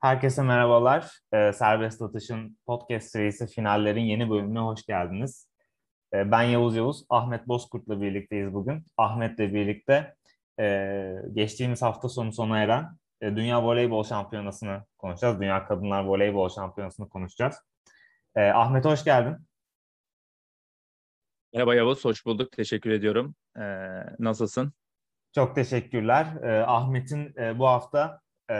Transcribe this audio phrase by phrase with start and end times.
[0.00, 1.18] Herkese merhabalar.
[1.32, 5.48] Ee, Serbest Atış'ın podcast serisi finallerin yeni bölümüne hoş geldiniz.
[6.14, 8.86] Ee, ben Yavuz Yavuz, Ahmet Bozkurt'la birlikteyiz bugün.
[8.96, 10.14] Ahmet'le birlikte
[10.60, 15.40] e, geçtiğimiz hafta sonu sona eren e, Dünya Voleybol Şampiyonası'nı konuşacağız.
[15.40, 17.56] Dünya Kadınlar Voleybol Şampiyonası'nı konuşacağız.
[18.36, 19.36] Ee, Ahmet hoş geldin.
[21.54, 22.52] Merhaba Yavuz, hoş bulduk.
[22.52, 23.34] Teşekkür ediyorum.
[23.56, 23.62] Ee,
[24.18, 24.72] nasılsın?
[25.34, 26.26] Çok teşekkürler.
[26.42, 28.20] Ee, Ahmet'in e, bu hafta
[28.50, 28.56] e,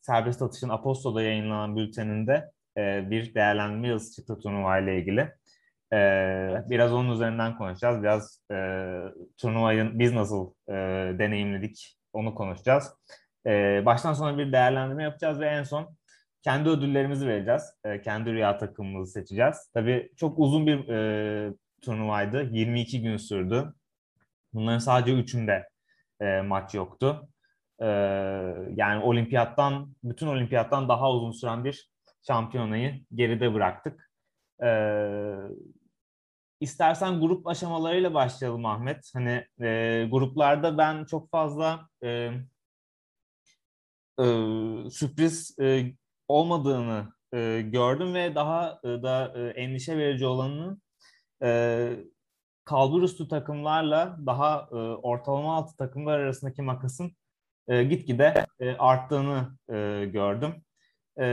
[0.00, 5.20] Serbest Atış'ın Apostol'da yayınlanan bülteninde e, bir değerlendirme yazısı çıktı turnuva ile ilgili.
[5.92, 5.98] E,
[6.70, 8.02] biraz onun üzerinden konuşacağız.
[8.02, 8.56] Biraz e,
[9.38, 10.72] turnuvayı biz nasıl e,
[11.18, 12.94] deneyimledik onu konuşacağız.
[13.46, 15.96] E, baştan sona bir değerlendirme yapacağız ve en son
[16.42, 17.62] kendi ödüllerimizi vereceğiz.
[17.84, 19.70] E, kendi rüya takımımızı seçeceğiz.
[19.74, 22.48] Tabii çok uzun bir e, turnuvaydı.
[22.50, 23.74] 22 gün sürdü.
[24.52, 25.68] Bunların sadece üçünde
[26.20, 27.28] e, maç yoktu.
[27.80, 27.86] E,
[28.76, 31.90] yani olimpiyattan, bütün olimpiyattan daha uzun süren bir
[32.26, 34.10] şampiyonayı geride bıraktık.
[34.62, 34.70] E,
[36.60, 39.10] istersen grup aşamalarıyla başlayalım Ahmet.
[39.14, 42.08] Hani e, gruplarda ben çok fazla e,
[44.20, 44.24] e,
[44.90, 45.94] sürpriz e,
[46.28, 50.82] olmadığını e, gördüm ve daha e, da e, endişe verici olanının
[51.42, 51.90] e,
[52.64, 57.16] kalbur üstü takımlarla daha e, ortalama altı takımlar arasındaki makasın
[57.70, 60.54] e, gitgide e, arttığını e, gördüm.
[61.20, 61.24] E,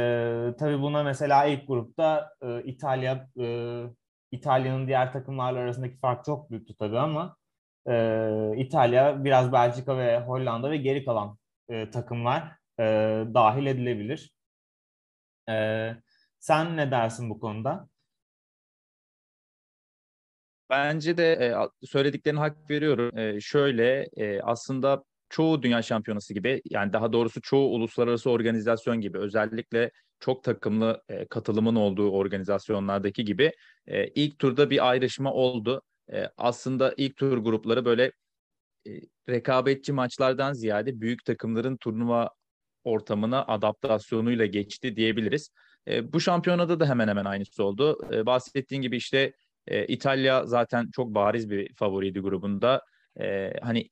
[0.59, 3.83] tabii buna mesela ilk grupta e, İtalya e,
[4.31, 7.35] İtalya'nın diğer takımlarla arasındaki fark çok büyüktü tabii ama
[7.87, 7.93] e,
[8.57, 11.37] İtalya biraz Belçika ve Hollanda ve geri kalan
[11.69, 12.43] e, takımlar
[12.79, 12.83] e,
[13.33, 14.33] dahil edilebilir.
[15.49, 15.95] E,
[16.39, 17.87] sen ne dersin bu konuda?
[20.69, 23.17] Bence de e, söylediklerine hak veriyorum.
[23.17, 29.17] E, şöyle e, aslında çoğu dünya şampiyonası gibi yani daha doğrusu çoğu uluslararası organizasyon gibi
[29.17, 33.51] özellikle çok takımlı e, katılımın olduğu organizasyonlardaki gibi
[33.87, 35.81] e, ilk turda bir ayrışma oldu.
[36.13, 38.11] E, aslında ilk tur grupları böyle
[38.87, 38.91] e,
[39.29, 42.29] rekabetçi maçlardan ziyade büyük takımların turnuva
[42.83, 45.49] ortamına adaptasyonuyla geçti diyebiliriz.
[45.87, 47.99] E, bu şampiyonada da hemen hemen aynısı oldu.
[48.13, 49.33] E, bahsettiğin gibi işte
[49.67, 52.81] e, İtalya zaten çok bariz bir favoriydi grubunda.
[53.19, 53.89] E, hani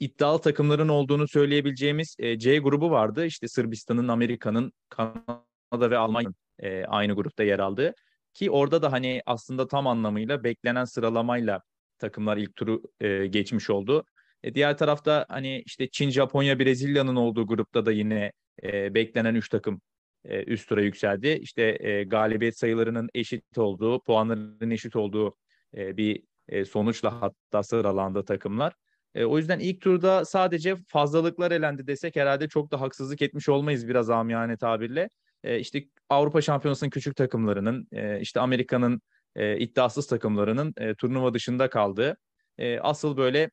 [0.00, 3.26] iddialı takımların olduğunu söyleyebileceğimiz e, C grubu vardı.
[3.26, 7.94] İşte Sırbistan'ın, Amerika'nın, Kanada ve Almanya'nın e, aynı grupta yer aldığı.
[8.34, 11.62] Ki orada da hani aslında tam anlamıyla beklenen sıralamayla
[11.98, 14.04] takımlar ilk turu e, geçmiş oldu.
[14.42, 19.48] E, diğer tarafta hani işte Çin, Japonya, Brezilya'nın olduğu grupta da yine e, beklenen 3
[19.48, 19.80] takım
[20.24, 21.38] e, üst tura yükseldi.
[21.42, 25.36] İşte e, galibiyet sayılarının eşit olduğu, puanların eşit olduğu
[25.76, 28.74] e, bir e, sonuçla hatta sıralandı takımlar.
[29.14, 33.88] E, o yüzden ilk turda sadece fazlalıklar elendi desek herhalde çok da haksızlık etmiş olmayız
[33.88, 35.10] biraz amiyane tabirle.
[35.44, 39.02] E, işte Avrupa Şampiyonası'nın küçük takımlarının, e, işte Amerika'nın
[39.36, 42.16] e, iddiasız takımlarının e, turnuva dışında kaldığı,
[42.58, 43.50] e, asıl böyle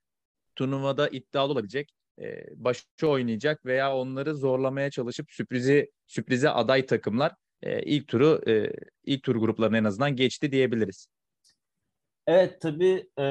[0.56, 1.92] turnuvada iddialı olabilecek,
[2.22, 7.32] e, başı oynayacak veya onları zorlamaya çalışıp sürprizi sürprize aday takımlar
[7.62, 11.08] e, ilk turu e, ilk tur gruplarına en azından geçti diyebiliriz.
[12.28, 13.26] Evet tabii e,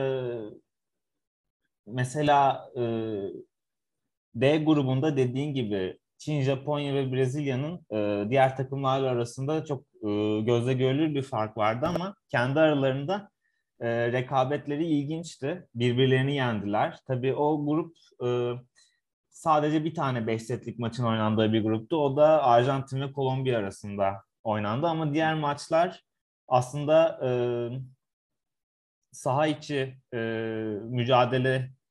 [1.87, 2.83] mesela e,
[4.35, 10.75] D grubunda dediğin gibi Çin, Japonya ve Brezilya'nın e, diğer takımlarla arasında çok e, gözle
[10.75, 13.31] görülür bir fark vardı ama kendi aralarında
[13.81, 15.67] e, rekabetleri ilginçti.
[15.75, 16.99] Birbirlerini yendiler.
[17.07, 18.53] Tabii o grup e,
[19.29, 21.97] sadece bir tane 5 setlik maçın oynandığı bir gruptu.
[21.97, 26.03] O da Arjantin ve Kolombiya arasında oynandı ama diğer maçlar
[26.49, 27.31] aslında e,
[29.13, 30.19] saha içi e,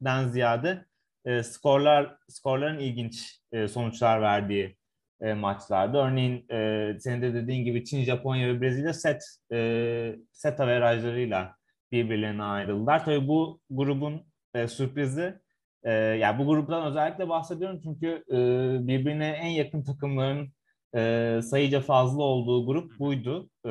[0.02, 0.86] mücadeleden ziyade
[1.26, 4.78] e, skorlar skorların ilginç e, sonuçlar verdiği
[5.22, 5.98] e, maçlardı.
[5.98, 11.56] Örneğin e, senin de dediğin gibi Çin, Japonya ve Brezilya set e, set averajlarıyla
[11.92, 13.06] birbirlerine ayrıldılar.
[13.06, 14.22] Tabii bu grubun
[14.54, 15.34] e, sürprizi
[15.84, 18.38] e, yani bu gruptan özellikle bahsediyorum çünkü e,
[18.88, 20.54] birbirine en yakın takımların
[20.96, 23.70] e, sayıca fazla olduğu grup buydu e,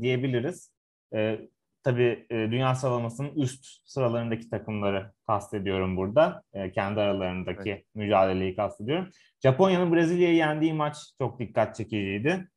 [0.00, 0.72] diyebiliriz.
[1.14, 1.40] E,
[1.84, 6.42] tabii e, dünya sıralamasının üst sıralarındaki takımları kastediyorum burada.
[6.52, 7.84] E, kendi aralarındaki evet.
[7.94, 9.08] mücadeleyi kastediyorum.
[9.42, 12.48] Japonya'nın Brezilya'yı yendiği maç çok dikkat çekiciydi.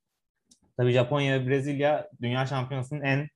[0.77, 3.29] Tabii Japonya ve Brezilya dünya şampiyonasının en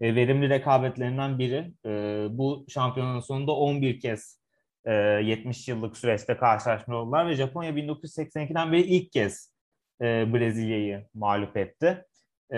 [0.00, 1.72] e, verimli rekabetlerinden biri.
[1.86, 1.90] E,
[2.30, 4.40] bu şampiyonanın sonunda 11 kez
[4.84, 9.52] e, 70 yıllık süreçte karşılaşma oldular ve Japonya 1982'den beri ilk kez
[10.00, 12.04] e, Brezilya'yı mağlup etti.
[12.52, 12.56] E,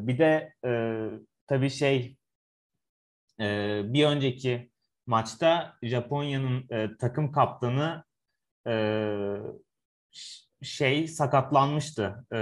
[0.00, 0.70] bir de e,
[1.48, 2.16] tabii şey
[3.40, 4.70] e, bir önceki
[5.06, 8.04] maçta Japonya'nın e, takım kaptanı
[8.66, 8.72] e,
[10.62, 12.26] şey sakatlanmıştı.
[12.34, 12.40] E,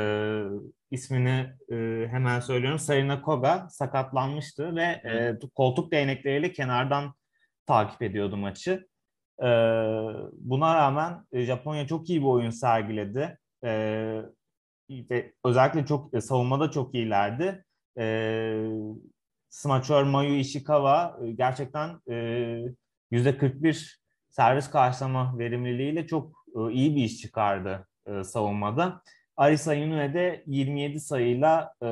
[0.91, 2.79] ismini e, hemen söylüyorum.
[2.79, 7.15] Sarina Koga sakatlanmıştı ve e, koltuk değnekleriyle kenardan
[7.67, 8.89] takip ediyordu maçı.
[9.43, 9.49] E,
[10.33, 13.39] buna rağmen e, Japonya çok iyi bir oyun sergiledi.
[13.65, 13.71] E,
[14.91, 17.65] ve özellikle çok e, savunmada çok iyilerdi.
[17.99, 18.69] E,
[19.49, 22.15] smaçör Mayu Ishikawa e, gerçekten e,
[23.13, 23.97] %41
[24.31, 29.03] servis karşılama verimliliğiyle çok e, iyi bir iş çıkardı e, savunmada.
[29.37, 31.87] Arisa Inoue de 27 sayıyla e,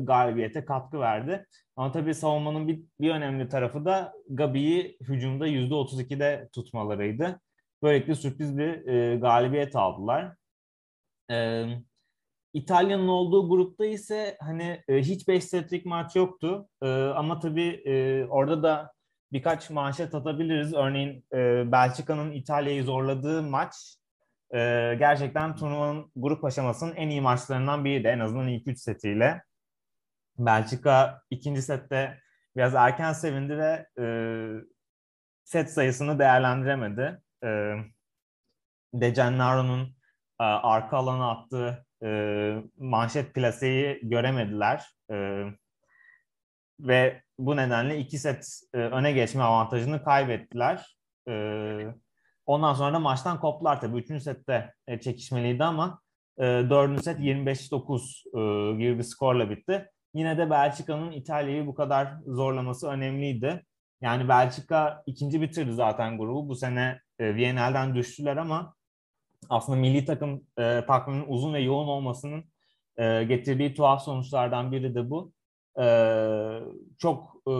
[0.00, 1.46] galibiyete katkı verdi.
[1.76, 7.40] Ama tabii savunmanın bir, bir önemli tarafı da Gabi'yi hücumda %32'de tutmalarıydı.
[7.82, 10.34] Böylelikle sürpriz bir e, galibiyet aldılar.
[11.30, 11.66] E,
[12.54, 16.68] İtalya'nın olduğu grupta ise hani e, hiç 5 setlik maç yoktu.
[16.82, 18.92] E, ama tabii e, orada da
[19.32, 20.74] birkaç manşet atabiliriz.
[20.74, 23.96] Örneğin e, Belçika'nın İtalya'yı zorladığı maç
[24.54, 24.58] e,
[24.98, 28.08] gerçekten turnuvanın grup aşamasının en iyi maçlarından biriydi.
[28.08, 29.42] En azından ilk üç setiyle.
[30.38, 32.18] Belçika ikinci sette
[32.56, 34.04] biraz erken sevindi ve e,
[35.44, 37.20] set sayısını değerlendiremedi.
[37.44, 37.48] E,
[38.94, 39.96] De Gennaro'nun
[40.40, 44.84] e, arka alana attığı e, manşet plaseyi göremediler.
[45.10, 45.44] E,
[46.80, 50.98] ve bu nedenle iki set e, öne geçme avantajını kaybettiler.
[51.28, 51.34] E,
[52.46, 53.98] ondan sonra da maçtan koptular tabii.
[53.98, 56.00] Üçüncü sette e, çekişmeliydi ama
[56.38, 59.90] e, dördüncü set 25-9 e, gibi bir skorla bitti.
[60.14, 63.64] Yine de Belçika'nın İtalya'yı bu kadar zorlaması önemliydi.
[64.00, 66.48] Yani Belçika ikinci bitirdi zaten grubu.
[66.48, 68.74] Bu sene e, Viyana'dan düştüler ama
[69.48, 72.44] aslında milli takım e, takviminin uzun ve yoğun olmasının
[72.96, 75.32] e, getirdiği tuhaf sonuçlardan biri de bu.
[75.80, 75.86] E,
[76.98, 77.52] çok e,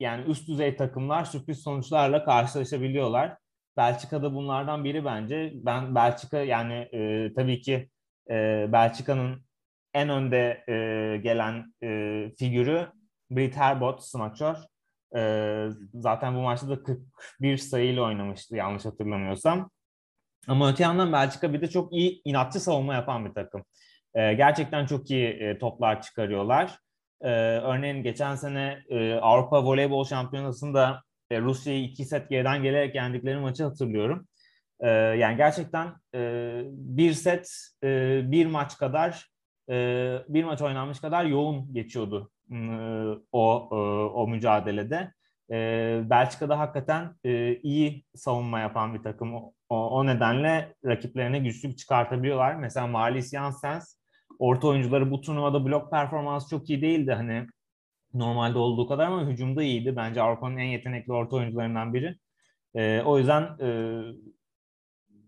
[0.00, 3.36] yani üst düzey takımlar sürpriz sonuçlarla karşılaşabiliyorlar.
[3.76, 5.52] Belçika'da bunlardan biri bence.
[5.54, 7.88] Ben Belçika yani e, tabii ki
[8.30, 9.44] e, Belçika'nın
[9.94, 12.88] en önde e, gelen e, figürü
[13.30, 14.56] Brit Herbot smaçör.
[15.16, 19.70] E, zaten bu maçta da 41 sayıyla oynamıştı yanlış hatırlamıyorsam.
[20.50, 23.64] Ama öte yandan Belçika bir de çok iyi inatçı savunma yapan bir takım.
[24.14, 26.78] E, gerçekten çok iyi e, toplar çıkarıyorlar.
[27.20, 33.38] E, örneğin geçen sene e, Avrupa Voleybol Şampiyonası'nda e, Rusya'yı iki set geriden gelerek yendikleri
[33.38, 34.28] maçı hatırlıyorum.
[34.80, 37.50] E, yani gerçekten e, bir set
[37.84, 39.28] e, bir maç kadar
[39.70, 39.74] e,
[40.28, 42.56] bir maç oynanmış kadar yoğun geçiyordu e,
[43.32, 43.68] o
[44.14, 45.12] o mücadelede.
[45.50, 45.56] E,
[46.10, 47.14] Belçika'da hakikaten
[47.62, 49.52] iyi savunma yapan bir takım.
[49.70, 52.54] O, o nedenle rakiplerine güçlük çıkartabiliyorlar.
[52.54, 53.96] Mesela Marlis Janssens
[54.38, 57.12] orta oyuncuları bu turnuvada blok performansı çok iyi değildi.
[57.12, 57.46] Hani
[58.14, 59.96] normalde olduğu kadar ama hücumda iyiydi.
[59.96, 62.16] Bence Avrupa'nın en yetenekli orta oyuncularından biri.
[62.74, 64.00] E, o yüzden e,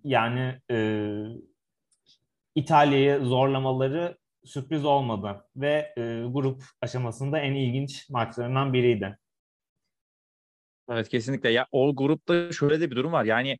[0.04, 0.76] yani e,
[2.54, 9.18] İtalya'yı zorlamaları sürpriz olmadı ve e, grup aşamasında en ilginç maçlarından biriydi.
[10.90, 11.50] Evet kesinlikle.
[11.50, 13.24] Ya o grupta şöyle de bir durum var.
[13.24, 13.58] Yani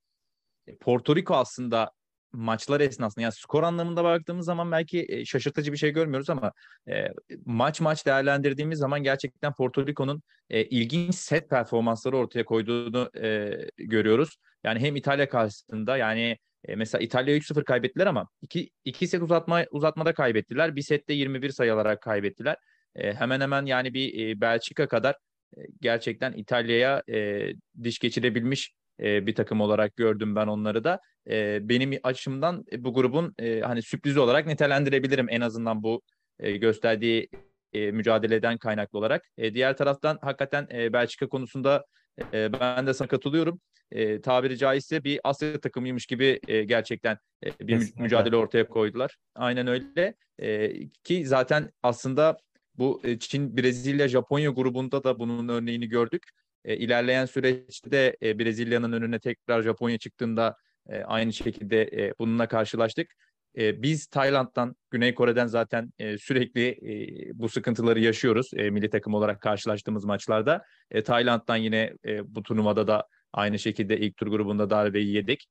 [0.81, 1.93] Porto Rico aslında
[2.33, 6.53] maçlar esnasında yani skor anlamında baktığımız zaman belki e, şaşırtıcı bir şey görmüyoruz ama
[6.89, 7.07] e,
[7.45, 14.37] maç maç değerlendirdiğimiz zaman gerçekten Porto Rico'nun e, ilginç set performansları ortaya koyduğunu e, görüyoruz.
[14.65, 19.65] Yani hem İtalya karşısında yani e, mesela İtalya 3-0 kaybettiler ama iki, iki set uzatma
[19.71, 20.77] uzatmada kaybettiler.
[20.77, 22.57] Bir sette 21 sayı alarak kaybettiler.
[22.97, 25.15] E, hemen hemen yani bir e, Belçika kadar
[25.57, 27.49] e, gerçekten İtalya'ya e,
[27.83, 31.01] diş geçirebilmiş e, bir takım olarak gördüm ben onları da.
[31.31, 36.03] E, benim açımdan e, bu grubun e, hani sürprizi olarak nitelendirebilirim en azından bu
[36.39, 37.29] e, gösterdiği
[37.73, 39.23] e, mücadeleden kaynaklı olarak.
[39.39, 41.85] E, diğer taraftan hakikaten e, Belçika konusunda
[42.33, 43.61] e, ben de sana katılıyorum.
[43.91, 48.03] E, tabiri caizse bir Asya takımıymış gibi e, gerçekten e, bir Kesinlikle.
[48.03, 49.17] mücadele ortaya koydular.
[49.35, 50.15] Aynen öyle.
[50.39, 50.73] E,
[51.05, 52.37] ki zaten aslında
[52.79, 56.23] bu e, Çin, Brezilya, Japonya grubunda da bunun örneğini gördük.
[56.65, 60.57] E, ilerleyen süreçte de e, Brezilya'nın önüne tekrar Japonya çıktığında
[60.89, 63.15] e, aynı şekilde e, bununla karşılaştık.
[63.59, 69.15] E, biz Tayland'dan, Güney Kore'den zaten e, sürekli e, bu sıkıntıları yaşıyoruz e, milli takım
[69.15, 70.65] olarak karşılaştığımız maçlarda.
[70.91, 75.47] E, Tayland'dan yine e, bu turnuvada da aynı şekilde ilk tur grubunda darbeyi yedik.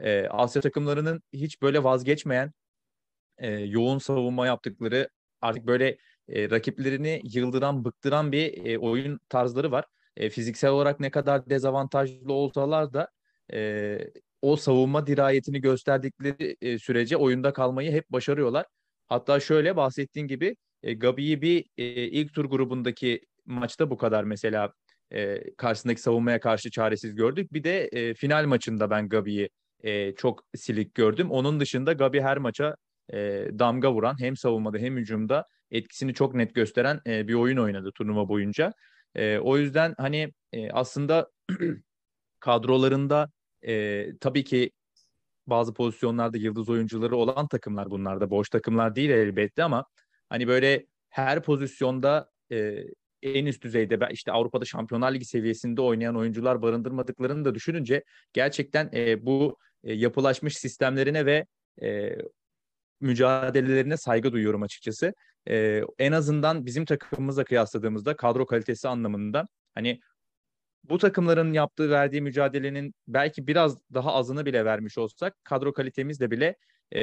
[0.00, 2.52] E, Asya takımlarının hiç böyle vazgeçmeyen,
[3.38, 5.08] e, yoğun savunma yaptıkları,
[5.40, 5.96] artık böyle
[6.28, 9.84] e, rakiplerini yıldıran, bıktıran bir e, oyun tarzları var.
[10.18, 13.08] E, fiziksel olarak ne kadar dezavantajlı olsalar da
[13.52, 13.98] e,
[14.42, 18.66] o savunma dirayetini gösterdikleri e, sürece oyunda kalmayı hep başarıyorlar.
[19.06, 24.72] Hatta şöyle bahsettiğin gibi e, Gabi'yi bir e, ilk tur grubundaki maçta bu kadar mesela
[25.12, 27.52] e, karşısındaki savunmaya karşı çaresiz gördük.
[27.52, 29.50] Bir de e, final maçında ben Gabi'yi
[29.84, 31.30] e, çok silik gördüm.
[31.30, 32.76] Onun dışında Gabi her maça
[33.12, 37.90] e, damga vuran hem savunmada hem hücumda etkisini çok net gösteren e, bir oyun oynadı
[37.94, 38.72] turnuva boyunca.
[39.14, 41.30] E, o yüzden hani e, aslında
[42.40, 43.30] kadrolarında
[43.66, 44.70] e, tabii ki
[45.46, 49.84] bazı pozisyonlarda yıldız oyuncuları olan takımlar bunlar da boş takımlar değil elbette ama
[50.28, 52.84] hani böyle her pozisyonda e,
[53.22, 59.26] en üst düzeyde işte Avrupa'da Şampiyonlar Ligi seviyesinde oynayan oyuncular barındırmadıklarını da düşününce gerçekten e,
[59.26, 61.46] bu e, yapılaşmış sistemlerine ve
[61.82, 62.16] e,
[63.00, 65.14] mücadelelerine saygı duyuyorum açıkçası.
[65.48, 70.00] E, en azından bizim takımımızla kıyasladığımızda kadro kalitesi anlamında hani
[70.84, 76.56] bu takımların yaptığı verdiği mücadelenin belki biraz daha azını bile vermiş olsak kadro kalitemizle bile
[76.92, 77.02] e,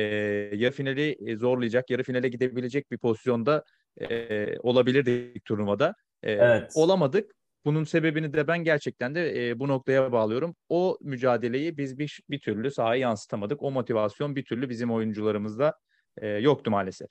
[0.53, 3.63] yarı finali zorlayacak, yarı finale gidebilecek bir pozisyonda
[4.01, 5.95] e, olabilirdik turnuvada.
[6.23, 6.71] E, evet.
[6.75, 7.31] Olamadık.
[7.65, 10.55] Bunun sebebini de ben gerçekten de e, bu noktaya bağlıyorum.
[10.69, 13.63] O mücadeleyi biz bir, bir türlü sahaya yansıtamadık.
[13.63, 15.73] O motivasyon bir türlü bizim oyuncularımızda
[16.17, 17.09] e, yoktu maalesef.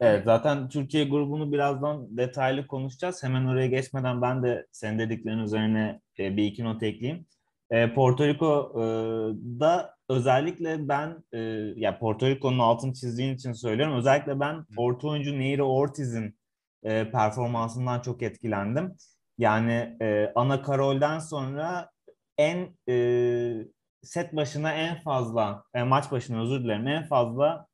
[0.00, 3.22] Evet zaten Türkiye grubunu birazdan detaylı konuşacağız.
[3.22, 7.26] Hemen oraya geçmeden ben de senin dediklerin üzerine e, bir iki not ekleyeyim.
[7.70, 11.38] E, Porto Rico'da özellikle ben e,
[11.76, 13.96] ya Porto Rico'nun altını çizdiğin için söylüyorum.
[13.96, 16.38] Özellikle ben Porto oyuncu Neiri Ortiz'in
[16.84, 18.96] e, performansından çok etkilendim.
[19.38, 21.90] Yani e, Ana Karol'den sonra
[22.38, 23.66] en e,
[24.02, 27.66] set başına en fazla, e, maç başına özür dilerim, en fazla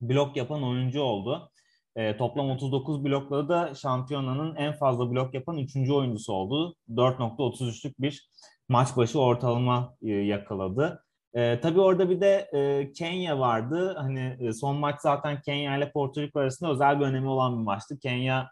[0.00, 1.50] blok yapan oyuncu oldu.
[1.96, 5.90] E, toplam 39 blokları da şampiyonanın en fazla blok yapan 3.
[5.90, 6.76] oyuncusu oldu.
[6.90, 8.28] 4.33'lük bir
[8.68, 11.04] maç başı ortalama e, yakaladı.
[11.34, 13.94] E, tabii orada bir de e, Kenya vardı.
[13.98, 17.64] Hani e, son maç zaten Kenya ile Porto Rico arasında özel bir önemi olan bir
[17.64, 17.98] maçtı.
[17.98, 18.50] Kenya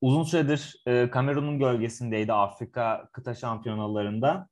[0.00, 4.48] uzun süredir e, Kamerun'un gölgesindeydi Afrika kıta şampiyonalarında.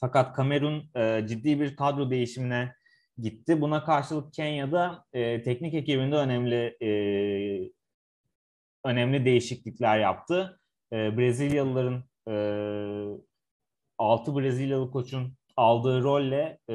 [0.00, 2.74] Fakat Kamerun e, ciddi bir kadro değişimine
[3.18, 3.60] gitti.
[3.60, 6.90] Buna karşılık Kenya'da e, teknik ekibinde önemli e,
[8.84, 10.60] önemli değişiklikler yaptı.
[10.92, 12.34] E, Brezilyalıların e,
[13.98, 16.74] 6 Brezilyalı koçun aldığı rolle e,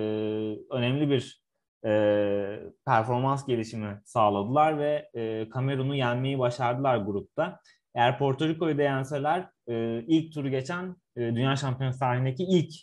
[0.71, 1.43] önemli bir
[1.85, 7.59] e, performans gelişimi sağladılar ve e, Kamerun'u yenmeyi başardılar grupta.
[7.95, 12.73] Eğer Porto Rico'yu da yenseler e, ilk turu geçen e, Dünya Şampiyonası tarihindeki ilk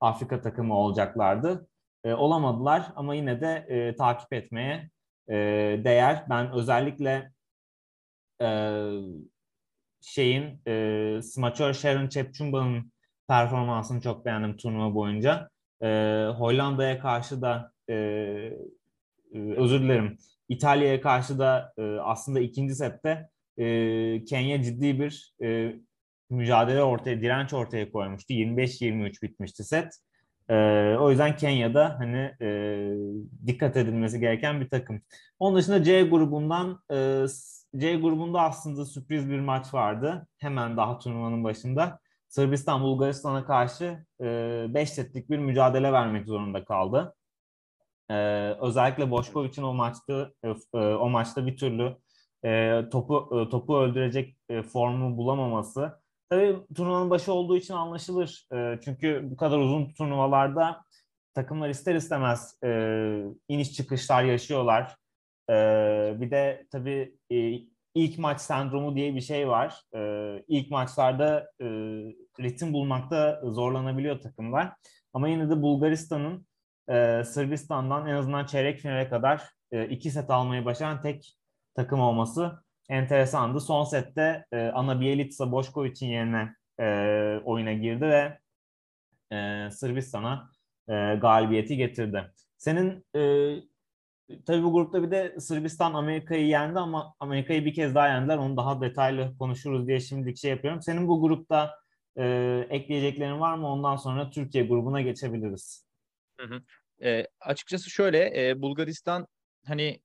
[0.00, 1.68] Afrika takımı olacaklardı.
[2.06, 4.90] E, olamadılar ama yine de e, takip etmeye
[5.28, 5.34] e,
[5.84, 6.24] değer.
[6.30, 7.32] Ben özellikle
[8.42, 8.48] e,
[10.00, 12.92] şeyin e, smaçör Sharon Chepchumba'nın
[13.28, 15.50] performansını çok beğendim turnuva boyunca.
[15.82, 15.86] E,
[16.38, 24.24] Hollanda'ya karşı da e, e, özür dilerim İtalya'ya karşı da e, aslında ikinci sette e,
[24.24, 25.74] Kenya ciddi bir e,
[26.30, 28.32] mücadele ortaya, direnç ortaya koymuştu.
[28.32, 29.98] 25-23 bitmişti set.
[30.50, 30.54] E,
[31.00, 32.48] o yüzden Kenya'da hani e,
[33.46, 35.00] dikkat edilmesi gereken bir takım.
[35.38, 37.24] Onun dışında C grubundan e,
[37.76, 40.26] C grubunda aslında sürpriz bir maç vardı.
[40.38, 41.98] Hemen daha turnuvanın başında.
[42.28, 47.14] Sırbistan Bulgaristan'a karşı 5 e, setlik bir mücadele vermek zorunda kaldı.
[48.10, 48.14] E,
[48.60, 50.30] özellikle Boşkoviç'in o maçta
[50.74, 51.96] e, o maçta bir türlü
[52.44, 56.00] e, topu e, topu öldürecek e, formu bulamaması.
[56.30, 58.46] Tabii turnuvanın başı olduğu için anlaşılır.
[58.52, 60.82] E, çünkü bu kadar uzun turnuvalarda
[61.34, 62.70] takımlar ister istemez e,
[63.48, 64.96] iniş çıkışlar yaşıyorlar.
[65.50, 65.54] E,
[66.20, 67.36] bir de tabii e,
[67.94, 69.82] ilk maç sendromu diye bir şey var.
[69.94, 70.00] E,
[70.48, 71.66] ilk maçlarda e,
[72.40, 74.72] ritim bulmakta zorlanabiliyor takımlar.
[75.12, 76.46] Ama yine de Bulgaristan'ın
[77.24, 79.50] Sırbistan'dan en azından çeyrek finale kadar
[79.90, 81.36] iki set almayı başaran tek
[81.74, 83.60] takım olması enteresandı.
[83.60, 86.86] Son sette e, Ana Bjelica Boşkoviç'in yerine e,
[87.44, 88.38] oyuna girdi ve
[89.36, 90.50] e, Sırbistan'a
[90.88, 92.32] e, galibiyeti getirdi.
[92.58, 93.20] Senin e,
[94.46, 98.38] tabii bu grupta bir de Sırbistan Amerika'yı yendi ama Amerika'yı bir kez daha yendiler.
[98.38, 100.82] Onu daha detaylı konuşuruz diye şimdilik şey yapıyorum.
[100.82, 101.74] Senin bu grupta
[102.16, 102.24] e,
[102.70, 103.68] ekleyeceklerin var mı?
[103.68, 105.86] Ondan sonra Türkiye grubuna geçebiliriz.
[106.40, 106.62] Hı hı.
[107.06, 109.26] E, açıkçası şöyle e, Bulgaristan
[109.66, 110.00] hani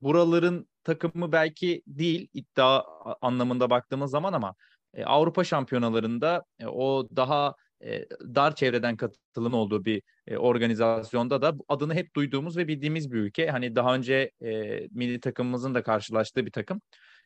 [0.00, 2.82] buraların takımı belki değil iddia
[3.20, 4.54] anlamında baktığımız zaman ama
[4.94, 11.54] e, Avrupa şampiyonalarında e, o daha e, dar çevreden katılım olduğu bir e, organizasyonda da
[11.68, 13.50] adını hep duyduğumuz ve bildiğimiz bir ülke.
[13.50, 14.48] Hani daha önce e,
[14.90, 16.80] milli takımımızın da karşılaştığı bir takım.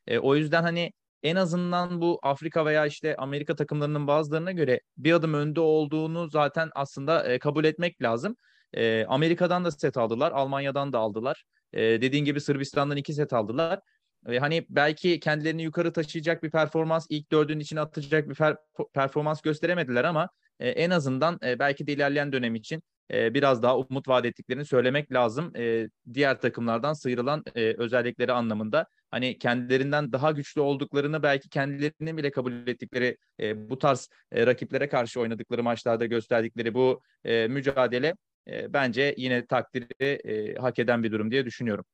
[0.07, 0.93] E, o yüzden hani
[1.23, 6.71] en azından bu Afrika veya işte Amerika takımlarının bazılarına göre bir adım önde olduğunu zaten
[6.75, 8.37] aslında e, kabul etmek lazım.
[8.73, 11.45] E, Amerika'dan da set aldılar, Almanya'dan da aldılar.
[11.75, 13.81] E, dediğin gibi Sırbistan'dan iki set aldılar.
[14.27, 18.57] Ve hani belki kendilerini yukarı taşıyacak bir performans, ilk dördün içine atacak bir per-
[18.95, 20.29] performans gösteremediler ama
[20.61, 24.65] e, en azından e, belki de ilerleyen dönem için e, biraz daha umut vaat ettiklerini
[24.65, 25.57] söylemek lazım.
[25.57, 32.31] E, diğer takımlardan sıyrılan e, özellikleri anlamında hani kendilerinden daha güçlü olduklarını belki kendilerinin bile
[32.31, 38.15] kabul ettikleri e, bu tarz e, rakiplere karşı oynadıkları maçlarda gösterdikleri bu e, mücadele
[38.49, 41.85] e, bence yine takdiri e, hak eden bir durum diye düşünüyorum.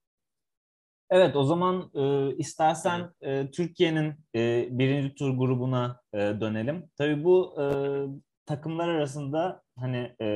[1.11, 6.85] Evet o zaman e, istersen e, Türkiye'nin e, birinci tur grubuna e, dönelim.
[6.99, 7.65] Tabii bu e,
[8.47, 10.27] takımlar arasında hani e,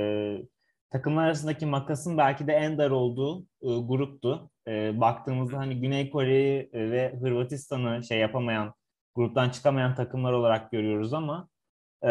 [0.90, 4.50] takımlar arasındaki makasın belki de en dar olduğu e, gruptu.
[4.68, 8.74] E, baktığımızda hani Güney Kore'yi ve Hırvatistan'ı şey yapamayan,
[9.14, 11.48] gruptan çıkamayan takımlar olarak görüyoruz ama
[12.06, 12.10] e,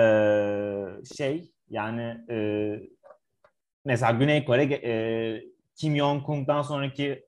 [1.17, 2.38] şey yani e,
[3.86, 5.44] mesela Güney Kore e,
[5.75, 7.25] Kim Jong-un'dan sonraki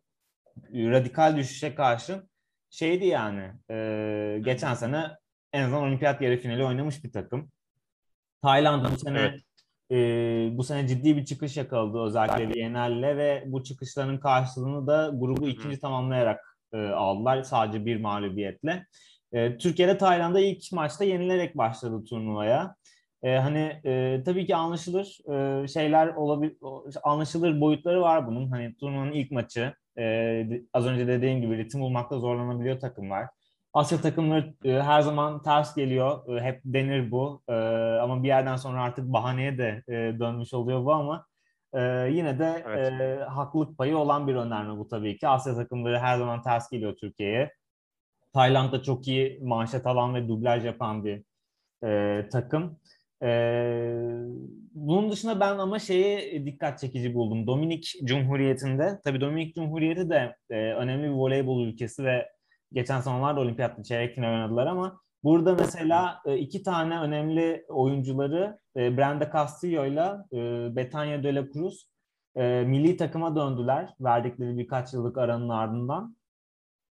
[0.74, 2.24] radikal düşüşe karşı
[2.70, 5.12] şeydi yani e, geçen sene
[5.54, 7.52] en azından olimpiyat yarı finali oynamış bir takım.
[8.42, 9.42] Tayland bu sene evet.
[9.92, 15.48] e, bu sene ciddi bir çıkış yakaladı özellikle Viyana'lle ve bu çıkışların karşılığını da grubu
[15.48, 18.86] ikinci tamamlayarak e, aldılar sadece bir mağlubiyetle.
[19.34, 22.76] E, Türkiye'de Tayland'a ilk maçta yenilerek başladı turnuvaya.
[23.26, 26.58] E, hani e, tabii ki anlaşılır e, şeyler olabilir,
[27.04, 28.48] anlaşılır boyutları var bunun.
[28.48, 33.28] Hani turnuvanın ilk maçı e, az önce dediğim gibi ritim bulmakta zorlanabiliyor takımlar.
[33.74, 36.38] Asya takımları e, her zaman ters geliyor.
[36.38, 37.42] E, hep denir bu.
[37.50, 37.54] E,
[38.02, 41.26] ama bir yerden sonra artık bahaneye de e, dönmüş oluyor bu ama
[41.74, 43.02] e, yine de evet.
[43.02, 45.28] e, haklılık payı olan bir önerme bu tabii ki.
[45.28, 47.54] Asya takımları her zaman ters geliyor Türkiye'ye.
[48.34, 51.24] Tayland'da çok iyi manşet alan ve dublaj yapan bir
[51.84, 52.80] e, takım.
[53.26, 53.96] Ee,
[54.74, 57.48] bunun dışında ben ama şeye dikkat çekici buldum.
[57.48, 62.30] Dominik Cumhuriyeti'nde, tabii Dominik Cumhuriyeti de e, önemli bir voleybol ülkesi ve
[62.74, 68.98] geçen zamanlarda olimpiyatta çeyrek final oynadılar ama burada mesela e, iki tane önemli oyuncuları e,
[68.98, 70.12] Brenda Castillo ile
[70.76, 71.90] Betania de la Cruz
[72.36, 76.18] e, milli takıma döndüler verdikleri birkaç yıllık aranın ardından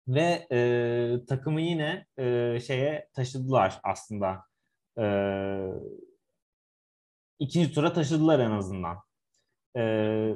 [0.07, 4.43] ve e, takımı yine e, şeye taşıdılar aslında.
[4.99, 5.03] E,
[7.39, 8.97] ikinci tura taşıdılar en azından.
[9.77, 10.33] Ee,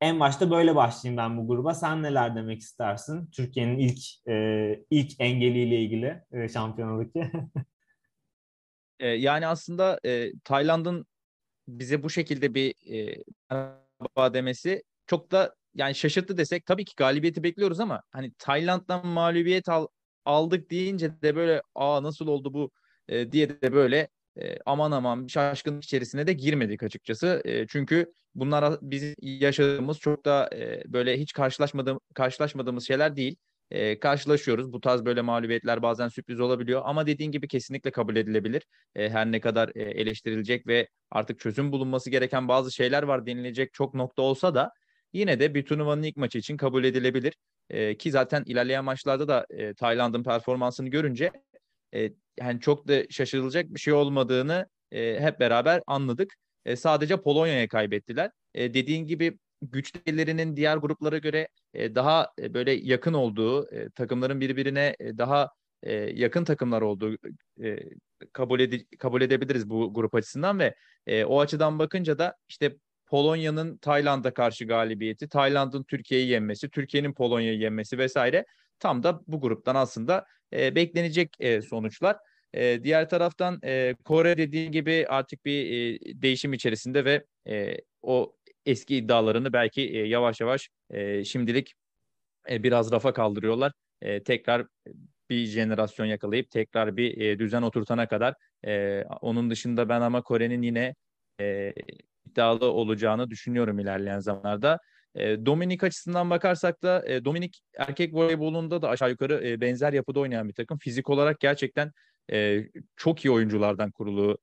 [0.00, 1.74] en başta böyle başlayayım ben bu gruba.
[1.74, 3.30] Sen neler demek istersin?
[3.30, 7.32] Türkiye'nin ilk e, ilk engeliyle ilgili e, şampiyonadaki.
[9.00, 11.06] e, yani aslında e, Tayland'ın
[11.68, 13.24] bize bu şekilde bir e,
[14.16, 19.86] demesi çok da yani şaşırttı desek tabii ki galibiyeti bekliyoruz ama hani Tayland'dan mağlubiyet al,
[20.24, 22.70] aldık deyince de böyle aa nasıl oldu bu
[23.08, 24.08] e, diye de böyle
[24.42, 27.42] e, aman aman şaşkınlık içerisine de girmedik açıkçası.
[27.44, 33.36] E, çünkü bunlar bizim yaşadığımız çok da e, böyle hiç karşılaşmadığım, karşılaşmadığımız şeyler değil.
[33.70, 34.72] E, karşılaşıyoruz.
[34.72, 38.66] Bu tarz böyle mağlubiyetler bazen sürpriz olabiliyor ama dediğin gibi kesinlikle kabul edilebilir.
[38.94, 43.72] E, her ne kadar e, eleştirilecek ve artık çözüm bulunması gereken bazı şeyler var denilecek
[43.72, 44.72] çok nokta olsa da
[45.12, 47.34] yine de bir turnuvanın ilk maçı için kabul edilebilir.
[47.70, 51.30] E, ki zaten ilerleyen maçlarda da e, Tayland'ın performansını görünce
[51.94, 56.34] e, yani çok da şaşırılacak bir şey olmadığını e, hep beraber anladık.
[56.64, 58.30] E, sadece Polonya'ya kaybettiler.
[58.54, 64.40] E, dediğin gibi güçlerinin diğer gruplara göre e, daha e, böyle yakın olduğu, e, takımların
[64.40, 65.50] birbirine e, daha
[65.82, 67.16] e, yakın takımlar olduğu
[67.62, 67.78] e,
[68.32, 70.74] kabul ede kabul edebiliriz bu grup açısından ve
[71.06, 72.76] e, o açıdan bakınca da işte
[73.06, 78.46] Polonya'nın Tayland'a karşı galibiyeti, Tayland'ın Türkiye'yi yenmesi, Türkiye'nin Polonya'yı yenmesi vesaire
[78.78, 82.16] tam da bu gruptan aslında e, beklenecek e, sonuçlar.
[82.54, 88.36] E, diğer taraftan e, Kore dediği gibi artık bir e, değişim içerisinde ve e, o
[88.66, 91.74] eski iddialarını belki e, yavaş yavaş e, şimdilik
[92.50, 93.72] e, biraz rafa kaldırıyorlar.
[94.02, 94.66] E, tekrar
[95.30, 98.34] bir jenerasyon yakalayıp tekrar bir e, düzen oturtana kadar.
[98.66, 100.94] E, onun dışında ben ama Kore'nin yine
[101.40, 101.72] e,
[102.26, 104.78] iddialı olacağını düşünüyorum ilerleyen zamanlarda.
[105.14, 110.20] E, Dominik açısından bakarsak da e, Dominik erkek voleybolunda da aşağı yukarı e, benzer yapıda
[110.20, 110.78] oynayan bir takım.
[110.78, 111.92] Fizik olarak gerçekten
[112.32, 114.38] e, çok iyi oyunculardan kurulu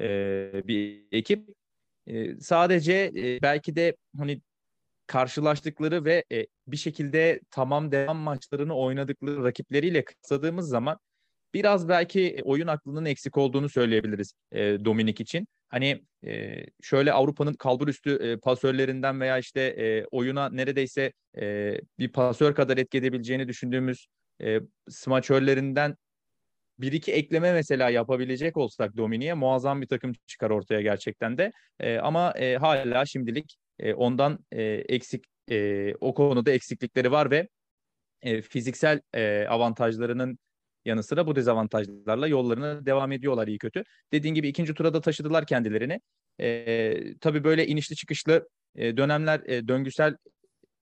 [0.00, 1.48] e, bir ekip.
[2.06, 4.40] E, sadece e, belki de hani
[5.06, 10.98] karşılaştıkları ve e, bir şekilde tamam devam maçlarını oynadıkları rakipleriyle kısladığımız zaman
[11.54, 15.48] biraz belki oyun aklının eksik olduğunu söyleyebiliriz e, Dominik için.
[15.68, 22.12] Hani e, şöyle Avrupa'nın kalbur üstü e, pasörlerinden veya işte e, oyuna neredeyse e, bir
[22.12, 24.06] pasör kadar etki edebileceğini düşündüğümüz
[24.42, 25.96] e, smaçörlerinden
[26.78, 31.52] bir iki ekleme mesela yapabilecek olsak Domini'ye muazzam bir takım çıkar ortaya gerçekten de.
[31.80, 37.48] E, ama e, hala şimdilik e, ondan e, eksik e, o konuda eksiklikleri var ve
[38.22, 40.38] e, fiziksel e, avantajlarının
[40.84, 43.82] yanı sıra bu dezavantajlarla yollarına devam ediyorlar iyi kötü.
[44.12, 46.00] Dediğin gibi ikinci tura da taşıdılar kendilerini.
[46.40, 50.16] E, tabii böyle inişli çıkışlı e, dönemler, e, döngüsel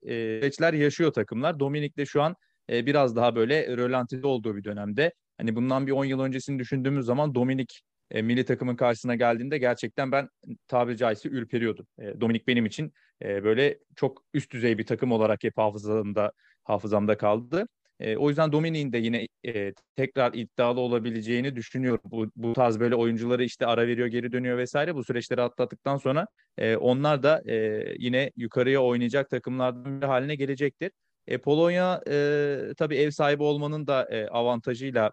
[0.03, 1.61] e, süreçler yaşıyor takımlar.
[1.61, 2.37] Dominik de şu an
[2.71, 5.13] e, biraz daha böyle rölantide olduğu bir dönemde.
[5.39, 10.13] Hani bundan bir 10 yıl öncesini düşündüğümüz zaman Dominik e, milli takımın karşısına geldiğinde gerçekten
[10.13, 10.29] ben
[10.69, 11.87] tabiri caizse ürperiyordum.
[11.99, 16.33] E, Dominik benim için e, böyle çok üst düzey bir takım olarak hep hafızamda
[16.65, 17.67] hafızamda kaldı.
[18.01, 22.03] E, o yüzden Dominik'in de yine e, tekrar iddialı olabileceğini düşünüyorum.
[22.05, 24.95] Bu, bu tarz böyle oyuncuları işte ara veriyor, geri dönüyor vesaire.
[24.95, 26.27] Bu süreçleri atlattıktan sonra
[26.59, 30.91] e, onlar da e, yine yukarıya oynayacak takımlardan bir haline gelecektir.
[31.27, 35.13] E, Polonya e, tabii ev sahibi olmanın da e, avantajıyla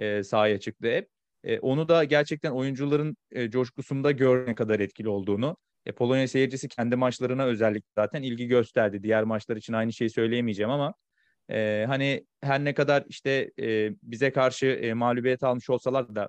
[0.00, 1.08] e, sahaya çıktı hep.
[1.44, 5.56] E, onu da gerçekten oyuncuların e, coşkusunda görene kadar etkili olduğunu.
[5.86, 9.02] E, Polonya seyircisi kendi maçlarına özellikle zaten ilgi gösterdi.
[9.02, 10.94] Diğer maçlar için aynı şeyi söyleyemeyeceğim ama
[11.50, 16.28] e, hani her ne kadar işte e, bize karşı e, mağlubiyet almış olsalar da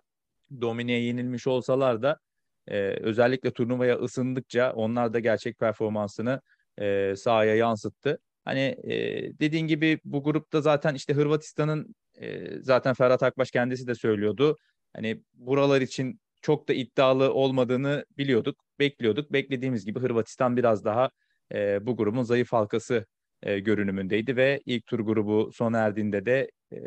[0.62, 2.20] Domine'ye yenilmiş olsalar da
[2.68, 6.42] e, özellikle turnuvaya ısındıkça onlar da gerçek performansını
[6.78, 8.20] e, sahaya yansıttı.
[8.46, 8.96] Hani e,
[9.40, 14.58] dediğin gibi bu grupta zaten işte Hırvatistan'ın e, zaten Ferhat Akbaş kendisi de söylüyordu.
[14.94, 19.34] Hani buralar için çok da iddialı olmadığını biliyorduk, bekliyorduk.
[19.34, 21.10] Beklediğimiz gibi Hırvatistan biraz daha
[21.54, 23.06] e, bu grubun zayıf halkası
[23.44, 26.78] e, görünümündeydi ve ilk tur grubu sona erdiğinde de e,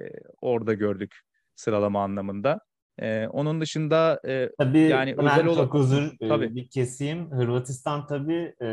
[0.40, 1.20] orada gördük
[1.54, 2.60] sıralama anlamında.
[2.98, 6.54] E, onun dışında e, tabii yani ben özel çok özür e, tabii.
[6.54, 7.30] bir keseyim.
[7.30, 8.68] Hırvatistan tabii e,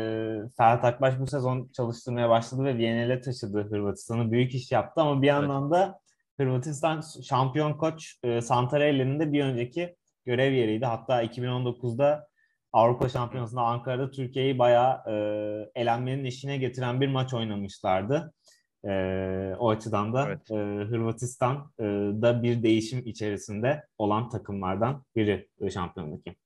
[0.56, 4.32] Ferhat Akbaş bu sezon çalıştırmaya başladı ve Viyana'ya taşıdı Hırvatistan'ı.
[4.32, 5.72] Büyük iş yaptı ama bir yandan evet.
[5.72, 6.01] da
[6.42, 10.86] Hırvatistan şampiyon koç e, Santarelli'nin de bir önceki görev yeriydi.
[10.86, 12.28] Hatta 2019'da
[12.72, 15.14] Avrupa Şampiyonası'nda Ankara'da Türkiye'yi bayağı e,
[15.80, 18.32] elenmenin eşine getiren bir maç oynamışlardı.
[18.84, 18.92] E,
[19.58, 20.50] o açıdan da evet.
[20.50, 21.84] e, Hırvatistan e,
[22.22, 26.36] da bir değişim içerisinde olan takımlardan biri e, şampiyondaki.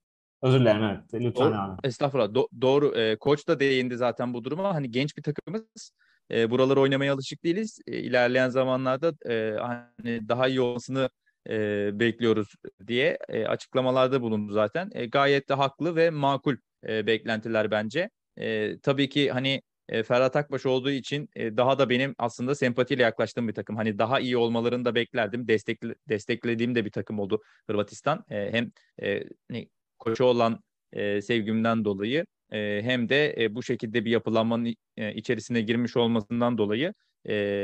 [0.42, 1.14] Özür dilerim evet.
[1.14, 2.28] Lütfen doğru, Estağfurullah.
[2.28, 2.98] Do- doğru.
[2.98, 4.74] E, koç da değindi zaten bu duruma.
[4.74, 5.92] Hani genç bir takımız.
[6.30, 7.78] E, buraları oynamaya alışık değiliz.
[7.86, 11.10] E, ilerleyen zamanlarda e, hani daha iyi olmasını
[11.50, 12.54] e, bekliyoruz
[12.86, 14.90] diye e, açıklamalarda bulundu zaten.
[14.94, 16.56] E, gayet de haklı ve makul
[16.88, 18.10] e, beklentiler bence.
[18.36, 23.02] E, tabii ki hani e, Ferhat Akbaş olduğu için e, daha da benim aslında sempatiyle
[23.02, 23.76] yaklaştığım bir takım.
[23.76, 25.48] Hani daha iyi olmalarını da beklerdim.
[25.48, 28.24] Destekle, desteklediğim de bir takım oldu Hırvatistan.
[28.30, 28.70] E, hem
[29.02, 30.60] e, hani, koçu olan
[30.92, 36.94] e, sevgimden dolayı hem de bu şekilde bir yapılanmanın e, içerisine girmiş olmasından dolayı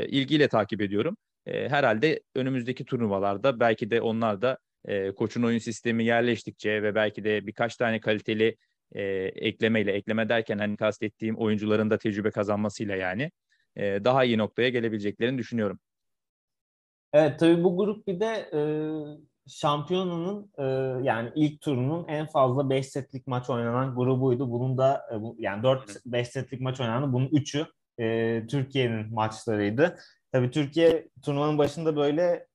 [0.08, 1.16] ilgiyle takip ediyorum.
[1.46, 4.58] Herhalde önümüzdeki turnuvalarda belki de onlar da
[5.16, 8.56] koçun oyun sistemi yerleştikçe ve belki de birkaç tane kaliteli
[8.94, 9.02] e,
[9.34, 13.30] eklemeyle, ekleme derken hani kastettiğim oyuncuların da tecrübe kazanmasıyla yani
[13.76, 15.80] daha iyi noktaya gelebileceklerini düşünüyorum.
[17.12, 18.50] Evet tabii bu grup bir de
[19.48, 20.64] şampiyonunun e,
[21.04, 24.50] yani ilk turunun en fazla 5 setlik maç oynanan grubuydu.
[24.50, 27.12] Bunun da e, bu, yani 4-5 setlik maç oynandı.
[27.12, 27.66] Bunun 3'ü
[27.98, 29.98] e, Türkiye'nin maçlarıydı.
[30.32, 32.46] Tabii Türkiye turnuvanın başında böyle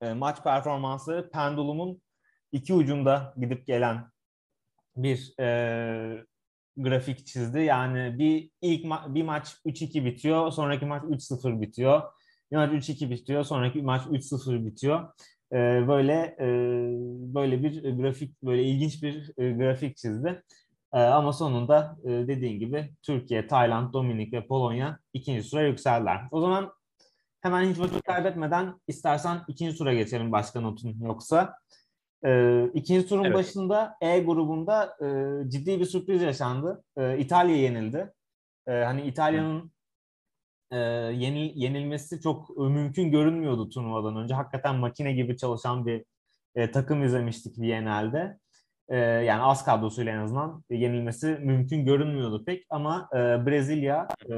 [0.00, 2.02] e, maç performansları pendulumun
[2.52, 4.10] iki ucunda gidip gelen
[4.96, 6.24] bir e,
[6.76, 7.60] grafik çizdi.
[7.60, 12.02] Yani bir ilk ma- bir maç 3-2 bitiyor, sonraki maç 3-0 bitiyor.
[12.50, 15.08] Bir maç 3-2 bitiyor, sonraki maç 3-0 bitiyor.
[15.52, 16.46] E, böyle e,
[17.34, 20.42] böyle bir grafik, böyle ilginç bir e, grafik çizdi.
[20.92, 26.20] E, ama sonunda e, dediğin gibi Türkiye, Tayland, Dominik ve Polonya ikinci sıraya yükseldiler.
[26.30, 26.72] O zaman
[27.42, 31.54] Hemen hiç vakit kaybetmeden istersen ikinci tura geçelim başka notun yoksa.
[32.24, 33.34] Ee, ikinci turun evet.
[33.34, 35.06] başında E grubunda e,
[35.50, 36.84] ciddi bir sürpriz yaşandı.
[36.96, 38.12] E, İtalya yenildi.
[38.66, 39.71] E, hani İtalya'nın
[40.72, 40.78] e,
[41.14, 44.34] yenil, yenilmesi çok mümkün görünmüyordu turnuvadan önce.
[44.34, 46.04] Hakikaten makine gibi çalışan bir
[46.54, 48.38] e, takım izlemiştik Viyana'da.
[48.88, 52.66] E, yani az kadrosuyla en azından yenilmesi mümkün görünmüyordu pek.
[52.70, 54.36] Ama e, Brezilya e,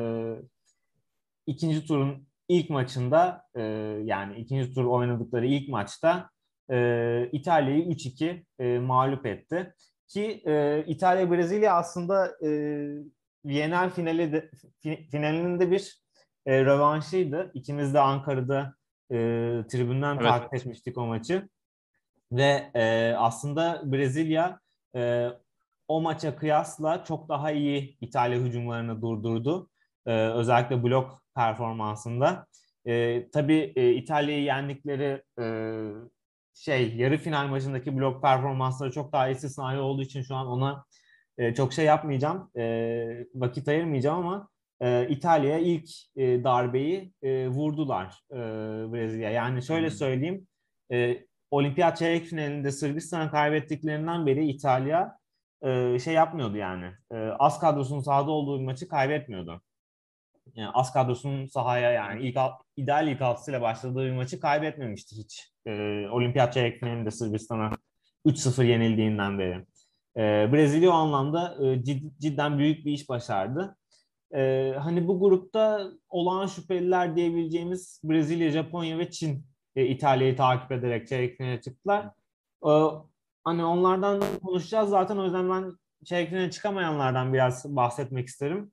[1.47, 3.63] ikinci turun ilk maçında e,
[4.05, 6.31] yani ikinci tur oynadıkları ilk maçta
[6.71, 9.75] e, İtalya'yı 3-2 e, mağlup etti.
[10.09, 12.51] Ki e, İtalya-Brezilya aslında e,
[13.45, 14.51] Viyener finali de,
[15.11, 16.04] finalinin de bir
[16.47, 17.51] e, rövanşıydı.
[17.55, 18.75] İkimiz de Ankara'da
[19.11, 19.17] e,
[19.69, 20.29] tribünden evet.
[20.29, 21.49] takip etmiştik o maçı.
[22.33, 24.61] Ve e, aslında Brezilya
[24.97, 25.29] e,
[25.89, 29.69] o maça kıyasla çok daha iyi İtalya hücumlarını durdurdu.
[30.07, 32.47] E, özellikle blok performansında.
[32.87, 35.47] E, tabii e, İtalya'yı yendikleri e,
[36.55, 40.85] şey yarı final maçındaki blok performansları çok daha istisnai olduğu için şu an ona
[41.39, 42.51] e, çok şey yapmayacağım.
[42.57, 44.49] E, vakit ayırmayacağım ama
[44.81, 48.37] e, İtalya'ya ilk e, darbeyi e, vurdular e,
[48.93, 49.31] Brezilya.
[49.31, 50.47] Yani şöyle söyleyeyim.
[50.93, 55.19] E, Olimpiyat çeyrek finalinde Sırbistan'a kaybettiklerinden beri İtalya
[55.63, 56.93] e, şey yapmıyordu yani.
[57.13, 59.63] E, az kadrosunun sahada olduğu bir maçı kaybetmiyordu.
[60.55, 62.39] Yani az kadrosunun sahaya yani ilk
[62.77, 65.53] ideal ilk altısıyla başladığı bir maçı kaybetmemişti hiç.
[65.67, 65.71] E,
[66.11, 67.71] Olimpiyat çeyrek finalinde Sırbistan'a
[68.27, 69.67] 3-0 yenildiğinden beri.
[70.17, 73.77] E, Brezilya o anlamda e, cid, cidden büyük bir iş başardı.
[74.35, 81.09] E, hani bu grupta olağan şüpheliler diyebileceğimiz Brezilya, Japonya ve Çin e, İtalya'yı takip ederek
[81.09, 82.07] çeyrek finale çıktılar.
[82.67, 82.73] E,
[83.45, 85.73] hani onlardan konuşacağız zaten o yüzden ben
[86.05, 88.73] çeyrek finale çıkamayanlardan biraz bahsetmek isterim.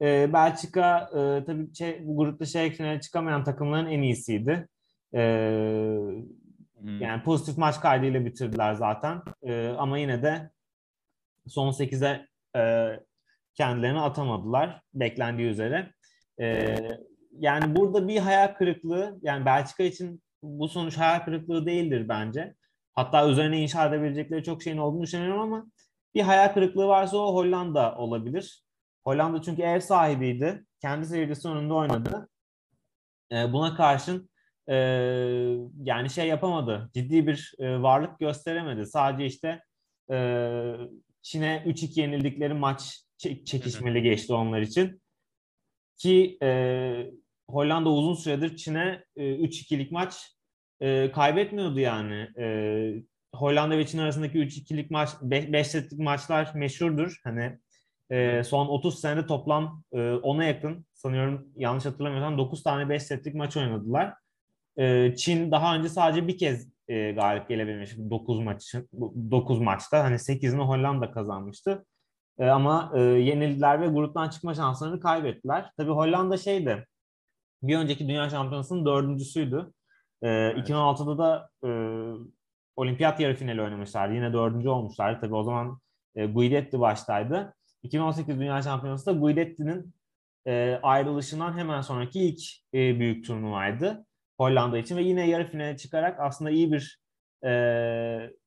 [0.00, 4.68] E, Belçika e, tabii şey, bu grupta çeyrek finale çıkamayan takımların en iyisiydi.
[5.14, 5.20] E,
[6.80, 7.00] hmm.
[7.00, 9.22] Yani pozitif maç kaydıyla bitirdiler zaten.
[9.42, 10.50] E, ama yine de
[11.48, 12.60] son 8'e e,
[13.56, 15.92] kendilerini atamadılar beklendiği üzere.
[16.40, 16.76] E,
[17.38, 22.54] yani burada bir hayal kırıklığı, yani Belçika için bu sonuç hayal kırıklığı değildir bence.
[22.94, 25.66] Hatta üzerine inşa edebilecekleri çok şeyin olduğunu düşünüyorum ama
[26.14, 28.64] bir hayal kırıklığı varsa o Hollanda olabilir.
[29.04, 30.64] Hollanda çünkü ev sahibiydi.
[30.80, 32.28] Kendi seyircisi önünde oynadı.
[33.32, 34.30] E, buna karşın
[34.68, 34.74] e,
[35.82, 36.90] yani şey yapamadı.
[36.94, 38.86] Ciddi bir e, varlık gösteremedi.
[38.86, 39.62] Sadece işte
[40.10, 40.16] e,
[41.22, 45.02] Çin'e 3-2 yenildikleri maç çekişmeli geçti onlar için.
[45.96, 47.10] Ki e,
[47.50, 50.36] Hollanda uzun süredir Çin'e e, 3-2'lik maç
[50.80, 52.28] e, kaybetmiyordu yani.
[52.38, 52.46] E,
[53.34, 57.20] Hollanda ve Çin arasındaki 3-2'lik maç, 5 setlik maçlar meşhurdur.
[57.24, 57.58] Hani
[58.10, 63.34] e, son 30 senede toplam e, 10'a yakın sanıyorum yanlış hatırlamıyorsam 9 tane 5 setlik
[63.34, 64.14] maç oynadılar.
[64.78, 68.74] E, Çin daha önce sadece bir kez e, galip gelebilmiş 9 maç
[69.30, 70.04] 9 maçta.
[70.04, 71.84] Hani 8'ini Hollanda kazanmıştı.
[72.38, 75.70] E, ama e, yenildiler ve gruptan çıkma şanslarını kaybettiler.
[75.76, 76.86] Tabii Hollanda şeydi.
[77.62, 79.72] Bir önceki Dünya Şampiyonası'nın dördüncüsüydü.
[80.22, 80.68] E, evet.
[80.68, 81.70] 2016'da da e,
[82.76, 84.14] olimpiyat yarı finali oynamışlardı.
[84.14, 85.20] Yine dördüncü olmuşlardı.
[85.20, 85.78] Tabii o zaman
[86.14, 87.54] e, Guidetti baştaydı.
[87.82, 89.94] 2018 Dünya Şampiyonası da Guidetti'nin
[90.46, 92.40] e, ayrılışından hemen sonraki ilk
[92.74, 94.06] e, büyük turnuvaydı
[94.38, 97.00] Hollanda için ve yine yarı finale çıkarak aslında iyi bir
[97.44, 97.50] e,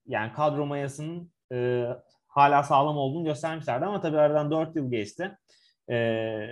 [0.05, 1.87] yani kadro mayasının e,
[2.39, 5.37] hala sağlam olduğunu göstermişlerdi ama tabii aradan 4 yıl geçti.
[5.89, 6.47] E,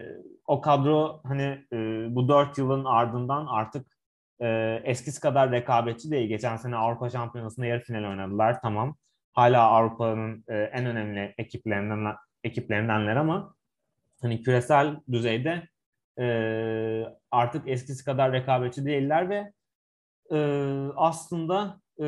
[0.45, 1.77] o kadro hani e,
[2.15, 3.97] bu 4 yılın ardından artık
[4.41, 6.29] e, eskisi kadar rekabetçi değil.
[6.29, 8.95] Geçen sene Avrupa Şampiyonası'nda yarı final oynadılar tamam.
[9.33, 13.55] Hala Avrupa'nın e, en önemli ekiplerinden ekiplerindenler ama
[14.21, 15.67] hani küresel düzeyde
[16.19, 16.25] e,
[17.31, 19.53] artık eskisi kadar rekabetçi değiller ve
[20.31, 20.37] e,
[20.95, 22.07] aslında e,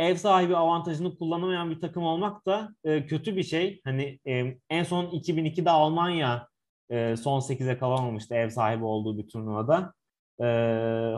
[0.00, 3.80] ev sahibi avantajını kullanamayan bir takım olmak da e, kötü bir şey.
[3.84, 6.48] Hani e, en son 2002'de Almanya
[6.90, 9.94] e, son 8'e kalamamıştı ev sahibi olduğu bir turnuvada.
[10.40, 10.44] E,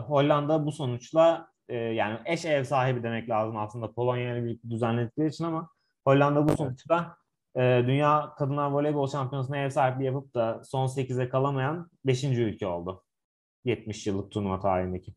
[0.07, 5.27] Hollanda bu sonuçla e, yani eş ev sahibi demek lazım aslında Polonya ile birlikte düzenledikleri
[5.27, 5.69] için ama
[6.05, 7.17] Hollanda bu sonuçta
[7.55, 12.23] e, Dünya Kadınlar Voleybol Şampiyonası'na ev sahipliği yapıp da son 8'e kalamayan 5.
[12.23, 13.03] ülke oldu.
[13.65, 15.13] 70 yıllık turnuva tarihindeki.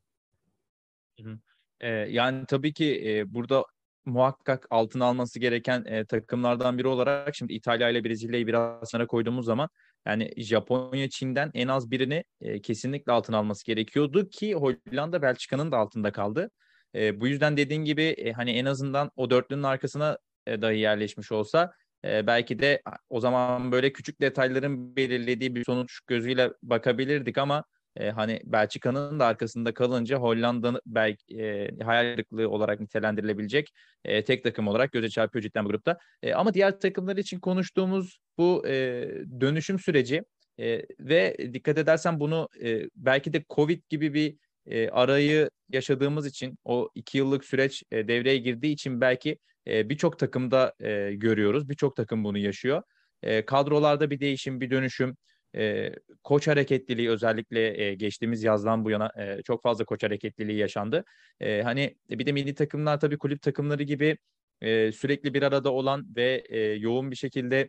[1.80, 3.64] Ee, yani tabii ki e, burada
[4.04, 9.46] muhakkak altın alması gereken e, takımlardan biri olarak şimdi İtalya ile Brezilya'yı biraz sana koyduğumuz
[9.46, 9.68] zaman
[10.06, 15.76] yani Japonya Çin'den en az birini e, kesinlikle altın alması gerekiyordu ki Hollanda Belçika'nın da
[15.78, 16.50] altında kaldı.
[16.94, 21.32] E, bu yüzden dediğin gibi e, hani en azından o dörtlünün arkasına e, dahi yerleşmiş
[21.32, 21.72] olsa
[22.04, 27.64] e, belki de o zaman böyle küçük detayların belirlediği bir sonuç gözüyle bakabilirdik ama
[27.96, 33.72] e, hani Belçika'nın da arkasında kalınca Hollanda'nın belki e, hayal kırıklığı olarak nitelendirilebilecek
[34.04, 35.98] e, tek takım olarak göze çarpıyor cidden bu grupta.
[36.22, 39.08] E, ama diğer takımlar için konuştuğumuz bu e,
[39.40, 40.22] dönüşüm süreci
[40.58, 46.58] e, ve dikkat edersen bunu e, belki de Covid gibi bir e, arayı yaşadığımız için
[46.64, 51.68] o iki yıllık süreç e, devreye girdiği için belki e, birçok takımda e, görüyoruz.
[51.68, 52.82] Birçok takım bunu yaşıyor.
[53.22, 55.16] E, kadrolarda bir değişim, bir dönüşüm,
[55.56, 61.04] e, koç hareketliliği özellikle e, geçtiğimiz yazdan bu yana e, çok fazla koç hareketliliği yaşandı.
[61.40, 64.18] E, hani bir de milli takımlar tabii kulüp takımları gibi
[64.60, 67.68] e, sürekli bir arada olan ve e, yoğun bir şekilde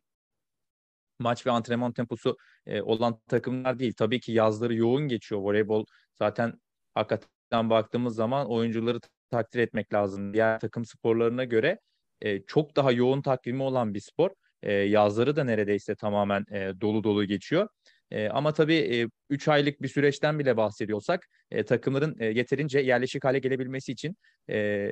[1.19, 3.93] maç ve antrenman temposu e, olan takımlar değil.
[3.97, 5.41] Tabii ki yazları yoğun geçiyor.
[5.41, 6.53] Voleybol zaten
[6.93, 8.99] hakikaten baktığımız zaman oyuncuları
[9.31, 10.33] takdir etmek lazım.
[10.33, 11.79] Diğer takım sporlarına göre
[12.21, 14.29] e, çok daha yoğun takvimi olan bir spor.
[14.63, 17.67] E, yazları da neredeyse tamamen e, dolu dolu geçiyor.
[18.11, 23.23] E, ama tabii 3 e, aylık bir süreçten bile bahsediyorsak e, takımların e, yeterince yerleşik
[23.25, 24.17] hale gelebilmesi için
[24.49, 24.89] e,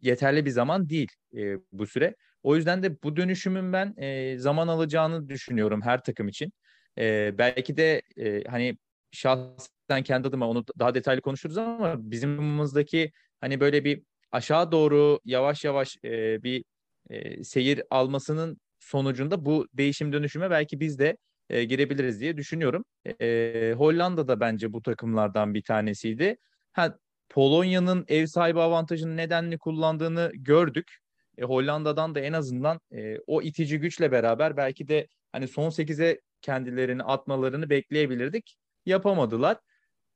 [0.00, 2.14] yeterli bir zaman değil e, bu süre.
[2.42, 6.52] O yüzden de bu dönüşümün ben e, zaman alacağını düşünüyorum her takım için.
[6.98, 8.76] E, belki de e, hani
[9.12, 15.20] şahsen kendi adıma onu daha detaylı konuşuruz ama bizim aramızdaki hani böyle bir aşağı doğru
[15.24, 16.64] yavaş yavaş e, bir
[17.10, 21.16] e, seyir almasının sonucunda bu değişim dönüşüme belki biz de
[21.50, 22.84] e, girebiliriz diye düşünüyorum.
[23.20, 26.36] E, Hollanda da bence bu takımlardan bir tanesiydi.
[26.72, 30.96] Ha, Polonya'nın ev sahibi avantajını nedenli kullandığını gördük.
[31.38, 36.20] E, Hollanda'dan da en azından e, o itici güçle beraber belki de hani son 8'e
[36.42, 38.56] kendilerini atmalarını bekleyebilirdik.
[38.86, 39.56] Yapamadılar.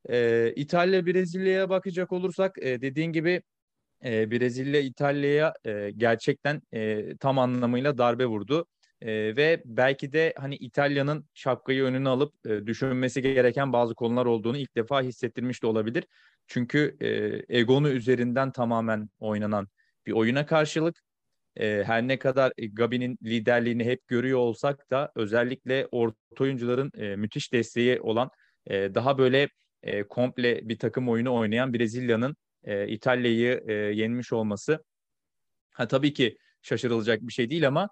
[0.09, 3.43] E, İtalya Brezilya'ya bakacak olursak e, dediğin gibi
[4.05, 8.67] e, Brezilya İtalya'ya e, gerçekten e, tam anlamıyla darbe vurdu.
[9.01, 14.57] E, ve belki de hani İtalya'nın şapkayı önüne alıp e, düşünmesi gereken bazı konular olduğunu
[14.57, 16.05] ilk defa hissettirmiş de olabilir.
[16.47, 17.09] Çünkü e,
[17.59, 19.69] Egonu üzerinden tamamen oynanan
[20.07, 21.03] bir oyuna karşılık
[21.57, 27.53] e, her ne kadar Gabi'nin liderliğini hep görüyor olsak da özellikle orta oyuncuların e, müthiş
[27.53, 28.31] desteği olan
[28.67, 29.49] e, daha böyle
[29.83, 34.85] e, komple bir takım oyunu oynayan Brezilya'nın e, İtalya'yı e, yenmiş olması
[35.71, 37.89] ha tabii ki şaşırılacak bir şey değil ama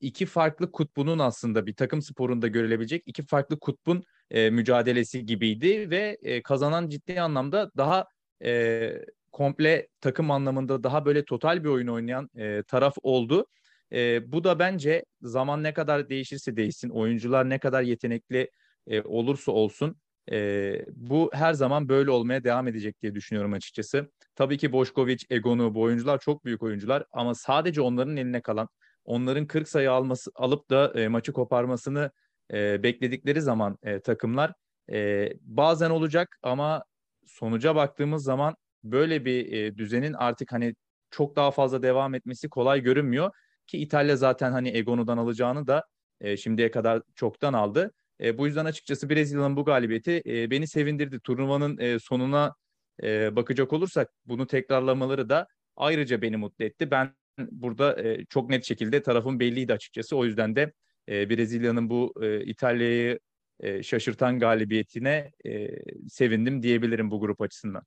[0.00, 6.18] iki farklı kutbunun aslında bir takım sporunda görülebilecek iki farklı kutbun e, mücadelesi gibiydi ve
[6.22, 8.06] e, kazanan ciddi anlamda daha
[8.44, 8.92] e,
[9.32, 13.46] komple takım anlamında daha böyle total bir oyun oynayan e, taraf oldu.
[13.92, 18.50] E, bu da bence zaman ne kadar değişirse değişsin, oyuncular ne kadar yetenekli
[18.86, 19.96] e, olursa olsun
[20.32, 24.10] e, bu her zaman böyle olmaya devam edecek diye düşünüyorum açıkçası.
[24.34, 28.68] Tabii ki Boşkovic, Egonu bu oyuncular çok büyük oyuncular ama sadece onların eline kalan,
[29.06, 32.10] onların 40 sayı alması alıp da e, maçı koparmasını
[32.52, 34.52] e, bekledikleri zaman e, takımlar
[34.92, 36.84] e, bazen olacak ama
[37.26, 40.74] sonuca baktığımız zaman böyle bir e, düzenin artık hani
[41.10, 43.30] çok daha fazla devam etmesi kolay görünmüyor
[43.66, 45.84] ki İtalya zaten hani Egonu'dan alacağını da
[46.20, 47.92] e, şimdiye kadar çoktan aldı.
[48.20, 51.20] E, bu yüzden açıkçası Brezilya'nın bu galibiyeti e, beni sevindirdi.
[51.20, 52.54] Turnuvanın e, sonuna
[53.02, 56.90] e, bakacak olursak bunu tekrarlamaları da ayrıca beni mutlu etti.
[56.90, 60.16] Ben burada e, çok net şekilde tarafım belliydi açıkçası.
[60.16, 60.72] O yüzden de
[61.08, 63.18] e, Brezilya'nın bu e, İtalya'yı
[63.60, 65.68] e, şaşırtan galibiyetine e,
[66.08, 67.82] sevindim diyebilirim bu grup açısından.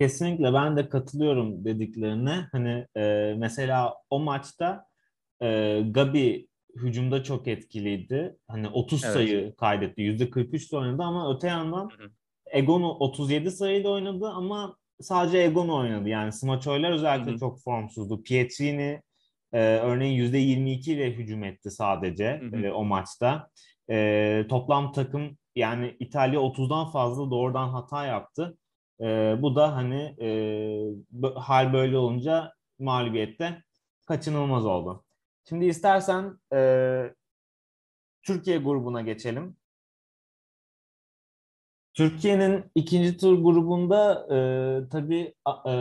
[0.00, 2.48] Kesinlikle ben de katılıyorum dediklerine.
[2.52, 4.86] Hani e, mesela o maçta
[5.42, 8.36] e, Gabi hücumda çok etkiliydi.
[8.48, 9.14] Hani 30 evet.
[9.14, 10.02] sayı kaydetti.
[10.02, 11.90] %43 oynadı ama öte yandan
[12.46, 16.08] Egon'u 37 sayıyla oynadı ama sadece Egon'u oynadı.
[16.08, 17.38] Yani smaçörler özellikle Hı-hı.
[17.38, 18.22] çok formsuzdu.
[18.22, 19.02] Pietrini
[19.52, 23.50] e, örneğin %22 ile hücum etti sadece e, o maçta.
[23.90, 28.58] E, toplam takım yani İtalya 30'dan fazla doğrudan hata yaptı.
[29.00, 30.28] E, bu da hani e,
[31.34, 33.62] hal böyle olunca mağlubiyette
[34.06, 35.04] kaçınılmaz oldu.
[35.48, 36.60] Şimdi istersen e,
[38.22, 39.56] Türkiye grubuna geçelim.
[41.94, 44.38] Türkiye'nin ikinci tur grubunda e,
[44.88, 45.34] tabii
[45.66, 45.74] e,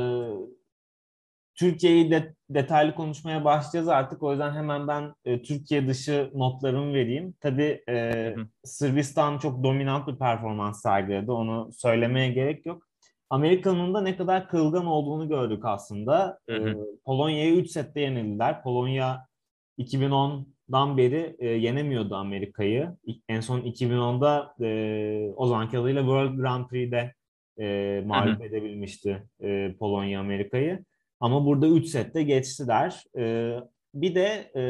[1.55, 4.23] Türkiye'yi de, detaylı konuşmaya başlayacağız artık.
[4.23, 7.33] O yüzden hemen ben e, Türkiye dışı notlarımı vereyim.
[7.39, 11.31] Tabii e, Sırbistan çok dominant bir performans sergiledi.
[11.31, 12.87] Onu söylemeye gerek yok.
[13.29, 16.39] Amerika'nın da ne kadar kırılgan olduğunu gördük aslında.
[16.49, 16.69] Hı hı.
[16.69, 18.63] E, Polonya'yı 3 sette yenildiler.
[18.63, 19.27] Polonya
[19.77, 22.97] 2010'dan beri e, yenemiyordu Amerika'yı.
[23.29, 27.13] En son 2010'da e, o zamanki adıyla World Grand Prix'de
[27.59, 28.47] e, mağlup hı hı.
[28.47, 30.85] edebilmişti e, Polonya Amerika'yı.
[31.19, 33.03] Ama burada 3 sette geçtiler.
[33.17, 33.55] E,
[33.93, 34.63] bir de e,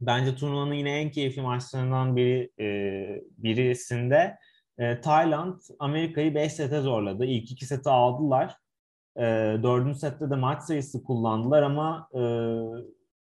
[0.00, 2.66] bence turnuvanın yine en keyifli maçlarından biri e,
[3.38, 4.38] birisinde
[4.78, 7.24] e, Tayland Amerika'yı 5 sete zorladı.
[7.24, 8.56] İlk iki seti aldılar.
[9.16, 9.22] E,
[9.62, 12.20] dördüncü sette de maç sayısı kullandılar ama e,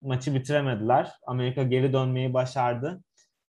[0.02, 1.12] maçı bitiremediler.
[1.26, 3.02] Amerika geri dönmeyi başardı.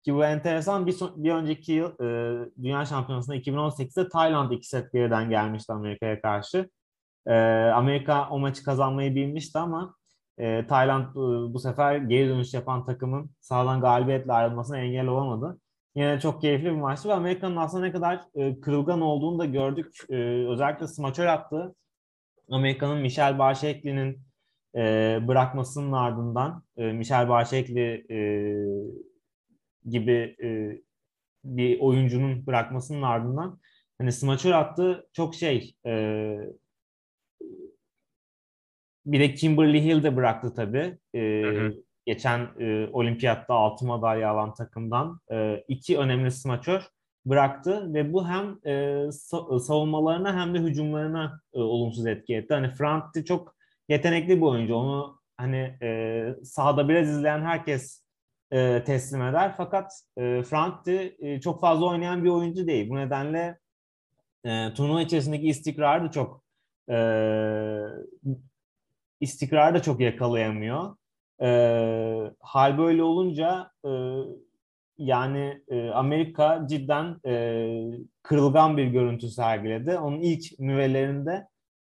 [0.04, 0.88] Ki bu enteresan.
[0.88, 6.22] Bir, son, bir önceki yıl e, Dünya Şampiyonası'nda 2018'de Tayland iki set geriden gelmişti Amerika'ya
[6.22, 6.70] karşı.
[7.28, 7.34] E,
[7.76, 9.96] Amerika o maçı kazanmayı bilmişti ama
[10.38, 15.60] e, Tayland e, bu sefer geri dönüş yapan takımın sağdan galibiyetle ayrılmasına engel olamadı.
[15.96, 19.96] Yine çok keyifli bir maçtı ve Amerika'nın aslında ne kadar e, kırılgan olduğunu da gördük.
[20.10, 20.16] E,
[20.48, 21.76] özellikle smaçör attı.
[22.52, 24.25] Amerika'nın Michel Barşekli'nin
[24.76, 28.20] e, bırakmasının ardından e, Michel Barşekli e,
[29.90, 30.82] gibi e,
[31.44, 33.60] bir oyuncunun bırakmasının ardından
[33.98, 36.36] hani smaçör attı çok şey e,
[39.06, 40.98] bir de Kimberly Hill de bıraktı tabii.
[41.14, 46.88] E, hı hı geçen e, olimpiyatta altın madalya alan takımdan e, iki önemli smaçör
[47.26, 49.06] bıraktı ve bu hem e,
[49.60, 52.54] savunmalarına hem de hücumlarına e, olumsuz etki etti.
[52.54, 53.55] Hani Franti çok
[53.90, 54.76] yetenekli bir oyuncu.
[54.76, 58.04] Onu hani e, sahada biraz izleyen herkes
[58.52, 59.54] e, teslim eder.
[59.58, 62.90] Fakat e, Franti e, çok fazla oynayan bir oyuncu değil.
[62.90, 63.60] Bu nedenle
[64.46, 66.44] e, turnuva içerisindeki istikrar da çok
[66.90, 66.98] e,
[69.22, 70.96] istikrar da çok yakalayamıyor.
[71.42, 71.48] E,
[72.40, 73.90] hal böyle olunca e,
[74.98, 77.68] yani e, Amerika cidden e,
[78.24, 79.98] kırılgan bir görüntü sergiledi.
[79.98, 81.48] Onun ilk nüvelerinde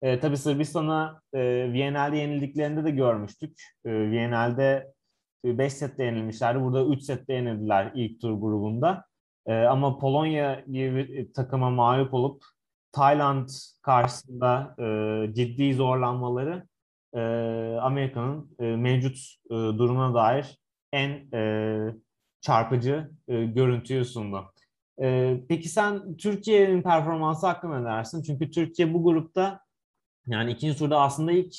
[0.02, 3.62] e, tabii Sırbistan'a e, Viyana'da yenildiklerinde de görmüştük.
[3.84, 4.84] E, Viyana'da
[5.44, 6.60] 5 sette yenilmişlerdi.
[6.60, 9.04] Burada 3 sette yenildiler ilk tur grubunda.
[9.46, 12.42] E, ama Polonya gibi bir takıma mağlup olup
[12.92, 13.48] Tayland
[13.82, 16.66] karşısında e, ciddi zorlanmaları
[17.14, 17.20] e,
[17.80, 19.16] Amerika'nın e, mevcut
[19.50, 20.58] e, durumuna dair
[20.92, 21.94] en e,
[22.40, 24.52] çarpıcı e, görüntüyü sundu.
[25.02, 28.22] E, peki sen Türkiye'nin performansı hakkında ne dersin?
[28.22, 29.60] Çünkü Türkiye bu grupta
[30.28, 31.54] yani ikinci turda aslında ilk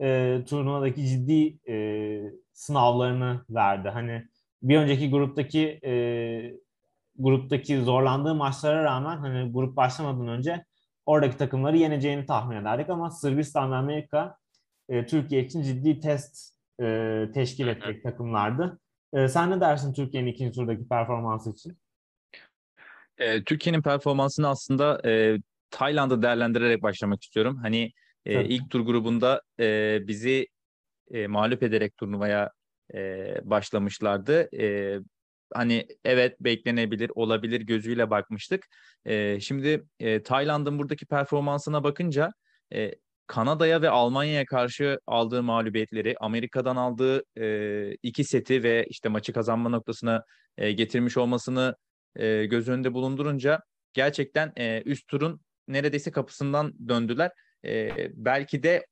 [0.00, 1.76] e, turnuvadaki ciddi e,
[2.52, 3.88] sınavlarını verdi.
[3.88, 4.26] Hani
[4.62, 5.92] bir önceki gruptaki e,
[7.18, 10.64] gruptaki zorlandığı maçlara rağmen hani grup başlamadan önce
[11.06, 14.36] oradaki takımları yeneceğini tahmin ederdik ama Sırbistan ve Amerika
[14.88, 18.78] e, Türkiye için ciddi test e, teşkil edecek takımlardı.
[19.12, 21.78] E, sen ne dersin Türkiye'nin ikinci turdaki performansı için?
[23.18, 25.38] E, Türkiye'nin performansını aslında e,
[25.70, 27.58] Tayland'ı değerlendirerek başlamak istiyorum.
[27.62, 27.92] Hani
[28.26, 30.46] e, ilk tur grubunda e, bizi
[31.10, 32.50] e, mağlup ederek turnuvaya
[32.94, 34.48] e, başlamışlardı.
[34.60, 34.98] E,
[35.54, 38.66] hani evet beklenebilir, olabilir gözüyle bakmıştık.
[39.04, 42.30] E, şimdi e, Tayland'ın buradaki performansına bakınca
[42.74, 42.92] e,
[43.26, 49.68] Kanada'ya ve Almanya'ya karşı aldığı mağlubiyetleri, Amerika'dan aldığı e, iki seti ve işte maçı kazanma
[49.68, 50.24] noktasına
[50.58, 51.76] e, getirmiş olmasını
[52.16, 53.60] e, göz önünde bulundurunca
[53.92, 57.30] gerçekten e, üst turun neredeyse kapısından döndüler.
[57.64, 58.86] E, belki de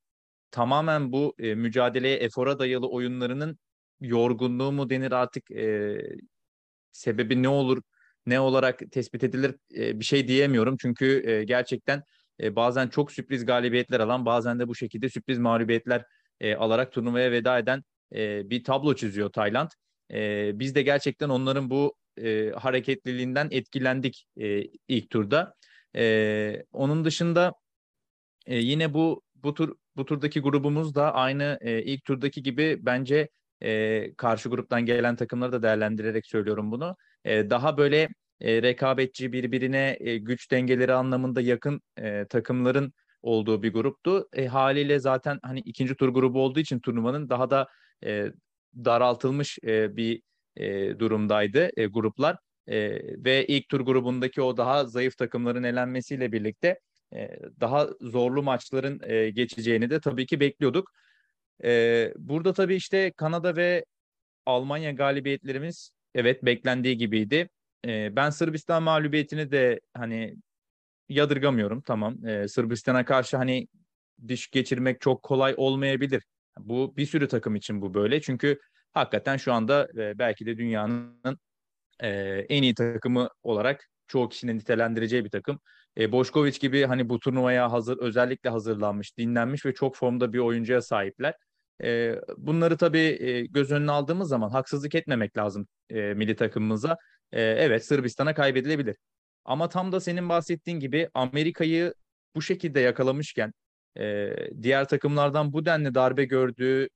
[0.50, 3.58] tamamen bu e, mücadeleye, efora dayalı oyunlarının
[4.00, 5.98] yorgunluğu mu denir artık e,
[6.92, 7.82] sebebi ne olur,
[8.26, 10.76] ne olarak tespit edilir e, bir şey diyemiyorum.
[10.80, 12.02] Çünkü e, gerçekten
[12.40, 16.04] e, bazen çok sürpriz galibiyetler alan, bazen de bu şekilde sürpriz mağlubiyetler
[16.40, 17.82] e, alarak turnuvaya veda eden
[18.14, 19.70] e, bir tablo çiziyor Tayland.
[20.12, 25.54] E, biz de gerçekten onların bu e, hareketliliğinden etkilendik e, ilk turda.
[25.96, 27.52] E, onun dışında
[28.46, 33.28] e, yine bu bu tur bu turdaki grubumuz da aynı e, ilk turdaki gibi bence
[33.62, 36.96] e, karşı gruptan gelen takımları da değerlendirerek söylüyorum bunu.
[37.24, 38.08] E, daha böyle
[38.40, 44.28] e, rekabetçi birbirine e, güç dengeleri anlamında yakın e, takımların olduğu bir gruptu.
[44.32, 47.68] E, haliyle zaten hani ikinci tur grubu olduğu için turnuvanın daha da
[48.04, 48.32] e,
[48.76, 50.22] daraltılmış e, bir
[50.56, 52.36] e, durumdaydı e, gruplar.
[52.66, 52.90] E,
[53.24, 56.78] ve ilk tur grubundaki o daha zayıf takımların elenmesiyle birlikte
[57.60, 58.98] daha zorlu maçların
[59.34, 60.92] geçeceğini de tabii ki bekliyorduk.
[62.16, 63.84] Burada tabii işte Kanada ve
[64.46, 67.48] Almanya galibiyetlerimiz evet beklendiği gibiydi.
[67.86, 70.36] Ben Sırbistan mağlubiyetini de hani
[71.08, 72.18] yadırgamıyorum tamam.
[72.48, 73.68] Sırbistan'a karşı hani
[74.28, 76.22] diş geçirmek çok kolay olmayabilir.
[76.58, 78.20] Bu bir sürü takım için bu böyle.
[78.20, 78.60] Çünkü
[78.92, 81.40] hakikaten şu anda belki de dünyanın
[82.48, 85.60] en iyi takımı olarak çoğu kişinin nitelendireceği bir takım.
[85.98, 90.82] E, Boşkoviç gibi hani bu turnuvaya hazır özellikle hazırlanmış, dinlenmiş ve çok formda bir oyuncuya
[90.82, 91.34] sahipler.
[91.84, 96.96] E, bunları tabii e, göz önüne aldığımız zaman haksızlık etmemek lazım e, milli takımımıza.
[97.32, 98.96] E, evet Sırbistan'a kaybedilebilir.
[99.44, 101.94] Ama tam da senin bahsettiğin gibi Amerika'yı
[102.36, 103.52] bu şekilde yakalamışken
[103.98, 104.30] e,
[104.62, 106.88] diğer takımlardan bu denli darbe gördüğü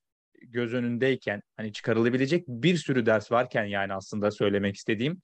[0.42, 5.20] göz önündeyken hani çıkarılabilecek bir sürü ders varken yani aslında söylemek istediğim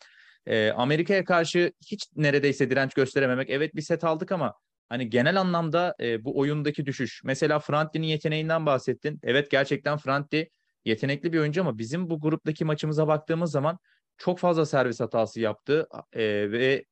[0.47, 4.55] e, Amerika'ya karşı hiç neredeyse direnç gösterememek evet bir set aldık ama
[4.89, 10.51] hani genel anlamda e, bu oyundaki düşüş mesela Franti'nin yeteneğinden bahsettin evet gerçekten Franti
[10.85, 13.79] yetenekli bir oyuncu ama bizim bu gruptaki maçımıza baktığımız zaman
[14.19, 16.85] çok fazla servis hatası yaptı e, ve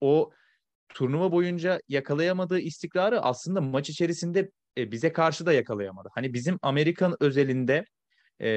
[0.00, 0.30] o
[0.88, 6.08] turnuva boyunca yakalayamadığı istikrarı aslında maç içerisinde e, bize karşı da yakalayamadı.
[6.14, 7.84] Hani bizim Amerikan özelinde
[8.42, 8.48] e,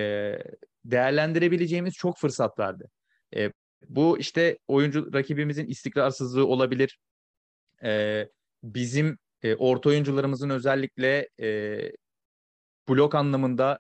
[0.86, 2.90] değerlendirebileceğimiz çok fırsat vardı.
[3.36, 3.52] E,
[3.90, 7.00] bu işte oyuncu rakibimizin istikrarsızlığı olabilir.
[7.84, 8.28] E,
[8.64, 11.80] bizim e, orta oyuncularımızın özellikle e,
[12.90, 13.80] blok anlamında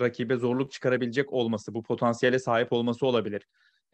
[0.00, 3.46] rakibe zorluk çıkarabilecek olması, bu potansiyele sahip olması olabilir.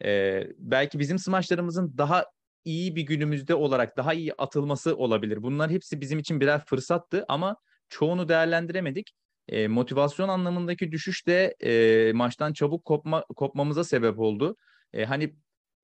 [0.03, 2.25] E, belki bizim smaçlarımızın daha
[2.65, 5.43] iyi bir günümüzde olarak daha iyi atılması olabilir.
[5.43, 7.55] Bunlar hepsi bizim için birer fırsattı ama
[7.89, 9.11] çoğunu değerlendiremedik.
[9.47, 14.55] E, motivasyon anlamındaki düşüş de e, maçtan çabuk kopma, kopmamıza sebep oldu.
[14.93, 15.35] E, hani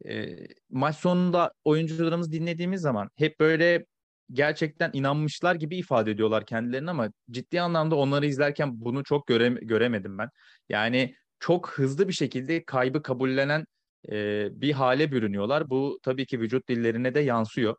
[0.05, 0.36] e,
[0.70, 3.86] maç sonunda oyuncularımız dinlediğimiz zaman hep böyle
[4.34, 10.18] gerçekten inanmışlar gibi ifade ediyorlar kendilerini ama ciddi anlamda onları izlerken bunu çok göre, göremedim
[10.18, 10.30] ben.
[10.70, 13.66] Yani çok hızlı bir şekilde kaybı kabullenen
[14.12, 15.70] e, bir hale bürünüyorlar.
[15.70, 17.76] Bu tabii ki vücut dillerine de yansıyor.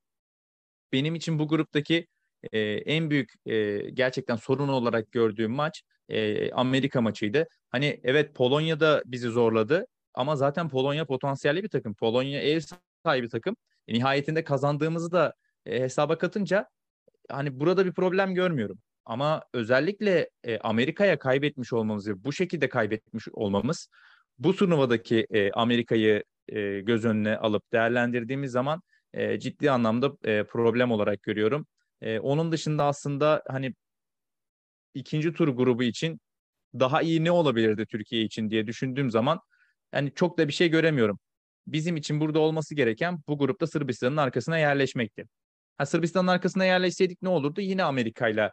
[0.92, 2.06] Benim için bu gruptaki
[2.52, 7.46] e, en büyük e, gerçekten sorun olarak gördüğüm maç e, Amerika maçıydı.
[7.70, 9.86] Hani evet Polonya da bizi zorladı
[10.18, 11.94] ama zaten Polonya potansiyelli bir takım.
[11.94, 12.60] Polonya ev
[13.04, 13.56] sahibi takım.
[13.88, 15.34] E, nihayetinde kazandığımızı da
[15.66, 16.68] e, hesaba katınca
[17.30, 18.78] hani burada bir problem görmüyorum.
[19.04, 23.88] Ama özellikle e, Amerika'ya kaybetmiş olmamız ve bu şekilde kaybetmiş olmamız
[24.38, 30.90] bu turnuvadaki e, Amerika'yı e, göz önüne alıp değerlendirdiğimiz zaman e, ciddi anlamda e, problem
[30.90, 31.66] olarak görüyorum.
[32.00, 33.74] E, onun dışında aslında hani
[34.94, 36.20] ikinci tur grubu için
[36.74, 39.40] daha iyi ne olabilirdi Türkiye için diye düşündüğüm zaman
[39.94, 41.18] yani çok da bir şey göremiyorum.
[41.66, 45.24] Bizim için burada olması gereken bu grupta Sırbistan'ın arkasına yerleşmekti.
[45.78, 47.60] Ha, Sırbistan'ın arkasına yerleşseydik ne olurdu?
[47.60, 48.52] Yine Amerika ile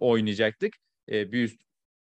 [0.00, 0.74] oynayacaktık.
[1.08, 1.60] E, bir üst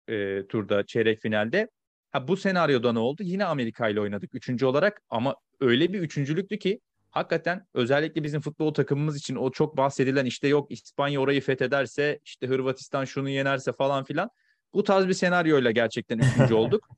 [0.08, 1.68] e, turda çeyrek finalde.
[2.10, 3.22] Ha, bu senaryoda ne oldu?
[3.22, 6.80] Yine Amerika ile oynadık üçüncü olarak ama öyle bir üçüncülüktü ki
[7.10, 12.46] hakikaten özellikle bizim futbol takımımız için o çok bahsedilen işte yok İspanya orayı fethederse işte
[12.46, 14.30] Hırvatistan şunu yenerse falan filan
[14.74, 16.88] bu tarz bir senaryoyla gerçekten üçüncü olduk.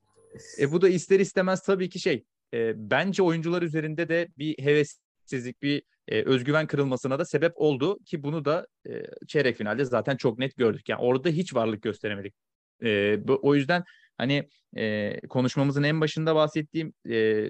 [0.58, 2.24] E, bu da ister istemez tabii ki şey
[2.54, 8.22] e, bence oyuncular üzerinde de bir hevessizlik bir e, özgüven kırılmasına da sebep oldu ki
[8.22, 8.90] bunu da e,
[9.28, 10.88] çeyrek finalde zaten çok net gördük.
[10.88, 12.34] Yani orada hiç varlık gösteremedik.
[12.82, 13.84] E, bu, o yüzden
[14.18, 17.48] hani e, konuşmamızın en başında bahsettiğim e,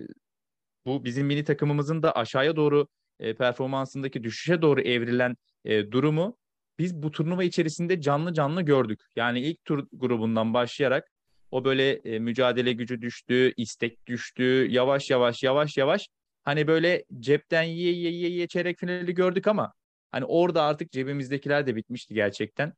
[0.86, 2.88] bu bizim mini takımımızın da aşağıya doğru
[3.20, 6.38] e, performansındaki düşüşe doğru evrilen e, durumu
[6.78, 9.00] biz bu turnuva içerisinde canlı canlı gördük.
[9.16, 11.09] Yani ilk tur grubundan başlayarak
[11.50, 16.08] o böyle e, mücadele gücü düştü, istek düştü, yavaş yavaş yavaş yavaş
[16.44, 19.72] hani böyle cepten yiye yiye yiye, yiye çeyrek finali gördük ama
[20.10, 22.72] hani orada artık cebimizdekiler de bitmişti gerçekten.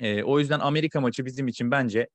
[0.00, 2.08] E, o yüzden Amerika maçı bizim için bence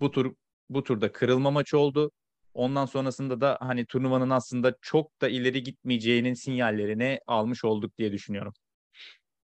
[0.00, 0.34] bu tur
[0.70, 2.10] bu turda kırılma maçı oldu.
[2.54, 8.52] Ondan sonrasında da hani turnuvanın aslında çok da ileri gitmeyeceğinin sinyallerini almış olduk diye düşünüyorum.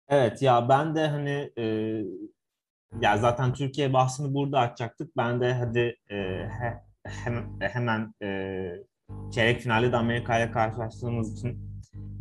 [0.09, 1.65] Evet ya ben de hani e,
[3.01, 5.17] ya zaten Türkiye bahsini burada açacaktık.
[5.17, 6.17] Ben de hadi e,
[6.61, 8.29] he, hem, hemen e,
[9.35, 11.73] çeyrek finalde de Amerika ile karşılaştığımız için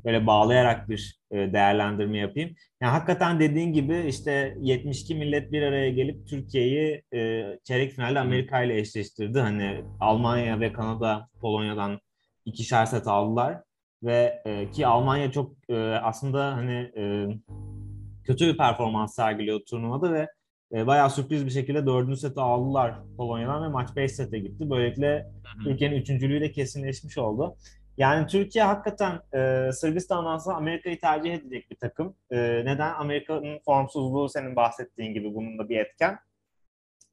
[0.06, 2.56] böyle bağlayarak bir e, değerlendirme yapayım.
[2.82, 8.64] Yani hakikaten dediğin gibi işte 72 millet bir araya gelip Türkiye'yi e, çeyrek finalde Amerika
[8.64, 9.40] ile eşleştirdi.
[9.40, 12.00] Hani Almanya ve Kanada Polonya'dan
[12.46, 13.62] ikişer set aldılar
[14.04, 17.28] ve e, ki Almanya çok e, aslında hani e,
[18.24, 20.28] kötü bir performans sergiliyor turnuvada ve
[20.74, 24.70] e, bayağı sürpriz bir şekilde dördüncü seti aldılar Polonya'dan ve maç 5 sete gitti.
[24.70, 25.32] Böylelikle
[25.64, 27.56] Türkiye'nin üçüncülüğü de kesinleşmiş oldu.
[27.98, 32.16] Yani Türkiye hakikaten e, Sırbistan'dan sonra Amerika'yı tercih edecek bir takım.
[32.32, 32.94] E, neden?
[32.94, 36.20] Amerika'nın formsuzluğu senin bahsettiğin gibi bunun da bir etken.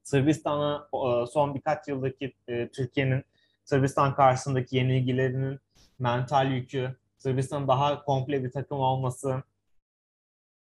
[0.03, 3.25] Sırbistan'a e, son birkaç yıldaki e, Türkiye'nin
[3.65, 5.61] Sırbistan karşısındaki yenilgilerinin
[5.99, 9.43] mental yükü, Sırbistan'ın daha komple bir takım olması,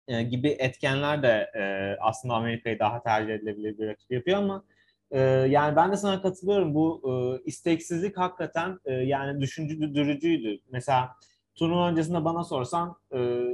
[0.07, 4.63] e, gibi etkenler de e, aslında Amerika'yı daha tercih edilebilir bir rakip yapıyor ama
[5.11, 6.75] e, yani ben de sana katılıyorum.
[6.75, 10.59] Bu e, isteksizlik hakikaten e, yani düşündürücüydü.
[10.71, 11.15] Mesela
[11.55, 13.45] turnuva öncesinde bana sorsan e,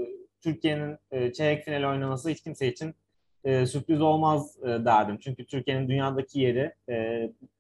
[0.42, 2.96] Türkiye'nin e, çeyrek finali oynaması hiç kimse için
[3.44, 5.18] e, sürpriz olmaz e, derdim.
[5.22, 6.96] Çünkü Türkiye'nin dünyadaki yeri e,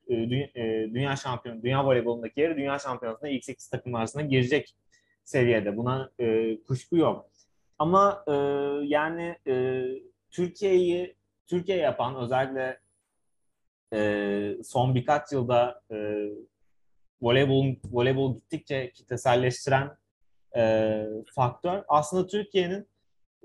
[0.09, 0.15] e,
[0.55, 4.75] e, dünya şampiyonu, dünya voleybolundaki yeri dünya şampiyonasında ilk 8 takım arasında girecek
[5.23, 5.77] seviyede.
[5.77, 7.30] Buna e, kuşku yok.
[7.81, 8.33] Ama e,
[8.83, 9.83] yani e,
[10.31, 11.15] Türkiye'yi
[11.47, 12.79] Türkiye yapan özellikle
[13.93, 15.95] e, son birkaç yılda e,
[17.21, 19.91] voleybol voleybol gittikçe kitleselleştiren
[20.55, 21.03] e,
[21.35, 22.87] faktör aslında Türkiye'nin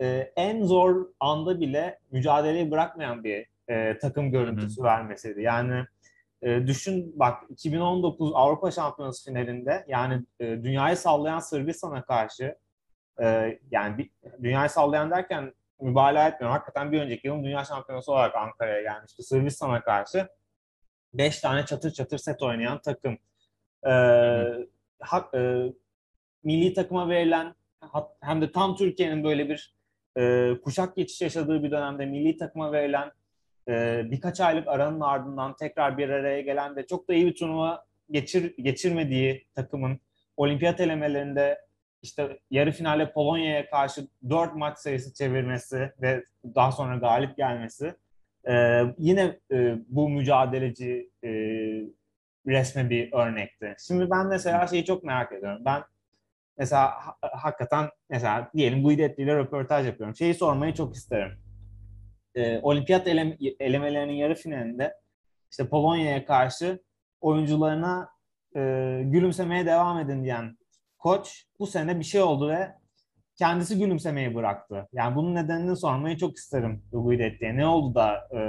[0.01, 4.87] e, en zor anda bile mücadeleyi bırakmayan bir e, takım görüntüsü Hı-hı.
[4.87, 5.43] vermesiydi.
[5.43, 5.85] Yani
[6.43, 12.57] e, düşün bak 2019 Avrupa Şampiyonası finalinde yani e, dünyayı sallayan Sırbistan'a karşı
[13.23, 14.11] e, yani bir,
[14.43, 16.57] dünyayı sallayan derken mübalağa etmiyorum.
[16.57, 19.23] Hakikaten bir önceki yılın dünya şampiyonası olarak Ankara'ya gelmişti.
[19.23, 20.29] Sırbistan'a karşı
[21.15, 23.19] 5 tane çatır çatır set oynayan takım.
[23.87, 23.93] E,
[25.01, 25.73] ha, e,
[26.45, 27.55] milli takıma verilen
[28.21, 29.75] hem de tam Türkiye'nin böyle bir
[30.19, 33.13] e, kuşak geçiş yaşadığı bir dönemde milli takıma verilen
[33.69, 37.87] e, birkaç aylık aranın ardından tekrar bir araya gelen ve çok da iyi bir turnuva
[38.11, 40.01] geçir, geçirmediği takımın
[40.37, 41.66] olimpiyat elemelerinde
[42.07, 47.95] işte yarı finale Polonya'ya karşı 4 maç sayısı çevirmesi ve daha sonra galip gelmesi
[48.49, 51.29] e, yine e, bu mücadeleci e,
[52.47, 53.75] resme bir örnekti.
[53.87, 55.63] Şimdi ben mesela şeyi çok merak ediyorum.
[55.65, 55.83] Ben
[56.59, 60.17] mesela ha, hakikaten mesela diyelim Guidetti ile röportaj yapıyorum.
[60.17, 61.39] Şeyi sormayı çok isterim.
[62.35, 64.95] E, olimpiyat eleme, elemelerinin yarı finalinde
[65.51, 66.83] işte Polonya'ya karşı
[67.21, 68.09] oyuncularına
[68.57, 68.61] e,
[69.05, 70.59] gülümsemeye devam edin diyen
[70.99, 72.75] koç bu sene bir şey oldu ve
[73.37, 74.89] kendisi gülümsemeyi bıraktı.
[74.93, 77.57] Yani bunun nedenini sormayı çok isterim Guidetti'ye.
[77.57, 78.41] Ne oldu da e,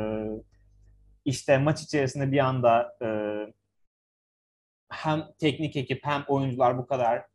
[1.25, 3.07] işte maç içerisinde bir anda e,
[4.89, 7.25] hem teknik ekip hem oyuncular bu kadar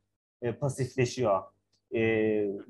[0.43, 1.43] e, pasifleşiyor.
[1.95, 2.01] E,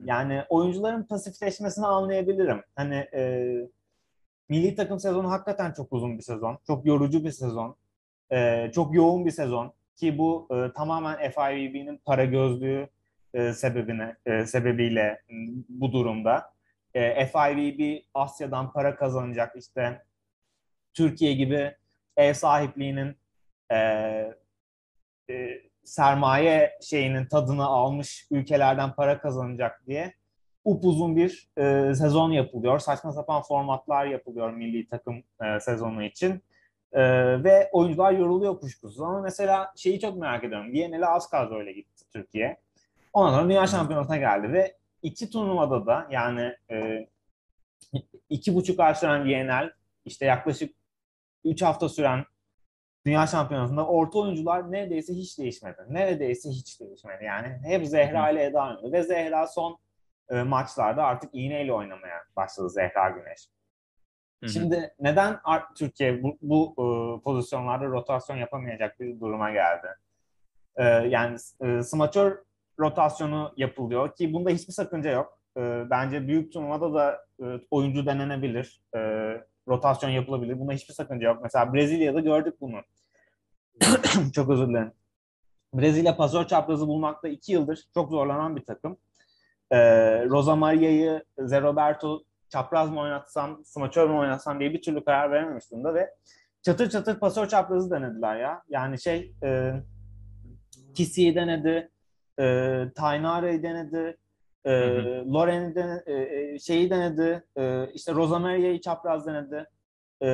[0.05, 2.63] yani oyuncuların pasifleşmesini anlayabilirim.
[2.77, 3.53] Hani e,
[4.49, 6.59] milli takım sezonu hakikaten çok uzun bir sezon.
[6.67, 7.77] Çok yorucu bir sezon.
[8.33, 9.73] E, çok yoğun bir sezon.
[9.97, 12.89] Ki bu e, tamamen FIVB'nin para gözlüğü
[13.35, 15.23] e, sebebine e, sebebiyle
[15.69, 16.53] bu durumda.
[16.95, 20.03] E, FIVB Asya'dan para kazanacak işte
[20.95, 21.77] Türkiye gibi
[22.17, 23.17] ev sahipliğinin
[23.73, 23.77] e,
[25.31, 30.15] e, sermaye şeyinin tadını almış ülkelerden para kazanacak diye
[30.65, 32.79] upuzun bir e, sezon yapılıyor.
[32.79, 36.43] Saçma sapan formatlar yapılıyor milli takım e, sezonu için.
[36.93, 37.03] E,
[37.45, 39.01] ve oyuncular yoruluyor kuşkusuz.
[39.01, 40.73] Ama mesela şeyi çok merak ediyorum.
[40.73, 42.61] Viyana'lı az kadroyla gitti Türkiye.
[43.13, 47.09] Ondan sonra Dünya Şampiyonası'na geldi ve iki turnuvada da yani e,
[48.31, 49.71] iki buçuk ay süren Viyana'l
[50.05, 50.75] işte yaklaşık
[51.45, 52.25] üç hafta süren
[53.07, 55.77] Dünya Şampiyonası'nda orta oyuncular neredeyse hiç değişmedi.
[55.89, 57.25] Neredeyse hiç değişmedi.
[57.25, 58.93] Yani hep Zehra ile Eda oynadı.
[58.93, 59.79] Ve Zehra son
[60.31, 63.49] e, maçlarda artık iğneyle oynamaya başladı Zehra Güneş.
[64.43, 64.51] Hı-hı.
[64.51, 65.39] Şimdi neden
[65.77, 66.85] Türkiye bu, bu e,
[67.23, 69.87] pozisyonlarda rotasyon yapamayacak bir duruma geldi?
[70.77, 72.39] E, yani e, smaçör
[72.79, 75.39] rotasyonu yapılıyor ki bunda hiçbir sakınca yok.
[75.57, 78.83] E, bence büyük turnuvada da e, oyuncu denenebilir.
[78.97, 78.99] E,
[79.69, 80.59] rotasyon yapılabilir.
[80.59, 81.41] Bunda hiçbir sakınca yok.
[81.43, 82.81] Mesela Brezilya'da gördük bunu.
[84.35, 84.93] çok özür dilerim.
[85.75, 88.97] Brezilya pasör çaprazı bulmakta iki yıldır çok zorlanan bir takım.
[89.71, 89.79] Ee,
[90.25, 92.23] Rosa Maria'yı Zé Roberto
[92.53, 96.15] çapraz mı oynatsam, smaçör mü oynatsam diye bir türlü karar verememiş durumda ve
[96.63, 98.63] çatır çatır pasör çaprazı denediler ya.
[98.69, 99.73] Yani şey e,
[100.95, 101.91] Kisi'yi denedi,
[102.41, 102.45] e,
[102.95, 104.19] Tainare'yi denedi,
[104.65, 104.73] e,
[105.33, 109.67] Loren'i de, e, e, şeyi denedi, e, işte Rosamaria'yı çapraz denedi
[110.21, 110.29] e,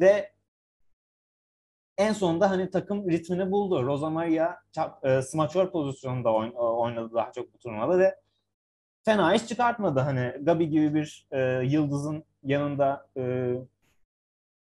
[0.00, 0.32] ve
[1.98, 3.86] en sonunda hani takım ritmini buldu.
[3.86, 8.14] Rosamaria çap, e, smaçör pozisyonunda oyn, oynadı daha çok bu turnuvada ve
[9.08, 10.00] fena iş çıkartmadı.
[10.00, 13.54] Hani Gabi gibi bir e, yıldızın yanında e,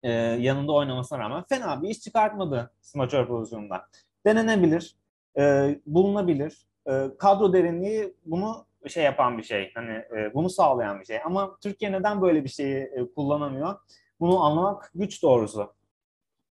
[0.03, 3.85] e, yanında oynamasına rağmen fena bir iş çıkartmadı smaçör pozisyonunda.
[4.25, 4.95] Denenebilir,
[5.37, 6.67] e, bulunabilir.
[6.89, 9.71] E, kadro derinliği bunu şey yapan bir şey.
[9.75, 11.19] Hani e, bunu sağlayan bir şey.
[11.25, 13.75] Ama Türkiye neden böyle bir şeyi e, kullanamıyor?
[14.19, 15.73] Bunu anlamak güç doğrusu.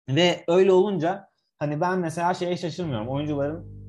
[0.09, 1.29] Ve öyle olunca
[1.59, 3.09] hani ben mesela şeye şaşırmıyorum.
[3.09, 3.86] Oyuncuların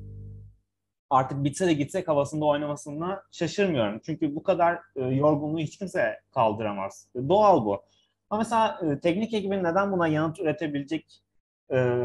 [1.09, 4.01] artık bitse de gitsek havasında oynamasına şaşırmıyorum.
[4.05, 7.07] Çünkü bu kadar e, yorgunluğu hiç kimse kaldıramaz.
[7.15, 7.83] E, doğal bu.
[8.29, 11.21] Ama mesela e, teknik ekibin neden buna yanıt üretebilecek
[11.71, 12.03] e,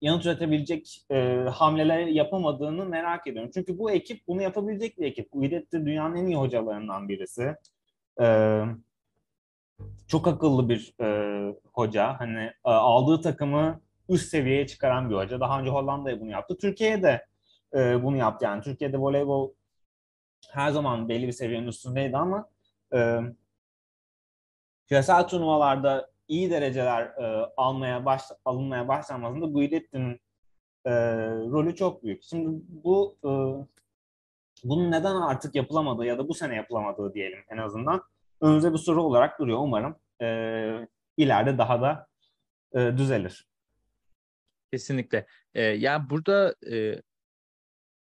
[0.00, 3.50] yanıt üretebilecek e, hamleler yapamadığını merak ediyorum.
[3.54, 5.32] Çünkü bu ekip bunu yapabilecek bir ekip.
[5.32, 7.54] Guidetti dünyanın en iyi hocalarından birisi.
[8.20, 8.58] E,
[10.08, 11.08] çok akıllı bir e,
[11.72, 12.20] hoca.
[12.20, 15.40] Hani e, aldığı takımı üst seviyeye çıkaran bir hoca.
[15.40, 16.58] Daha önce Hollanda'ya bunu yaptı.
[16.58, 17.26] Türkiye'de
[17.74, 18.44] e, bunu yaptı.
[18.44, 19.52] Yani Türkiye'de voleybol
[20.50, 22.50] her zaman belli bir seviyenin üstündeydi ama
[22.94, 23.18] e,
[24.88, 30.20] küresel turnuvalarda iyi dereceler e, almaya baş, alınmaya başlanmasında Guidetti'nin
[30.84, 30.92] e,
[31.26, 32.22] rolü çok büyük.
[32.22, 33.30] Şimdi bu e,
[34.64, 38.02] bunun neden artık yapılamadığı ya da bu sene yapılamadığı diyelim en azından
[38.40, 39.58] önümüzde bir soru olarak duruyor.
[39.58, 40.26] Umarım e,
[41.16, 42.06] ileride daha da
[42.74, 43.48] e, düzelir.
[44.72, 45.26] Kesinlikle.
[45.54, 47.02] E, yani burada e,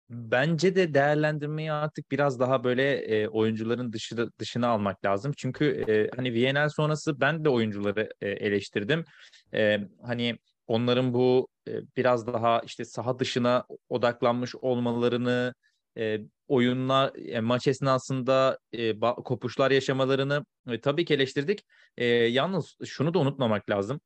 [0.10, 5.34] Bence de değerlendirmeyi artık biraz daha böyle e, oyuncuların dışı dışına almak lazım.
[5.38, 9.06] Çünkü e, hani VNL sonrası ben de oyuncuları e, eleştirdim.
[9.54, 10.38] E, hani
[10.68, 15.54] onların bu e, biraz daha işte saha dışına odaklanmış olmalarını,
[15.98, 21.66] e, oyunlar, e, maç esnasında e, kopuşlar yaşamalarını e, tabii ki eleştirdik.
[21.98, 24.02] E, yalnız şunu da unutmamak lazım.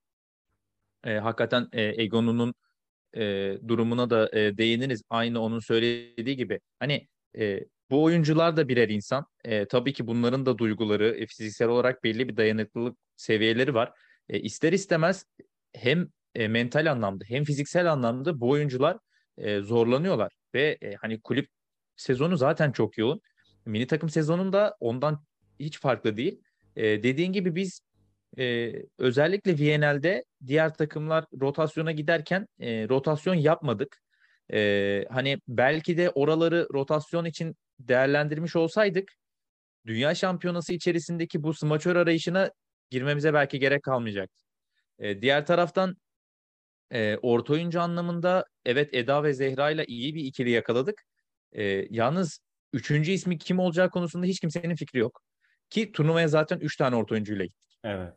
[1.04, 2.54] E, hakikaten e, Egon'un
[3.18, 5.04] e, durumuna da e, değiniriz.
[5.10, 6.60] Aynı onun söylediği gibi.
[6.80, 7.08] Hani
[7.38, 7.60] e,
[7.90, 9.26] bu oyuncular da birer insan.
[9.46, 13.92] E, tabii ki bunların da duyguları, e, fiziksel olarak belli bir dayanıklılık seviyeleri var.
[14.30, 15.26] E, ister istemez
[15.74, 18.98] hem e, mental anlamda hem fiziksel anlamda bu oyuncular
[19.38, 20.34] e, zorlanıyorlar.
[20.54, 21.50] Ve e, hani kulüp
[21.96, 23.22] sezonu zaten çok yoğun.
[23.66, 25.26] Mini takım sezonunda ondan
[25.60, 26.42] hiç farklı değil.
[26.76, 27.82] E, dediğin gibi biz
[28.38, 33.98] e, özellikle VNL'de diğer takımlar rotasyona giderken e, rotasyon yapmadık.
[34.54, 39.12] E, hani belki de oraları rotasyon için değerlendirmiş olsaydık
[39.86, 42.52] Dünya Şampiyonası içerisindeki bu smaçör arayışına
[42.90, 44.44] girmemize belki gerek kalmayacaktı.
[45.00, 45.96] E, diğer taraftan
[46.92, 51.04] e, orta oyuncu anlamında evet Eda ve Zehra ile iyi bir ikili yakaladık.
[51.52, 52.40] E, yalnız
[52.74, 55.22] üçüncü ismi kim olacağı konusunda hiç kimsenin fikri yok.
[55.70, 57.71] Ki turnuvaya zaten üç tane orta oyuncuyla gittik.
[57.84, 58.14] Evet.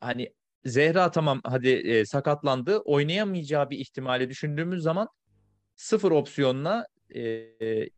[0.00, 0.32] Hani
[0.64, 2.78] Zehra tamam hadi e, sakatlandı.
[2.78, 5.08] Oynayamayacağı bir ihtimali düşündüğümüz zaman
[5.76, 7.46] sıfır opsiyonla e,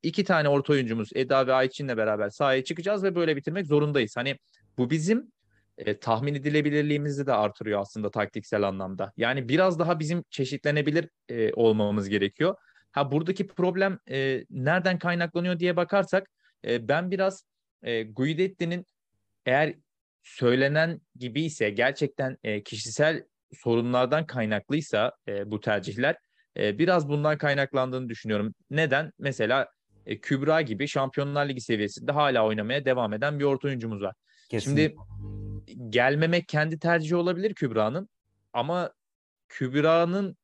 [0.03, 4.17] iki tane orta oyuncumuz Eda ve Ayçin'le beraber sahaya çıkacağız ve böyle bitirmek zorundayız.
[4.17, 4.39] Hani
[4.79, 5.33] bu bizim
[5.79, 9.13] e, tahmin edilebilirliğimizi de artırıyor aslında taktiksel anlamda.
[9.17, 12.57] Yani biraz daha bizim çeşitlenebilir e, olmamız gerekiyor.
[12.93, 16.31] Ha buradaki problem e, nereden kaynaklanıyor diye bakarsak
[16.65, 17.45] e, ben biraz
[17.83, 18.87] e, Guidetti'nin
[19.47, 19.75] eğer
[20.23, 26.17] söylenen gibi ise gerçekten e, kişisel sorunlardan kaynaklıysa e, bu tercihler
[26.57, 28.55] e, biraz bundan kaynaklandığını düşünüyorum.
[28.71, 29.13] Neden?
[29.19, 29.69] Mesela
[30.07, 34.15] e, Kübra gibi Şampiyonlar Ligi seviyesinde hala oynamaya devam eden bir orta oyuncumuz var.
[34.51, 34.83] Kesinlikle.
[34.83, 38.09] Şimdi gelmemek kendi tercihi olabilir Kübra'nın
[38.53, 38.93] ama
[39.49, 40.37] Kübra'nın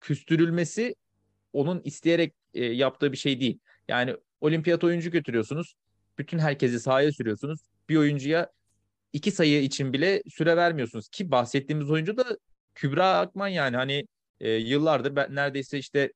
[0.00, 0.94] küstürülmesi
[1.52, 3.58] onun isteyerek e, yaptığı bir şey değil.
[3.88, 5.74] Yani olimpiyat oyuncu götürüyorsunuz.
[6.18, 7.60] Bütün herkesi sahaya sürüyorsunuz.
[7.88, 8.50] Bir oyuncuya
[9.12, 11.08] iki sayı için bile süre vermiyorsunuz.
[11.08, 12.24] Ki bahsettiğimiz oyuncu da
[12.74, 14.06] Kübra Akman yani hani
[14.40, 16.12] e, yıllardır ben neredeyse işte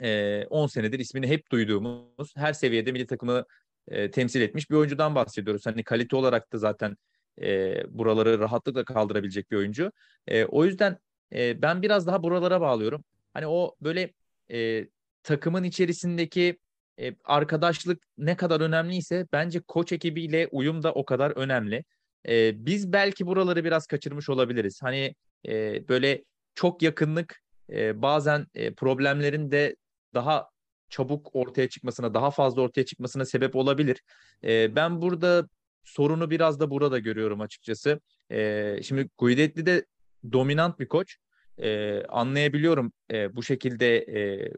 [0.00, 3.44] e, 10 senedir ismini hep duyduğumuz her seviyede milli takımı
[3.88, 5.66] e, temsil etmiş bir oyuncudan bahsediyoruz.
[5.66, 6.96] Hani kalite olarak da zaten
[7.42, 9.92] e, buraları rahatlıkla kaldırabilecek bir oyuncu.
[10.26, 10.98] E, o yüzden
[11.32, 13.04] e, ben biraz daha buralara bağlıyorum.
[13.34, 14.12] Hani o böyle
[14.52, 14.88] e,
[15.22, 16.58] takımın içerisindeki
[17.00, 21.84] e, arkadaşlık ne kadar önemliyse bence koç ekibiyle uyum da o kadar önemli.
[22.28, 24.82] E, biz belki buraları biraz kaçırmış olabiliriz.
[24.82, 25.14] Hani
[25.48, 26.24] e, böyle
[26.54, 29.76] çok yakınlık e, bazen e, problemlerin de
[30.14, 30.48] daha
[30.88, 34.02] çabuk ortaya çıkmasına, daha fazla ortaya çıkmasına sebep olabilir.
[34.44, 35.48] E, ben burada
[35.84, 38.00] sorunu biraz da burada görüyorum açıkçası.
[38.30, 39.86] E, şimdi Guidetti de
[40.32, 41.16] dominant bir koç.
[41.58, 44.52] E, anlayabiliyorum e, bu şekilde e,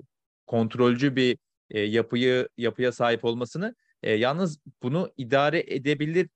[0.46, 1.38] kontrolcü bir
[1.70, 3.74] e, yapıyı yapıya sahip olmasını.
[4.02, 6.28] E, yalnız bunu idare edebilir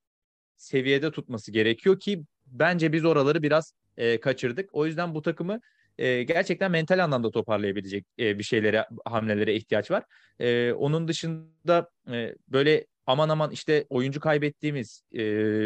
[0.57, 4.71] seviyede tutması gerekiyor ki bence biz oraları biraz e, kaçırdık.
[4.73, 5.61] O yüzden bu takımı
[5.99, 10.05] e, gerçekten mental anlamda toparlayabilecek e, bir şeylere, hamlelere ihtiyaç var.
[10.41, 15.21] E, onun dışında e, böyle aman aman işte oyuncu kaybettiğimiz, e,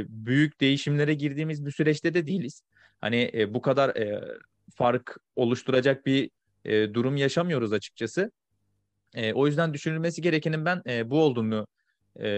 [0.08, 2.62] büyük değişimlere girdiğimiz bir süreçte de değiliz.
[3.00, 4.36] Hani e, bu kadar e,
[4.74, 6.30] fark oluşturacak bir
[6.64, 8.30] e, durum yaşamıyoruz açıkçası.
[9.14, 11.66] E, o yüzden düşünülmesi gerekenin ben e, bu olduğunu
[12.20, 12.28] e,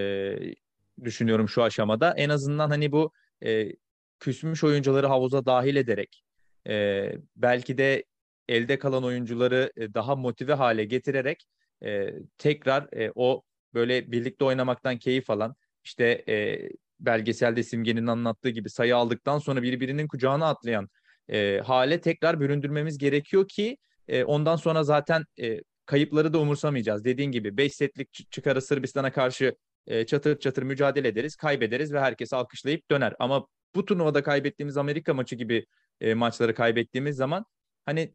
[1.04, 2.14] düşünüyorum şu aşamada.
[2.16, 3.12] En azından hani bu
[3.44, 3.72] e,
[4.20, 6.24] küsmüş oyuncuları havuza dahil ederek
[6.68, 8.04] e, belki de
[8.48, 11.44] elde kalan oyuncuları e, daha motive hale getirerek
[11.84, 13.42] e, tekrar e, o
[13.74, 16.68] böyle birlikte oynamaktan keyif alan işte e,
[17.00, 20.88] belgeselde Simge'nin anlattığı gibi sayı aldıktan sonra birbirinin kucağına atlayan
[21.30, 23.76] e, hale tekrar büründürmemiz gerekiyor ki
[24.08, 27.04] e, ondan sonra zaten e, kayıpları da umursamayacağız.
[27.04, 29.54] Dediğin gibi 5 setlik çıkarı Sırbistan'a karşı
[29.88, 33.14] e, çatır çatır mücadele ederiz, kaybederiz ve herkes alkışlayıp döner.
[33.18, 35.66] Ama bu turnuvada kaybettiğimiz Amerika maçı gibi
[36.00, 37.44] e, maçları kaybettiğimiz zaman
[37.86, 38.14] hani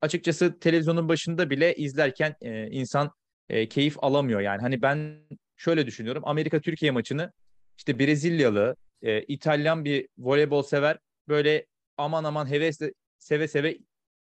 [0.00, 3.10] açıkçası televizyonun başında bile izlerken e, insan
[3.48, 4.60] e, keyif alamıyor yani.
[4.60, 6.22] Hani ben şöyle düşünüyorum.
[6.26, 7.32] Amerika Türkiye maçını
[7.78, 10.98] işte Brezilyalı, e, İtalyan bir voleybol sever
[11.28, 13.78] böyle aman aman hevesle seve seve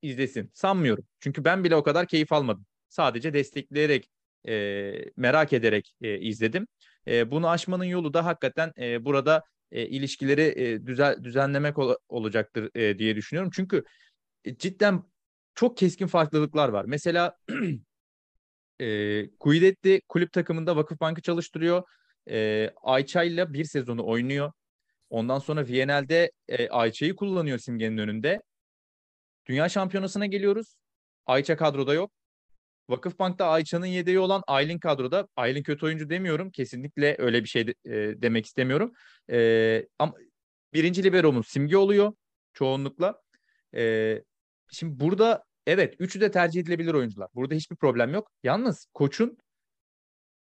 [0.02, 0.52] izlesin.
[0.54, 1.04] Sanmıyorum.
[1.20, 2.66] Çünkü ben bile o kadar keyif almadım.
[2.90, 4.10] Sadece destekleyerek,
[4.48, 6.68] e, merak ederek e, izledim.
[7.08, 12.70] E, bunu aşmanın yolu da hakikaten e, burada e, ilişkileri e, düzel, düzenlemek ol, olacaktır
[12.76, 13.52] e, diye düşünüyorum.
[13.54, 13.84] Çünkü
[14.46, 15.04] e, cidden
[15.56, 16.86] çok keskin farklılıklar var.
[16.86, 17.38] Mesela
[18.82, 21.84] e, Guidetti kulüp takımında Vakıfbank'ı çalıştırıyor.
[22.30, 24.52] E, Ayça ile bir sezonu oynuyor.
[25.10, 28.42] Ondan sonra VNL'de e, Ayça'yı kullanıyor simgenin önünde.
[29.46, 30.76] Dünya şampiyonasına geliyoruz.
[31.26, 32.12] Ayça kadroda yok.
[32.90, 35.28] Vakıfbank'ta Ayça'nın yedeği olan Aylin kadroda.
[35.36, 36.52] Aylin kötü oyuncu demiyorum.
[36.52, 38.94] Kesinlikle öyle bir şey de, e, demek istemiyorum.
[39.32, 40.14] E, ama
[40.74, 42.14] birinci liberomuz simge oluyor
[42.54, 43.22] çoğunlukla.
[43.76, 44.24] E,
[44.72, 47.30] şimdi burada evet üçü de tercih edilebilir oyuncular.
[47.36, 48.32] Burada hiçbir problem yok.
[48.44, 49.38] Yalnız koçun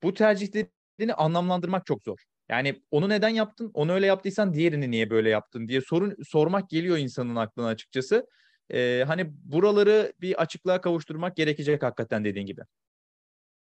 [0.04, 2.18] bu tercihlerini anlamlandırmak çok zor.
[2.50, 3.72] Yani onu neden yaptın?
[3.74, 8.28] Onu öyle yaptıysan diğerini niye böyle yaptın diye sorun sormak geliyor insanın aklına açıkçası
[8.74, 12.62] e, hani buraları bir açıklığa kavuşturmak gerekecek hakikaten dediğin gibi.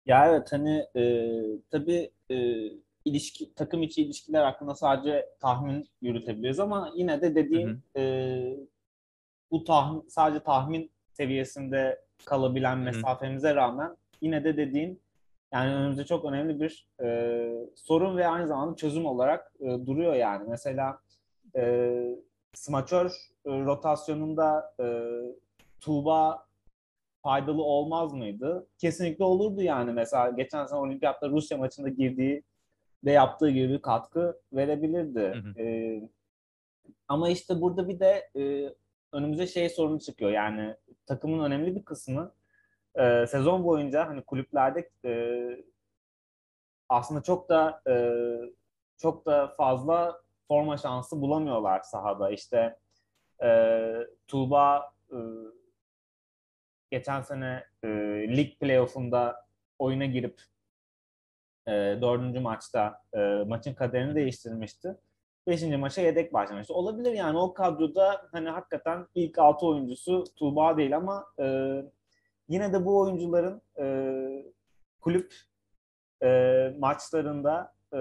[0.05, 1.33] Ya evet hani e,
[1.71, 2.35] tabii e,
[3.05, 7.99] ilişki takım içi ilişkiler hakkında sadece tahmin yürütebiliriz ama yine de hı hı.
[7.99, 8.57] E,
[9.51, 12.83] bu tahmin sadece tahmin seviyesinde kalabilen hı hı.
[12.83, 15.01] mesafemize rağmen yine de dediğin
[15.53, 20.45] yani önümüzde çok önemli bir e, sorun ve aynı zamanda çözüm olarak e, duruyor yani.
[20.49, 20.99] Mesela
[21.55, 21.93] e,
[22.53, 23.11] smaçör
[23.45, 24.85] e, rotasyonunda e,
[25.81, 26.45] Tuğba
[27.23, 28.67] faydalı olmaz mıydı?
[28.77, 29.91] Kesinlikle olurdu yani.
[29.91, 32.43] Mesela geçen sene olimpiyatta Rusya maçında girdiği
[33.05, 35.19] de yaptığı gibi bir katkı verebilirdi.
[35.19, 35.61] Hı hı.
[35.61, 36.01] E,
[37.07, 38.73] ama işte burada bir de e,
[39.13, 40.31] önümüze şey sorunu çıkıyor.
[40.31, 40.75] Yani
[41.05, 42.33] takımın önemli bir kısmı
[42.95, 45.39] e, sezon boyunca hani kulüplerde e,
[46.89, 47.95] aslında çok da e,
[48.97, 52.29] çok da fazla forma şansı bulamıyorlar sahada.
[52.31, 52.77] İşte
[53.43, 53.49] e,
[54.27, 55.17] Tuğba e,
[56.91, 57.87] geçen sene e,
[58.37, 59.45] lig playoff'unda
[59.79, 60.41] oyuna girip
[61.67, 61.71] e,
[62.01, 64.97] dördüncü maçta e, maçın kaderini değiştirmişti.
[65.47, 66.73] Beşinci maça yedek başlamıştı.
[66.73, 71.75] Olabilir yani o kadroda hani hakikaten ilk altı oyuncusu Tuğba değil ama e,
[72.47, 73.85] yine de bu oyuncuların e,
[75.01, 75.33] kulüp
[76.23, 76.29] e,
[76.79, 77.99] maçlarında e,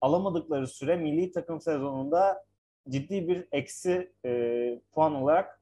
[0.00, 2.44] alamadıkları süre milli takım sezonunda
[2.88, 5.60] ciddi bir eksi e, puan olarak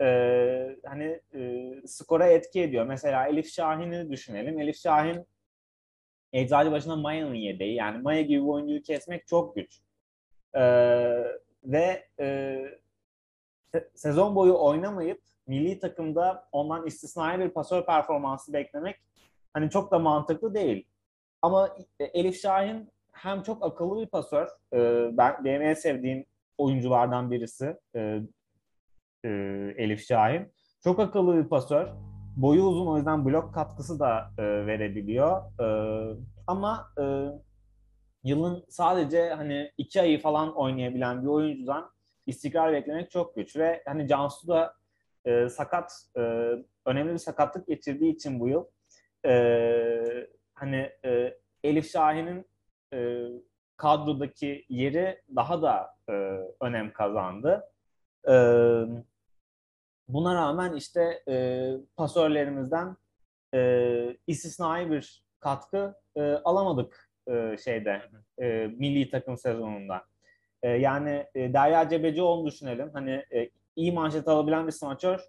[0.00, 0.06] e,
[0.86, 2.86] hani e, skora etki ediyor.
[2.86, 4.60] Mesela Elif Şahin'i düşünelim.
[4.60, 5.26] Elif Şahin
[6.72, 7.74] başına Maya'nın yedeği.
[7.74, 9.80] Yani Maya gibi bir oyuncuyu kesmek çok güç.
[10.54, 10.62] E,
[11.64, 12.58] ve e,
[13.94, 18.96] sezon boyu oynamayıp milli takımda ondan istisnai bir pasör performansı beklemek
[19.52, 20.86] hani çok da mantıklı değil.
[21.42, 24.48] Ama Elif Şahin hem çok akıllı bir pasör.
[24.72, 26.24] E, ben benim en sevdiğim
[26.58, 28.20] oyunculardan birisi e,
[29.24, 29.28] e,
[29.76, 30.52] Elif Şahin.
[30.84, 31.88] Çok akıllı bir pasör.
[32.36, 35.42] Boyu uzun o yüzden blok katkısı da e, verebiliyor.
[36.46, 36.88] Ama
[38.24, 41.90] yılın sadece hani iki ayı falan oynayabilen bir oyuncudan
[42.26, 44.74] istikrar beklemek çok güç ve hani Cansu da
[45.24, 46.20] e, sakat e,
[46.86, 48.64] önemli bir sakatlık geçirdiği için bu yıl
[49.26, 52.46] e, hani e, Elif Şahin'in
[52.92, 53.28] e,
[53.76, 56.12] kadrodaki yeri daha da e,
[56.60, 57.64] önem kazandı.
[58.28, 58.34] E,
[60.08, 62.96] buna rağmen işte e, pasörlerimizden
[63.54, 68.02] e, istisnai bir katkı e, alamadık e, şeyde
[68.42, 70.04] e, milli takım sezonunda.
[70.62, 72.90] E, yani e, Derya Cebecioğlu'nu düşünelim.
[72.92, 75.20] Hani e, iyi manşet alabilen bir smaçör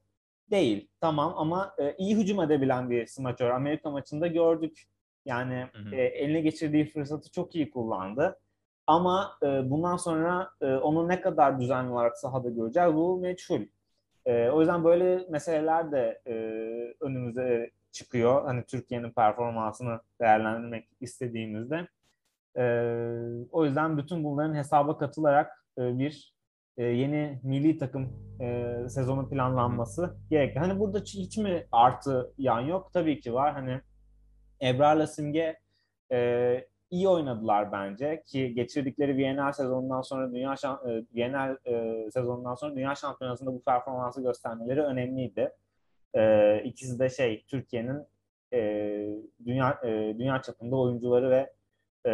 [0.51, 0.87] değil.
[1.01, 3.49] Tamam ama e, iyi hücum edebilen bir smaçör.
[3.49, 4.83] Amerika maçında gördük.
[5.25, 5.95] Yani hı hı.
[5.95, 8.39] E, eline geçirdiği fırsatı çok iyi kullandı.
[8.87, 13.61] Ama e, bundan sonra e, onu ne kadar düzenli olarak sahada göreceğiz bu meçhul.
[14.25, 16.33] E, o yüzden böyle meseleler de e,
[17.01, 18.45] önümüze çıkıyor.
[18.45, 21.87] Hani Türkiye'nin performansını değerlendirmek istediğimizde.
[22.57, 22.63] E,
[23.51, 26.33] o yüzden bütün bunların hesaba katılarak e, bir
[26.77, 28.09] e, yeni milli takım
[28.41, 30.59] e, sezonu planlanması gerekli.
[30.59, 32.89] Hani burada hiç mi artı yan yok?
[32.93, 33.53] Tabii ki var.
[33.53, 33.81] Hani
[34.63, 35.59] Ebrar'la Simge
[36.11, 40.53] e, iyi oynadılar bence ki geçirdikleri Viyener sezonundan sonra dünya
[40.87, 45.51] e, Viyener e, sezonundan sonra dünya şampiyonasında bu performansı göstermeleri önemliydi.
[46.15, 48.05] E, ikisi de şey Türkiye'nin
[48.53, 48.59] e,
[49.45, 51.53] dünya e, dünya çapında oyuncuları ve
[52.09, 52.11] e,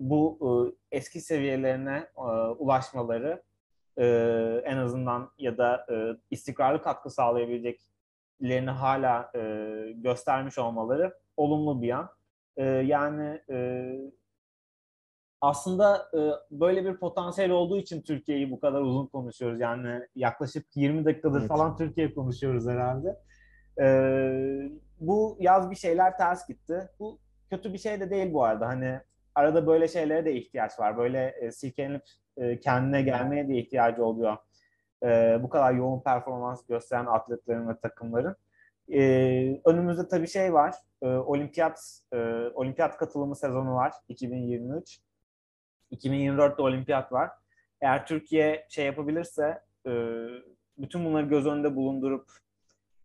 [0.00, 0.38] bu
[0.90, 2.22] e, eski seviyelerine e,
[2.58, 3.42] ulaşmaları
[3.98, 4.04] e,
[4.64, 5.94] en azından ya da e,
[6.30, 7.10] istikrarlı katkı
[8.40, 12.08] sağlayabileceklerini hala e, göstermiş olmaları olumlu bir yan.
[12.56, 13.88] E, yani e,
[15.40, 16.20] aslında e,
[16.50, 19.60] böyle bir potansiyel olduğu için Türkiye'yi bu kadar uzun konuşuyoruz.
[19.60, 21.48] Yani yaklaşık 20 dakikadır evet.
[21.48, 23.16] falan Türkiye konuşuyoruz herhalde.
[23.80, 23.86] E,
[25.00, 26.88] bu yaz bir şeyler ters gitti.
[26.98, 27.18] Bu
[27.50, 28.66] kötü bir şey de değil bu arada.
[28.66, 29.00] Hani
[29.34, 30.98] arada böyle şeylere de ihtiyaç var.
[30.98, 32.02] Böyle e, silkelenip
[32.36, 34.36] e, kendine gelmeye de ihtiyacı oluyor.
[35.02, 38.36] E, bu kadar yoğun performans gösteren atletlerin ve takımların.
[38.92, 39.00] E,
[39.64, 40.74] önümüzde tabii şey var.
[41.02, 42.16] E, olimpiyat e,
[42.54, 44.98] olimpiyat katılımı sezonu var 2023.
[45.92, 47.30] 2024'te olimpiyat var.
[47.80, 49.92] Eğer Türkiye şey yapabilirse e,
[50.78, 52.30] bütün bunları göz önünde bulundurup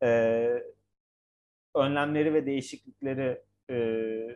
[0.04, 0.50] e,
[1.76, 3.78] önlemleri ve değişiklikleri e,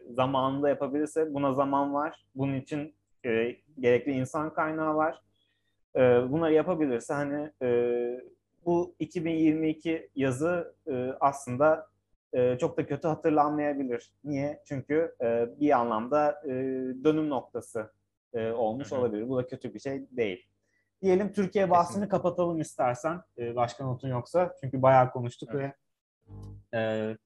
[0.10, 2.26] zamanında yapabilirse buna zaman var.
[2.36, 2.96] Bunun için
[3.26, 5.22] e, gerekli insan kaynağı var.
[5.96, 7.70] E, bunları yapabilirse hani e,
[8.66, 11.88] bu 2022 yazı e, aslında
[12.34, 14.14] e, çok da kötü hatırlanmayabilir.
[14.24, 14.62] Niye?
[14.66, 16.52] Çünkü e, bir anlamda e,
[17.04, 17.92] dönüm noktası
[18.34, 19.00] e, olmuş Hı-hı.
[19.00, 19.30] olabilir.
[19.30, 20.48] Bu da kötü bir şey değil.
[21.02, 23.22] Diyelim Türkiye bahsini kapatalım istersen.
[23.38, 24.56] E, başka notun yoksa.
[24.62, 25.72] Çünkü bayağı konuştuk evet.
[26.72, 27.18] ve e,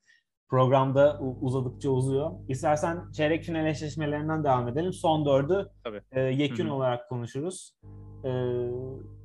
[0.50, 2.32] programda uzadıkça uzuyor.
[2.48, 4.94] İstersen çeyrek final eşleşmelerinden devam edelim.
[4.94, 6.02] Son dördü Tabii.
[6.12, 6.74] E, yekün Hı-hı.
[6.74, 7.76] olarak konuşuruz.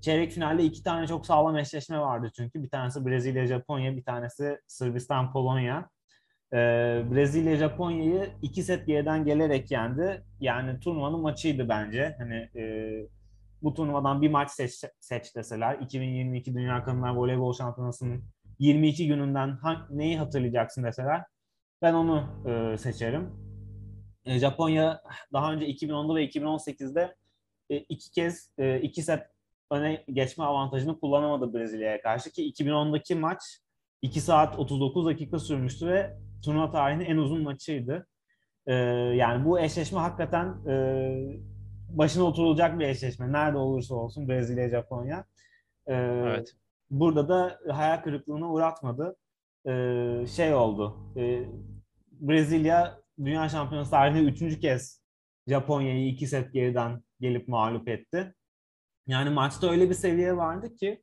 [0.01, 2.63] Çeyrek finalde iki tane çok sağlam eşleşme vardı çünkü.
[2.63, 5.89] Bir tanesi Brezilya-Japonya, bir tanesi Sırbistan-Polonya.
[7.11, 10.25] Brezilya Japonya'yı iki set geriden gelerek yendi.
[10.41, 12.17] Yani turnuvanın maçıydı bence.
[12.19, 12.93] Hani e,
[13.63, 18.25] bu turnuvadan bir maç seç, seç deseler 2022 Dünya Kadınlar Voleybol Şampiyonası'nın
[18.59, 21.25] 22 gününden ha, neyi hatırlayacaksın deseler
[21.83, 23.31] ben onu e, seçerim.
[24.25, 27.15] E, Japonya daha önce 2010'da ve 2018'de
[27.71, 29.23] e, iki kez e, iki set
[29.71, 33.43] öne geçme avantajını kullanamadı Brezilya'ya karşı ki 2010'daki maç
[34.03, 38.07] 2 saat 39 dakika sürmüştü ve turnuva tarihinin en uzun maçıydı.
[38.67, 38.75] E,
[39.15, 40.75] yani bu eşleşme hakikaten e,
[41.89, 43.33] başına oturulacak bir eşleşme.
[43.33, 45.25] Nerede olursa olsun Brezilya, Japonya.
[45.87, 46.53] E, evet.
[46.91, 49.17] Burada da hayal kırıklığına uğratmadı.
[49.67, 49.71] E,
[50.27, 50.97] şey oldu.
[51.17, 51.45] E,
[52.21, 55.01] Brezilya Dünya Şampiyonası tarihinde üçüncü kez
[55.47, 58.35] Japonya'yı iki set geriden gelip mağlup etti.
[59.07, 61.03] Yani maçta öyle bir seviye vardı ki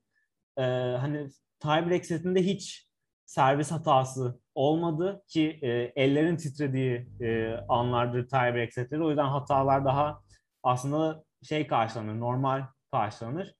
[0.58, 0.62] e,
[1.00, 2.88] hani tiebreak setinde hiç
[3.26, 9.04] servis hatası olmadı ki e, ellerin titrediği e, anlardır tiebreak setleri.
[9.04, 10.22] O yüzden hatalar daha
[10.64, 13.56] aslında şey karşılanır, normal karşılanır.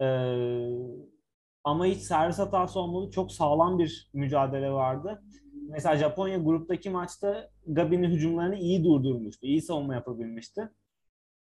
[0.00, 0.06] E,
[1.64, 3.10] ama hiç servis hatası olmadı.
[3.10, 5.22] Çok sağlam bir mücadele vardı.
[5.68, 9.46] Mesela Japonya gruptaki maçta Gabi'nin hücumlarını iyi durdurmuştu.
[9.46, 10.68] iyi savunma yapabilmişti.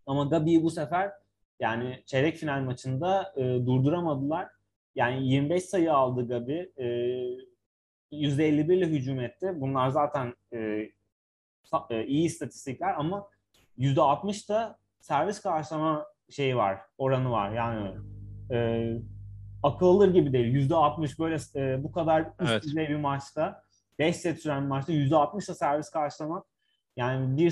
[0.06, 1.12] Ama Gabi'yi bu sefer
[1.60, 4.48] yani çeyrek final maçında e, durduramadılar.
[4.94, 6.72] Yani 25 sayı aldı Gabi.
[6.78, 6.86] E,
[8.12, 9.52] %51 ile hücum etti.
[9.54, 10.58] Bunlar zaten e,
[11.90, 13.28] e, iyi istatistikler ama
[13.78, 17.52] %60 da servis karşılama şeyi var, oranı var.
[17.52, 17.96] Yani
[18.50, 18.88] e,
[19.62, 20.70] akıl alır gibi değil.
[20.70, 22.62] %60 böyle e, bu kadar üst evet.
[22.62, 23.62] düzey bir maçta
[23.98, 26.46] 5 set süren bir maçta %60 da servis karşılamak
[26.96, 27.50] yani bir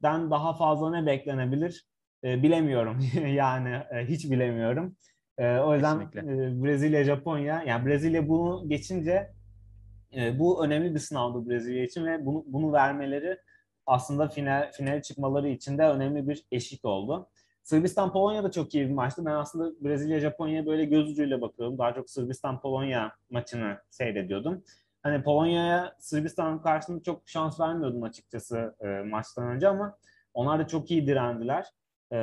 [0.00, 1.86] smaçörden daha fazla ne beklenebilir
[2.24, 2.98] e, bilemiyorum.
[3.34, 4.96] yani e, hiç bilemiyorum.
[5.38, 9.30] E, o yüzden e, Brezilya, Japonya yani Brezilya bunu geçince
[10.16, 13.38] e, bu önemli bir sınavdı Brezilya için ve bunu, bunu vermeleri
[13.86, 17.28] aslında final finale çıkmaları için de önemli bir eşik oldu.
[17.62, 19.24] Sırbistan Polonya da çok iyi bir maçtı.
[19.24, 21.78] Ben aslında Brezilya Japonya'ya böyle göz ucuyla bakıyorum.
[21.78, 24.64] Daha çok Sırbistan Polonya maçını seyrediyordum.
[25.02, 29.96] Hani Polonya'ya Sırbistan karşısında çok şans vermiyordum açıkçası e, maçtan önce ama
[30.34, 31.66] onlar da çok iyi direndiler.
[32.12, 32.18] E,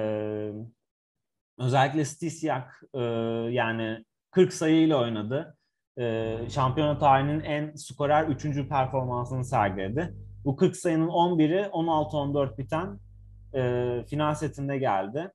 [1.59, 3.01] özellikle Stisiak e,
[3.51, 5.57] yani 40 sayıyla oynadı.
[5.99, 8.69] E, şampiyona tarihinin en skorer 3.
[8.69, 10.13] performansını sergiledi.
[10.45, 12.99] Bu 40 sayının 11'i 16-14 biten
[13.53, 15.31] e, final setinde geldi.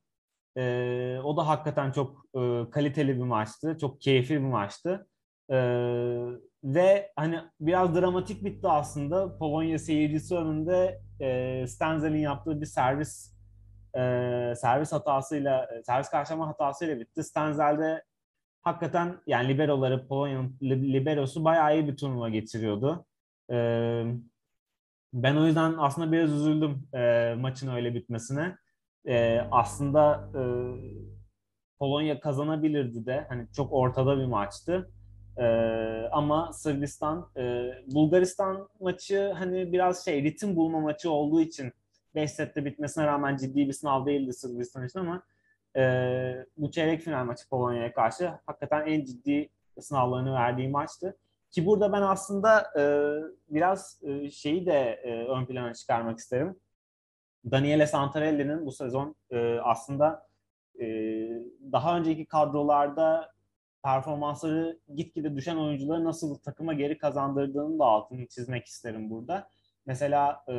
[0.56, 3.76] E, o da hakikaten çok e, kaliteli bir maçtı.
[3.80, 5.06] Çok keyifli bir maçtı.
[5.50, 5.56] E,
[6.64, 9.38] ve hani biraz dramatik bitti aslında.
[9.38, 13.32] Polonya seyircisi önünde e, Stenzel'in yaptığı bir servis
[13.94, 14.00] e,
[14.56, 17.24] servis hatasıyla, servis karşılama hatasıyla bitti.
[17.24, 18.04] Stenzel'de
[18.62, 23.06] hakikaten yani liberoları, Polonya'nın liberosu bayağı iyi bir turnuva geçiriyordu.
[23.50, 23.56] E,
[25.12, 28.56] ben o yüzden aslında biraz üzüldüm e, maçın öyle bitmesine.
[29.06, 30.42] E, aslında e,
[31.78, 33.26] Polonya kazanabilirdi de.
[33.28, 34.90] Hani çok ortada bir maçtı.
[35.38, 35.44] E,
[36.12, 41.72] ama Sırbistan, e, Bulgaristan maçı hani biraz şey ritim bulma maçı olduğu için
[42.14, 45.22] 5 sette bitmesine rağmen ciddi bir sınav değildi Sırbistan için ama
[45.76, 45.82] e,
[46.56, 49.48] bu çeyrek final maçı Polonya'ya karşı hakikaten en ciddi
[49.80, 51.16] sınavlarını verdiği maçtı.
[51.50, 52.82] Ki burada ben aslında e,
[53.48, 56.56] biraz e, şeyi de e, ön plana çıkarmak isterim.
[57.50, 60.26] Daniele Santarelli'nin bu sezon e, aslında
[60.80, 60.86] e,
[61.72, 63.31] daha önceki kadrolarda
[63.82, 69.48] performansları gitgide düşen oyuncuları nasıl takıma geri kazandırdığını da altını çizmek isterim burada.
[69.86, 70.54] Mesela e,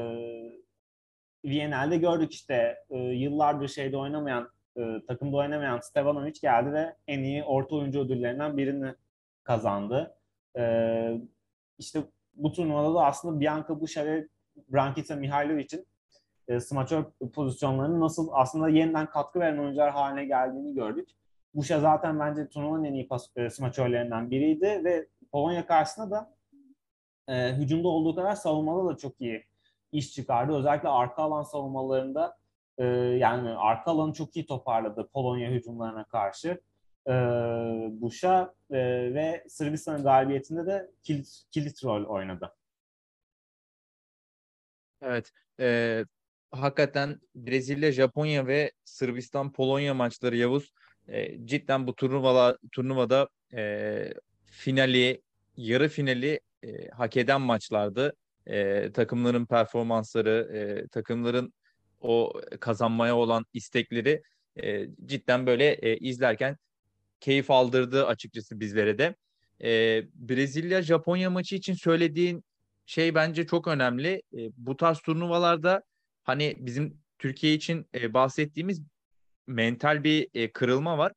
[1.45, 7.43] Viyana'da gördük işte e, yıllardır şeyde oynamayan, e, takımda oynamayan Stevanovic geldi ve en iyi
[7.43, 8.95] orta oyuncu ödüllerinden birini
[9.43, 10.15] kazandı.
[10.57, 11.21] E,
[11.78, 12.03] işte
[12.34, 14.28] bu turnuvada da aslında Bianca Buša ve
[14.74, 15.86] Brankita Mihailovic'in
[16.47, 17.03] e, smaçör
[17.34, 21.09] pozisyonlarının nasıl aslında yeniden katkı veren oyuncular haline geldiğini gördük.
[21.53, 26.35] Buša zaten bence turnuvanın en iyi pas, e, smaçörlerinden biriydi ve Polonya karşısında da
[27.27, 29.45] e, hücumda olduğu kadar savunmada da çok iyi
[29.91, 30.53] iş çıkardı.
[30.53, 32.37] Özellikle arka alan savunmalarında
[32.77, 36.61] e, yani arka alanı çok iyi toparladı Polonya hücumlarına karşı.
[37.07, 37.11] E,
[38.01, 38.77] Buša e,
[39.13, 42.55] ve Sırbistan'ın galibiyetinde de kilit, kilit rol oynadı.
[45.01, 45.31] Evet.
[45.59, 46.05] E,
[46.51, 50.73] hakikaten Brezilya, Japonya ve Sırbistan, Polonya maçları Yavuz
[51.07, 54.13] e, cidden bu turnuvala, turnuvada e,
[54.45, 55.21] finali,
[55.57, 58.13] yarı finali e, hak eden maçlardı.
[58.47, 61.53] E, takımların performansları, e, takımların
[62.01, 64.23] o kazanmaya olan istekleri
[64.63, 66.57] e, cidden böyle e, izlerken
[67.19, 69.15] keyif aldırdı açıkçası bizlere de.
[69.63, 69.69] E,
[70.13, 72.43] Brezilya-Japonya maçı için söylediğin
[72.85, 74.09] şey bence çok önemli.
[74.09, 75.83] E, bu tarz turnuvalarda
[76.23, 78.81] hani bizim Türkiye için e, bahsettiğimiz
[79.47, 81.11] mental bir e, kırılma var.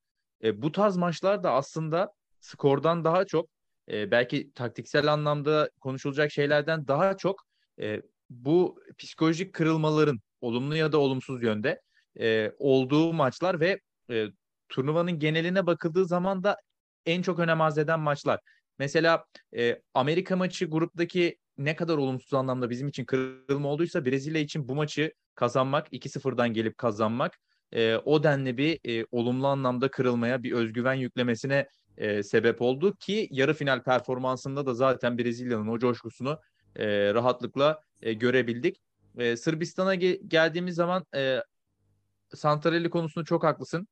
[0.44, 3.48] E, bu tarz maçlar da aslında skordan daha çok
[3.90, 7.42] e, belki taktiksel anlamda konuşulacak şeylerden daha çok
[7.80, 11.80] e, bu psikolojik kırılmaların olumlu ya da olumsuz yönde
[12.20, 14.26] e, olduğu maçlar ve e,
[14.68, 16.56] turnuvanın geneline bakıldığı zaman da
[17.06, 18.40] en çok önem arz eden maçlar.
[18.78, 19.24] Mesela
[19.56, 24.74] e, Amerika maçı gruptaki ne kadar olumsuz anlamda bizim için kırılma olduysa Brezilya için bu
[24.74, 27.38] maçı kazanmak, 2-0'dan gelip kazanmak
[27.72, 33.28] e, o denli bir e, olumlu anlamda kırılmaya, bir özgüven yüklemesine e, sebep oldu ki
[33.30, 36.40] yarı final performansında da zaten Brezilya'nın o coşkusunu
[36.76, 38.76] e, rahatlıkla e, görebildik.
[39.18, 41.40] E, Sırbistan'a ge- geldiğimiz zaman e,
[42.34, 43.88] Santarelli konusunda çok haklısın.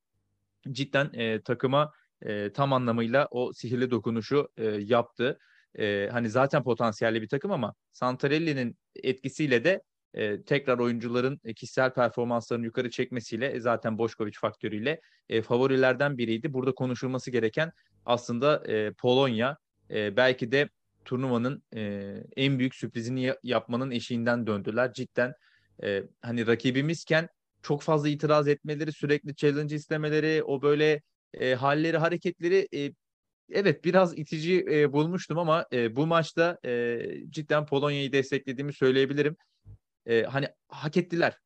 [0.71, 5.39] Cidden e, takıma e, tam anlamıyla o sihirli dokunuşu e, yaptı.
[5.79, 9.81] E, hani zaten potansiyelli bir takım ama Santarelli'nin etkisiyle de
[10.15, 16.53] e, tekrar oyuncuların e, kişisel performanslarını yukarı çekmesiyle e, zaten Boşkovic faktörüyle e, favorilerden biriydi.
[16.53, 17.71] Burada konuşulması gereken
[18.05, 19.57] aslında e, Polonya
[19.91, 20.69] e, belki de
[21.05, 24.93] turnuvanın e, en büyük sürprizini yapmanın eşiğinden döndüler.
[24.93, 25.33] Cidden
[25.83, 27.29] e, hani rakibimizken
[27.61, 31.01] çok fazla itiraz etmeleri, sürekli challenge istemeleri, o böyle
[31.33, 32.93] e, halleri, hareketleri e,
[33.51, 36.99] evet biraz itici e, bulmuştum ama e, bu maçta e,
[37.29, 39.37] cidden Polonya'yı desteklediğimi söyleyebilirim.
[40.05, 41.37] E, hani hak ettiler.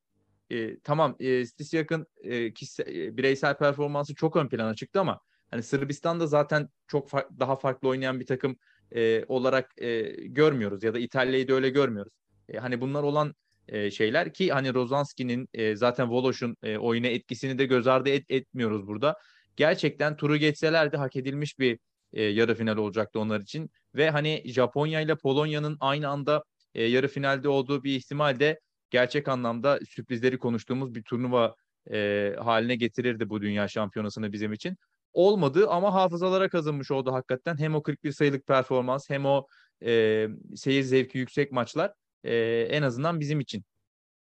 [0.52, 5.20] E, tamam e, Stisyak'ın e, kişisel, e, bireysel performansı çok ön plana çıktı ama
[5.52, 8.58] hani Sırbistan da zaten çok far- daha farklı oynayan bir takım
[8.92, 12.14] e, olarak e, görmüyoruz ya da İtalya'yı da öyle görmüyoruz.
[12.50, 13.34] E, hani bunlar olan
[13.68, 18.26] e, şeyler ki hani Rozanski'nin e, zaten Voloş'un e, oyuna etkisini de göz ardı et,
[18.30, 19.16] etmiyoruz burada.
[19.56, 21.80] Gerçekten turu geçselerdi hak edilmiş bir
[22.14, 26.44] e, yarı final olacaktı onlar için ve hani Japonya ile Polonya'nın aynı anda
[26.76, 28.60] e, yarı finalde olduğu bir ihtimal de
[28.90, 31.56] gerçek anlamda sürprizleri konuştuğumuz bir turnuva
[31.92, 34.78] e, haline getirirdi bu dünya şampiyonasını bizim için.
[35.14, 37.58] Olmadı ama hafızalara kazınmış oldu hakikaten.
[37.58, 39.48] Hem o 41 sayılık performans hem o
[39.86, 41.94] e, seyir zevki yüksek maçlar
[42.24, 42.36] e,
[42.72, 43.64] en azından bizim için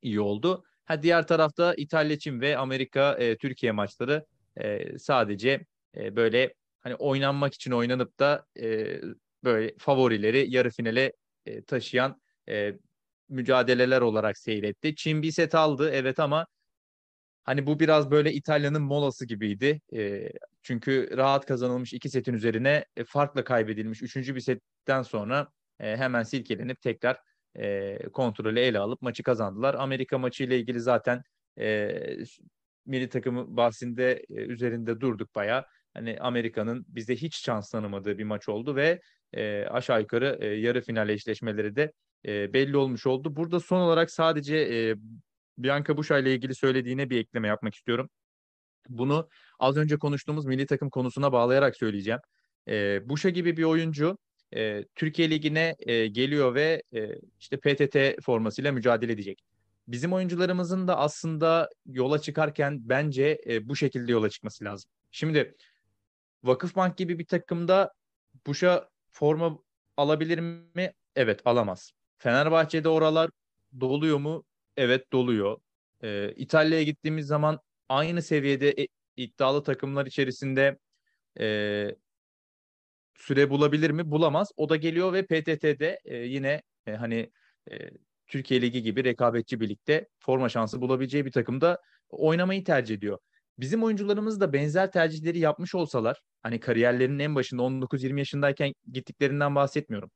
[0.02, 0.64] iyi oldu.
[0.86, 4.26] Ha, diğer tarafta İtalya, Çin ve Amerika, e, Türkiye maçları
[4.58, 5.66] e, sadece
[5.98, 9.02] e, böyle hani oynanmak için oynanıp da e,
[9.44, 11.14] böyle favorileri yarı finale
[11.46, 12.74] e, taşıyan e,
[13.30, 14.96] mücadeleler olarak seyretti.
[14.96, 16.48] Çin bir set aldı evet ama
[17.44, 19.82] hani bu biraz böyle İtalya'nın molası gibiydi.
[19.96, 20.30] E,
[20.64, 25.48] çünkü rahat kazanılmış iki setin üzerine e, farkla kaybedilmiş üçüncü bir setten sonra
[25.80, 27.18] e, hemen silkelenip tekrar
[27.56, 29.76] e, kontrolü ele alıp maçı kazandılar.
[29.76, 31.24] Amerika maçı ile ilgili zaten
[31.60, 31.98] e,
[32.86, 35.66] milli takımı bahsinde e, üzerinde durduk bayağı.
[35.94, 39.02] Hani Amerika'nın bize hiç şans tanımadığı bir maç oldu ve
[39.34, 41.94] e, aşağı yukarı e, yarı final eşleşmeleri de
[42.26, 43.36] e, belli olmuş oldu.
[43.36, 44.96] Burada son olarak sadece e,
[45.58, 48.10] Bianca Buşa ile ilgili söylediğine bir ekleme yapmak istiyorum.
[48.90, 52.20] Bunu az önce konuştuğumuz milli takım konusuna bağlayarak söyleyeceğim.
[52.68, 54.18] E, Buşa gibi bir oyuncu
[54.56, 57.10] e, Türkiye Ligi'ne e, geliyor ve e,
[57.40, 59.42] işte PTT formasıyla mücadele edecek.
[59.88, 64.92] Bizim oyuncularımızın da aslında yola çıkarken bence e, bu şekilde yola çıkması lazım.
[65.12, 65.56] Şimdi
[66.44, 67.94] Vakıfbank gibi bir takımda
[68.48, 69.60] Buşa forma
[69.98, 70.40] alabilir
[70.76, 70.94] mi?
[71.16, 71.95] Evet alamaz.
[72.18, 73.30] Fenerbahçe'de oralar
[73.80, 74.46] doluyor mu?
[74.78, 75.58] Evet doluyor.
[76.04, 77.60] Ee, İtalya'ya gittiğimiz zaman
[77.90, 78.88] aynı seviyede e,
[79.18, 80.78] iddialı takımlar içerisinde
[81.40, 81.96] e,
[83.16, 84.12] süre bulabilir mi?
[84.12, 84.52] Bulamaz.
[84.58, 87.32] O da geliyor ve PTT'de e, yine e, hani
[87.72, 87.90] e,
[88.28, 93.20] Türkiye Ligi gibi rekabetçi birlikte forma şansı bulabileceği bir takımda oynamayı tercih ediyor.
[93.60, 100.12] Bizim oyuncularımız da benzer tercihleri yapmış olsalar hani kariyerlerinin en başında 19-20 yaşındayken gittiklerinden bahsetmiyorum.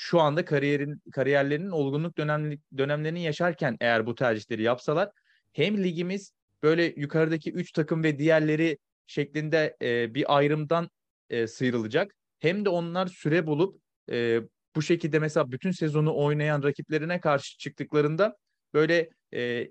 [0.00, 5.10] Şu anda kariyerin kariyerlerinin olgunluk dönem, dönemlerini yaşarken eğer bu tercihleri yapsalar
[5.52, 10.90] hem ligimiz böyle yukarıdaki 3 takım ve diğerleri şeklinde e, bir ayrımdan
[11.30, 12.14] e, sıyrılacak.
[12.38, 14.40] Hem de onlar süre bulup e,
[14.76, 18.36] bu şekilde mesela bütün sezonu oynayan rakiplerine karşı çıktıklarında
[18.74, 19.68] böyle e,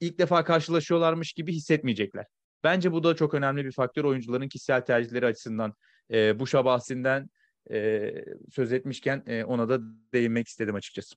[0.00, 2.26] ilk defa karşılaşıyorlarmış gibi hissetmeyecekler.
[2.64, 5.74] Bence bu da çok önemli bir faktör oyuncuların kişisel tercihleri açısından.
[6.10, 7.28] E, bu şabahsinden
[7.70, 8.12] e,
[8.50, 9.78] söz etmişken e, ona da
[10.12, 11.16] değinmek istedim açıkçası.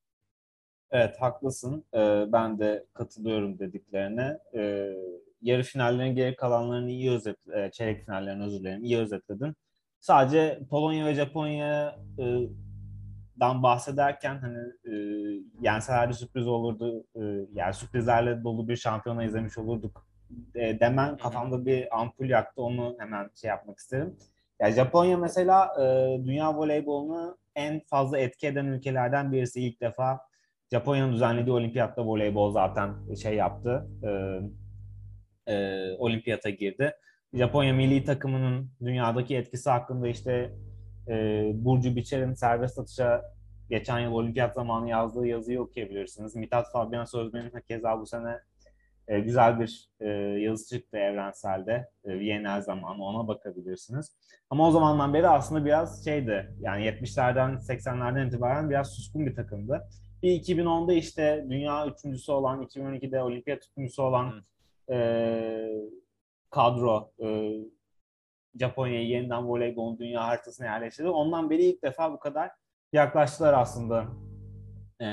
[0.91, 1.85] Evet haklısın.
[1.93, 4.37] Ee, ben de katılıyorum dediklerine.
[4.55, 4.93] Ee,
[5.41, 9.55] yarı finallerin geri kalanlarını iyi özet, e, çeyrek finallerini özür dilerim, iyi özetledin.
[9.99, 12.23] Sadece Polonya ve Japonya e,
[13.39, 14.93] dan bahsederken hani e,
[15.61, 17.03] yenselerdi sürpriz olurdu.
[17.15, 17.21] E,
[17.53, 20.07] yani sürprizlerle dolu bir şampiyona izlemiş olurduk
[20.55, 22.61] e, demen kafamda bir ampul yaktı.
[22.61, 24.17] Onu hemen şey yapmak isterim.
[24.59, 30.19] Yani Japonya mesela e, dünya voleybolunu en fazla etki eden ülkelerden birisi ilk defa.
[30.71, 33.87] Japonya'nın düzenlediği olimpiyatta voleybol zaten şey yaptı.
[34.03, 34.09] E,
[35.47, 36.93] e, olimpiyata girdi.
[37.33, 40.53] Japonya milli takımının dünyadaki etkisi hakkında işte
[41.07, 41.13] e,
[41.53, 43.21] Burcu Biçer'in serbest atışa
[43.69, 46.35] geçen yıl olimpiyat zamanı yazdığı yazıyı okuyabilirsiniz.
[46.35, 48.39] Mithat Fabian Sözmen'in keza bu sene
[49.07, 50.07] e, güzel bir e,
[50.41, 51.89] yazı çıktı evrenselde.
[52.05, 54.17] E, Viyana'l zamanı ona bakabilirsiniz.
[54.49, 59.87] Ama o zamandan beri aslında biraz şeydi yani 70'lerden 80'lerden itibaren biraz suskun bir takımdı.
[60.23, 64.43] Bir 2010'da işte dünya üçüncüsü olan, 2012'de olimpiyat üçüncüsü olan
[64.89, 64.97] e,
[66.49, 67.57] kadro e,
[68.59, 71.09] Japonya'yı yeniden voleybolun dünya haritasına yerleştirdi.
[71.09, 72.51] Ondan beri ilk defa bu kadar
[72.93, 74.07] yaklaştılar aslında
[75.01, 75.05] e,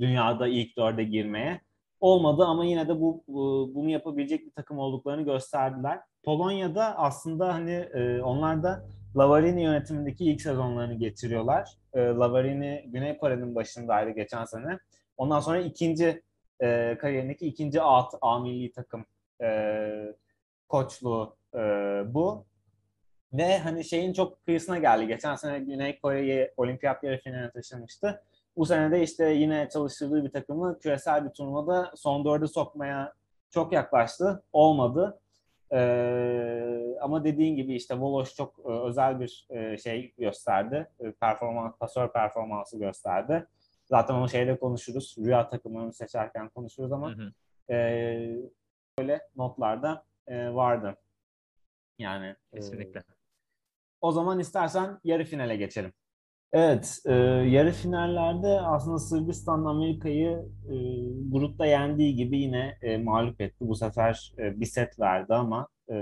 [0.00, 1.60] dünyada ilk dörde girmeye.
[2.00, 6.00] Olmadı ama yine de bu, bu bunu yapabilecek bir takım olduklarını gösterdiler.
[6.24, 8.84] Polonya'da aslında hani e, onlar da
[9.16, 11.70] Lavarini yönetimindeki ilk sezonlarını getiriyorlar.
[11.94, 14.78] E, Lavarini Güney Kore'nin başındaydı geçen sene.
[15.16, 16.22] Ondan sonra ikinci
[16.60, 19.04] e, kariyerindeki ikinci A, A milli takım
[19.42, 20.14] e,
[20.68, 21.58] koçluğu e,
[22.14, 22.44] bu.
[23.32, 25.06] Ve hani şeyin çok kıyısına geldi.
[25.06, 28.22] Geçen sene Güney Kore'yi olimpiyat yarı finaline taşımıştı.
[28.56, 33.12] Bu sene de işte yine çalıştırdığı bir takımı küresel bir turnuvada son dörde sokmaya
[33.50, 34.42] çok yaklaştı.
[34.52, 35.20] Olmadı.
[35.72, 40.90] Ee, ama dediğin gibi işte Voloş çok e, özel bir e, şey gösterdi.
[41.00, 43.46] E, performans, pasör performansı gösterdi.
[43.86, 45.16] Zaten onu şeyde konuşuruz.
[45.18, 47.32] Rüya takımlarını seçerken konuşuruz ama hı hı.
[47.74, 48.38] E,
[48.98, 50.96] böyle notlarda e, vardı.
[51.98, 53.00] Yani kesinlikle.
[53.00, 53.04] E,
[54.00, 55.92] o zaman istersen yarı finale geçelim.
[56.52, 57.12] Evet, e,
[57.48, 60.30] yarı finallerde aslında Sırbistan Amerika'yı
[60.70, 60.74] e,
[61.30, 63.56] grupta yendiği gibi yine e, mağlup etti.
[63.60, 65.94] Bu sefer e, bir set verdi ama e,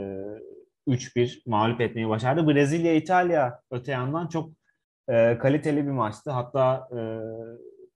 [0.87, 2.49] 3-1 mağlup etmeyi başardı.
[2.49, 4.51] Brezilya, İtalya öte yandan çok
[5.09, 6.31] e, kaliteli bir maçtı.
[6.31, 7.01] Hatta e,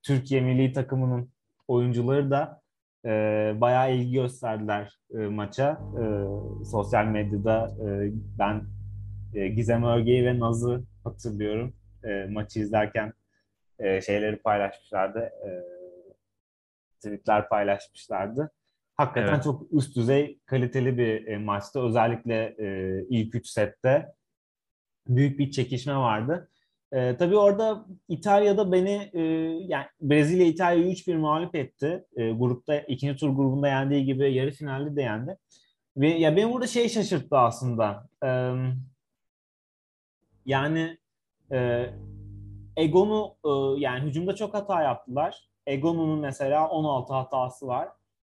[0.03, 1.29] Türkiye milli takımının
[1.67, 2.61] oyuncuları da
[3.05, 3.09] e,
[3.61, 5.81] bayağı ilgi gösterdiler e, maça.
[5.99, 6.03] E,
[6.65, 8.63] sosyal medyada e, ben
[9.33, 11.73] e, Gizem Örge'yi ve Naz'ı hatırlıyorum.
[12.03, 13.13] E, maçı izlerken
[13.79, 15.19] e, şeyleri paylaşmışlardı.
[15.19, 15.49] E,
[16.95, 18.51] tweetler paylaşmışlardı.
[18.95, 19.43] Hakikaten evet.
[19.43, 21.79] çok üst düzey kaliteli bir e, maçtı.
[21.79, 24.13] Özellikle e, ilk üç sette
[25.07, 26.49] büyük bir çekişme vardı.
[26.91, 29.21] E, tabii orada İtalya'da beni e,
[29.67, 32.05] yani Brezilya İtalya'yı 3-1 mağlup etti.
[32.15, 35.37] E, grupta ikinci tur grubunda yendiği gibi yarı finalde de yendi.
[35.97, 38.09] Ve ya beni burada şey şaşırttı aslında.
[38.23, 38.29] E,
[40.45, 40.97] yani
[41.51, 41.89] e,
[42.77, 45.49] Egon'u e, yani hücumda çok hata yaptılar.
[45.67, 47.89] Egon'un mesela 16 hatası var.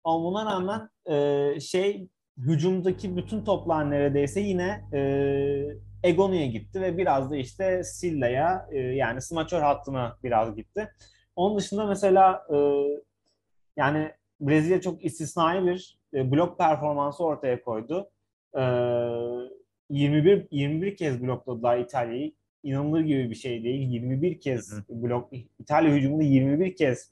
[0.03, 2.07] Ama buna rağmen e, şey
[2.37, 4.99] hücumdaki bütün toplar neredeyse yine e,
[6.03, 10.91] Egonu'ya gitti ve biraz da işte Silla'ya e, yani smaçör hattına biraz gitti.
[11.35, 12.57] Onun dışında mesela e,
[13.77, 14.11] yani
[14.41, 18.09] Brezilya çok istisnai bir e, blok performansı ortaya koydu.
[18.57, 18.61] E,
[19.89, 22.31] 21 21 kez blokladılar İtalya'yı.
[22.65, 23.89] İnanılır gibi bir şey değil.
[23.89, 25.29] 21 kez blok
[25.59, 27.11] İtalya hücumunda 21 kez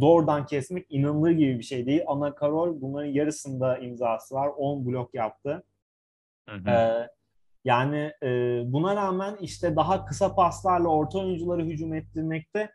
[0.00, 2.02] doğrudan kesmek inanılır gibi bir şey değil.
[2.06, 4.50] Ana Karol bunların yarısında imzası var.
[4.56, 5.62] 10 blok yaptı.
[6.48, 6.70] Hı hı.
[6.70, 7.08] Ee,
[7.64, 8.28] yani e,
[8.66, 12.70] buna rağmen işte daha kısa paslarla orta oyuncuları hücum ettirmekte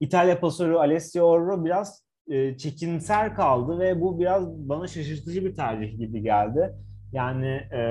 [0.00, 5.98] İtalya pasörü Alessio Orro biraz e, çekinser kaldı ve bu biraz bana şaşırtıcı bir tercih
[5.98, 6.74] gibi geldi.
[7.12, 7.82] Yani e,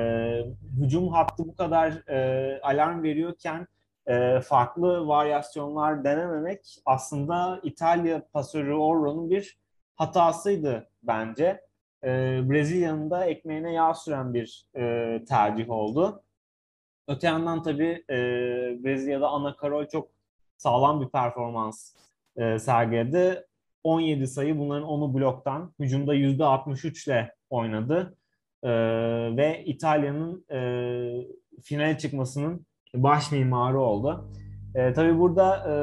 [0.79, 3.67] hücum hattı bu kadar e, alarm veriyorken
[4.07, 9.57] e, farklı varyasyonlar denememek aslında İtalya pasörü Orro'nun bir
[9.95, 11.61] hatasıydı bence.
[12.03, 12.09] E,
[12.49, 16.23] Brezilya'nın da ekmeğine yağ süren bir e, tercih oldu.
[17.07, 18.15] Öte yandan tabii e,
[18.83, 20.09] Brezilya'da Ana Karol çok
[20.57, 21.95] sağlam bir performans
[22.37, 23.45] e, sergiledi.
[23.83, 25.73] 17 sayı bunların 10'u bloktan.
[25.79, 28.17] Hücumda %63 ile oynadı.
[28.64, 28.72] E,
[29.38, 30.61] ve İtalya'nın e,
[31.61, 32.65] finale çıkmasının
[32.95, 34.30] baş mimarı oldu.
[34.76, 35.73] E, tabii burada e,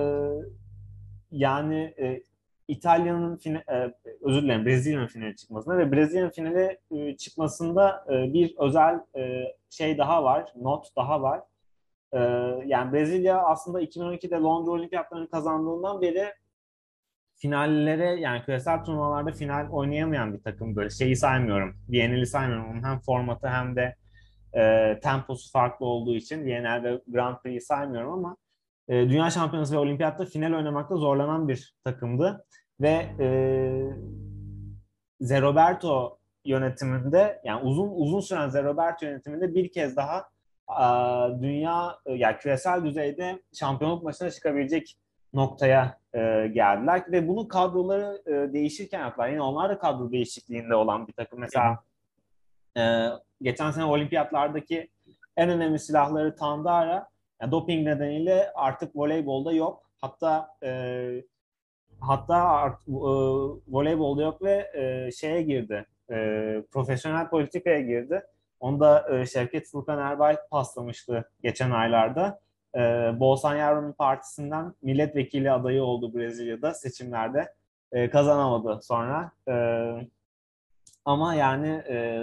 [1.31, 2.23] yani e,
[2.69, 9.01] İtalya'nın e, özür dilerim Brezilya'nın finale çıkmasında ve Brezilya'nın finale e, çıkmasında e, bir özel
[9.17, 11.41] e, şey daha var, not daha var.
[12.13, 12.19] E,
[12.67, 16.25] yani Brezilya aslında 2012'de Londra Olimpiyatlarını kazandığından beri
[17.37, 21.77] finallere yani küresel turnuvalarda final oynayamayan bir takım böyle şeyi saymıyorum.
[21.89, 22.71] Viyana'lı saymıyorum.
[22.71, 23.97] Onun hem formatı hem de
[24.57, 28.37] e, temposu farklı olduğu için Viyana'l ve Grand Prix'yi saymıyorum ama
[28.89, 32.45] e, Dünya Şampiyonası ve Olimpiyatta final oynamakta zorlanan bir takımdı.
[32.81, 33.29] Ve e,
[35.21, 40.29] Zeroberto yönetiminde yani uzun uzun süren Zeroberto yönetiminde bir kez daha
[40.67, 44.97] a, dünya yani küresel düzeyde şampiyonluk maçına çıkabilecek
[45.33, 49.29] noktaya e, geldiler ve bunun kadroları e, değişirken yaptılar.
[49.29, 51.41] Yine onlar da kadro değişikliğinde olan bir takım.
[51.41, 51.79] Mesela
[52.79, 53.09] e,
[53.43, 54.91] geçen sene olimpiyatlardaki
[55.37, 57.09] en önemli silahları Tandara
[57.43, 59.91] yani doping nedeniyle artık voleybolda yok.
[60.01, 60.71] Hatta e,
[62.01, 62.93] hatta art, e,
[63.69, 65.87] voleybolda yok ve e, şeye girdi.
[66.11, 66.17] e,
[66.73, 68.23] profesyonel politikaya girdi.
[68.61, 72.41] Onu da e, Şevket Furkan Erbay paslamıştı geçen aylarda.
[72.77, 72.81] E,
[73.21, 77.53] Bolsonaro'nun partisinden milletvekili adayı oldu Brezilya'da seçimlerde.
[77.93, 79.33] E, kazanamadı sonra.
[79.49, 79.55] E,
[81.05, 82.21] ama yani e,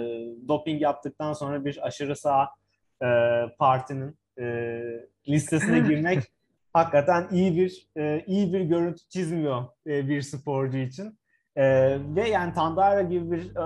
[0.48, 2.50] doping yaptıktan sonra bir aşırı sağ
[3.02, 3.08] e,
[3.58, 4.80] partinin e,
[5.28, 6.22] listesine girmek
[6.72, 11.18] hakikaten iyi bir e, iyi bir görüntü çizmiyor e, bir sporcu için.
[11.56, 11.64] E,
[12.16, 13.56] ve yani Tandara gibi bir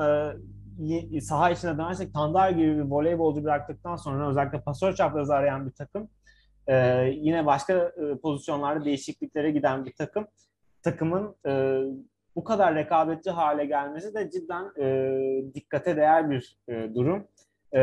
[1.16, 5.72] e, saha içine dönersek Tandara gibi bir voleybolcu bıraktıktan sonra özellikle pasör çaprazı arayan bir
[5.72, 6.08] takım
[6.68, 10.26] e, yine başka e, pozisyonlarda değişikliklere giden bir takım
[10.82, 11.82] takımın e,
[12.36, 17.28] bu kadar rekabetçi hale gelmesi de cidden e, dikkate değer bir e, durum.
[17.74, 17.78] E,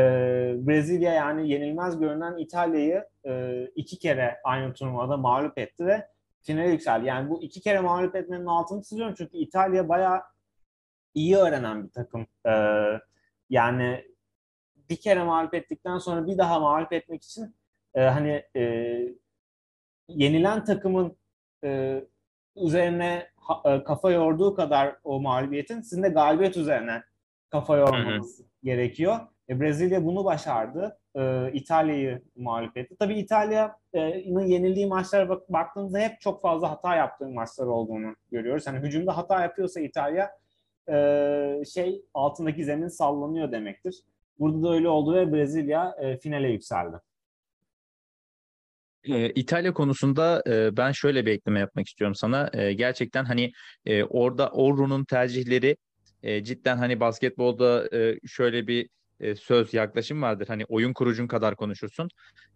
[0.66, 6.08] Brezilya yani yenilmez görünen İtalya'yı e, iki kere aynı turnuvada mağlup etti ve
[6.42, 7.06] finale yükseldi.
[7.06, 10.22] Yani bu iki kere mağlup etmenin altını çiziyorum çünkü İtalya bayağı
[11.14, 12.26] iyi öğrenen bir takım.
[12.46, 12.52] E,
[13.50, 14.04] yani
[14.90, 17.54] bir kere mağlup ettikten sonra bir daha mağlup etmek için
[17.96, 18.62] e, hani e,
[20.08, 21.16] yenilen takımın
[21.64, 22.00] e,
[22.56, 27.02] üzerine ha, e, kafa yorduğu kadar o mağlubiyetin sizin de galibiyet üzerine
[27.50, 28.46] kafa yormanız hı hı.
[28.62, 29.16] gerekiyor.
[29.48, 30.98] E, Brezilya bunu başardı.
[31.16, 32.96] E, İtalya'yı mağlup etti.
[32.98, 38.66] Tabii İtalya'nın yenildiği maçlara bak, baktığımızda hep çok fazla hata yaptığı maçlar olduğunu görüyoruz.
[38.66, 40.30] Yani hücumda hata yapıyorsa İtalya
[40.88, 44.02] e, şey altındaki zemin sallanıyor demektir.
[44.38, 46.96] Burada da öyle oldu ve Brezilya e, finale yükseldi.
[49.06, 52.50] E, İtalya konusunda e, ben şöyle bir ekleme yapmak istiyorum sana.
[52.52, 53.52] E, gerçekten hani
[53.86, 55.76] e, orada Orru'nun tercihleri
[56.22, 58.88] e, cidden hani basketbolda e, şöyle bir
[59.20, 60.48] e, söz yaklaşım vardır.
[60.48, 62.08] Hani oyun kurucun kadar konuşursun.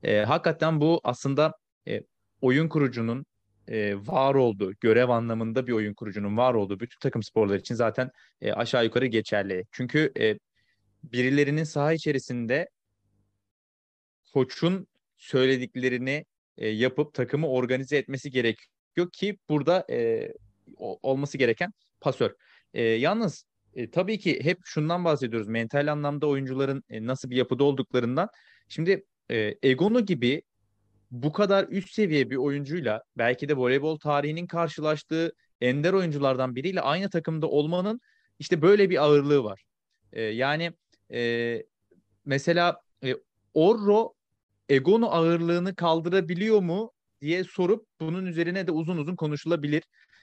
[0.03, 1.55] E, hakikaten bu aslında
[1.89, 2.03] e,
[2.41, 3.27] oyun kurucunun
[3.69, 8.11] e, var olduğu, görev anlamında bir oyun kurucunun var olduğu bütün takım sporları için zaten
[8.41, 9.65] e, aşağı yukarı geçerli.
[9.71, 10.39] Çünkü e,
[11.03, 12.69] birilerinin saha içerisinde
[14.33, 14.87] koçun
[15.19, 16.25] söylediklerini
[16.61, 20.29] e, yapıp takımı organize etmesi gerekiyor ki burada e,
[20.77, 22.35] olması gereken pasör.
[22.75, 25.49] E, yalnız e, tabii ki hep şundan bahsediyoruz.
[25.49, 28.29] Mental anlamda oyuncuların e, nasıl bir yapıda olduklarından.
[28.69, 30.43] Şimdi e, Egono gibi
[31.11, 37.11] bu kadar üst seviye bir oyuncuyla belki de voleybol tarihinin karşılaştığı ender oyunculardan biriyle aynı
[37.11, 38.01] takımda olmanın
[38.39, 39.63] işte böyle bir ağırlığı var.
[40.13, 40.73] E, yani
[41.13, 41.63] e,
[42.25, 43.15] mesela e,
[43.55, 44.15] Orro
[44.71, 49.83] Egono ağırlığını kaldırabiliyor mu diye sorup bunun üzerine de uzun uzun konuşulabilir.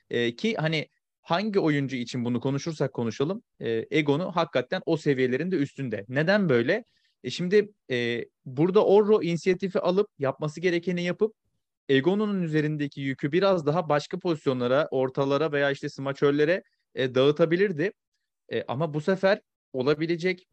[0.09, 0.87] E, ki hani
[1.21, 6.05] hangi oyuncu için bunu konuşursak konuşalım e, Egon'u hakikaten o seviyelerin de üstünde.
[6.09, 6.83] Neden böyle?
[7.23, 11.35] E şimdi e, burada Orro inisiyatifi alıp yapması gerekeni yapıp
[11.89, 16.63] Egon'un üzerindeki yükü biraz daha başka pozisyonlara, ortalara veya işte smaçörlere
[16.95, 17.91] e, dağıtabilirdi.
[18.49, 19.41] E, ama bu sefer
[19.73, 20.47] olabilecek,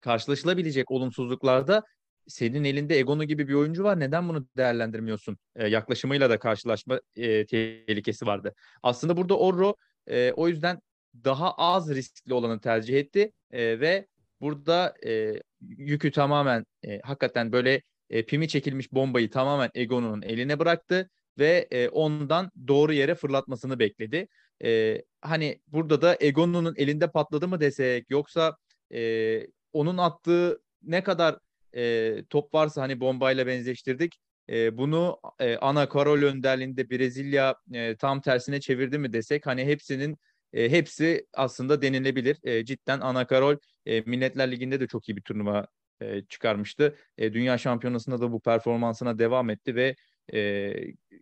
[0.00, 1.82] karşılaşılabilecek olumsuzluklarda
[2.28, 4.00] senin elinde Egon'u gibi bir oyuncu var.
[4.00, 5.38] Neden bunu değerlendirmiyorsun?
[5.56, 8.54] E, yaklaşımıyla da karşılaşma e, tehlikesi vardı.
[8.82, 9.76] Aslında burada Orro
[10.06, 10.80] e, o yüzden
[11.24, 14.06] daha az riskli olanı tercih etti e, ve
[14.40, 21.10] burada e, yükü tamamen e, hakikaten böyle e, pimi çekilmiş bombayı tamamen Egon'un eline bıraktı
[21.38, 24.28] ve e, ondan doğru yere fırlatmasını bekledi.
[24.64, 28.56] E, hani burada da Egon'un elinde patladı mı desek yoksa
[28.94, 29.40] e,
[29.72, 31.38] onun attığı ne kadar
[31.76, 34.18] e, top varsa hani bombayla benzeştirdik.
[34.48, 40.16] E, bunu e, Ana Karol önderliğinde Brezilya e, tam tersine çevirdi mi desek hani hepsinin
[40.52, 42.38] e, hepsi aslında denilebilir.
[42.44, 45.66] E, cidden Ana Karol e, Milletler Ligi'nde de çok iyi bir turnuva
[46.00, 46.96] e, çıkarmıştı.
[47.18, 49.96] E, Dünya Şampiyonası'nda da bu performansına devam etti ve
[50.34, 50.72] e,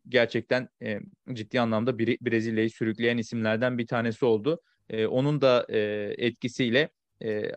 [0.09, 1.01] gerçekten e,
[1.33, 4.61] ciddi anlamda Brezilya'yı sürükleyen isimlerden bir tanesi oldu.
[4.91, 5.79] E, onun da e,
[6.19, 6.89] etkisiyle
[7.23, 7.53] e,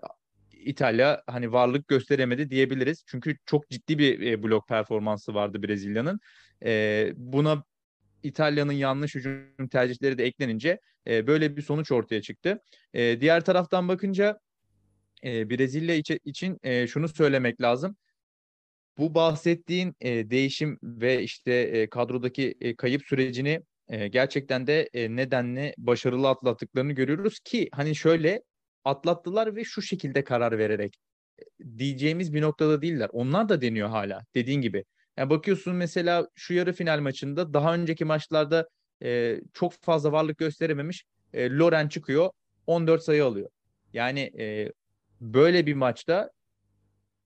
[0.64, 3.04] İtalya hani varlık gösteremedi diyebiliriz.
[3.08, 6.20] Çünkü çok ciddi bir e, blok performansı vardı Brezilya'nın.
[6.66, 7.64] E, buna
[8.24, 12.60] İtalya'nın yanlış hücum tercihleri de eklenince e, böyle bir sonuç ortaya çıktı.
[12.94, 14.40] E, diğer taraftan bakınca
[15.24, 15.96] e, Brezilya
[16.26, 17.96] için, e, şunu söylemek lazım.
[18.98, 25.16] Bu bahsettiğin e, değişim ve işte e, kadrodaki e, kayıp sürecini e, gerçekten de e,
[25.16, 28.42] nedenli başarılı atlattıklarını görüyoruz ki hani şöyle
[28.86, 30.98] atlattılar ve şu şekilde karar vererek
[31.78, 33.10] diyeceğimiz bir noktada değiller.
[33.14, 34.86] Onlar da deniyor hala dediğin gibi.
[35.18, 38.70] Yani bakıyorsun mesela şu yarı final maçında daha önceki maçlarda
[39.04, 41.06] e, çok fazla varlık gösterememiş.
[41.34, 42.30] E, Loren çıkıyor
[42.68, 43.50] 14 sayı alıyor.
[43.94, 44.72] Yani e,
[45.22, 46.32] böyle bir maçta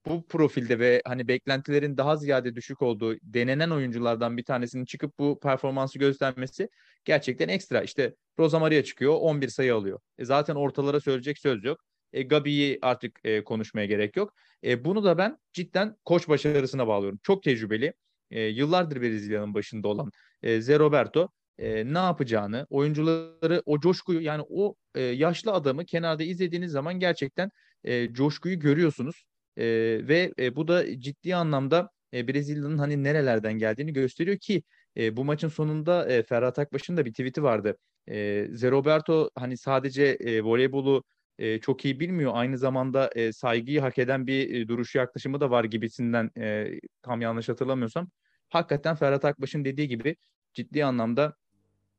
[0.06, 5.40] bu profilde ve hani beklentilerin daha ziyade düşük olduğu denenen oyunculardan bir tanesinin çıkıp bu
[5.40, 6.70] performansı göstermesi
[7.06, 7.82] gerçekten ekstra.
[7.82, 10.00] İşte Rosa çıkıyor 11 sayı alıyor.
[10.18, 11.80] E zaten ortalara söyleyecek söz yok.
[12.14, 14.34] E, Gabi'yi artık e, konuşmaya gerek yok.
[14.64, 17.20] E, bunu da ben cidden koç başarısına bağlıyorum.
[17.24, 17.94] Çok tecrübeli.
[18.32, 20.12] E, yıllardır Brezilya'nın başında olan
[20.44, 26.24] e, Zé Roberto e, ne yapacağını, oyuncuları o coşkuyu yani o e, yaşlı adamı kenarda
[26.24, 27.52] izlediğiniz zaman gerçekten
[27.84, 29.26] e, coşkuyu görüyorsunuz.
[29.58, 29.66] E,
[30.08, 34.64] ve e, bu da ciddi anlamda e, Brezilya'nın hani nerelerden geldiğini gösteriyor ki
[34.98, 37.78] e, bu maçın sonunda e, Ferhat Akbaş'ın da bir tweet'i vardı.
[38.08, 38.16] E,
[38.52, 41.04] Zé Roberto hani sadece e, voleybolu
[41.40, 42.32] e, çok iyi bilmiyor.
[42.36, 47.22] Aynı zamanda e, saygıyı hak eden bir e, duruşu yaklaşımı da var gibisinden e, tam
[47.22, 48.10] yanlış hatırlamıyorsam.
[48.50, 50.16] Hakikaten Ferhat Akbaş'ın dediği gibi
[50.54, 51.36] ciddi anlamda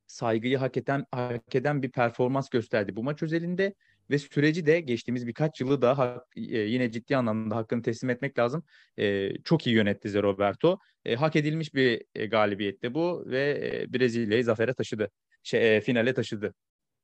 [0.07, 3.75] saygıyı hak eden hak eden bir performans gösterdi bu maç özelinde
[4.11, 8.39] ve süreci de geçtiğimiz birkaç yılı da hak, e, yine ciddi anlamda hakkını teslim etmek
[8.39, 8.63] lazım.
[8.99, 10.79] E, çok iyi yönetti Zé Roberto.
[11.05, 15.11] E, hak edilmiş bir e, galibiyetti bu ve e, Brezilya'yı zafere taşıdı.
[15.43, 16.55] Şey, e, finale taşıdı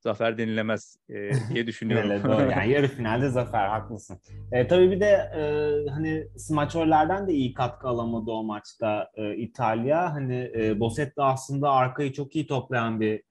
[0.04, 2.10] zafer denilemez e, diye düşünüyorum.
[2.10, 2.50] evet, doğru.
[2.50, 4.20] Yani yarı finalde zafer haklısın.
[4.52, 5.06] E, tabii bir de
[5.36, 5.42] e,
[5.90, 10.14] hani smaçörlerden de iyi katkı alamadı o maçta e, İtalya.
[10.14, 13.22] Hani e, Bosetti aslında arkayı çok iyi toplayan bir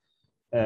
[0.54, 0.62] e,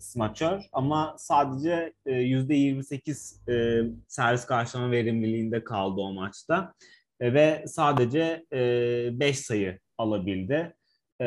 [0.00, 6.74] smaçör ama sadece e, %28 e, servis karşılama verimliliğinde kaldı o maçta.
[7.20, 10.76] E, ve sadece 5 e, sayı alabildi.
[11.20, 11.24] E,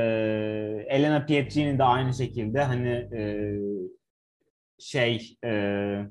[0.88, 3.22] Elena Pietrini'nin de aynı şekilde hani e,
[4.80, 6.06] şey e,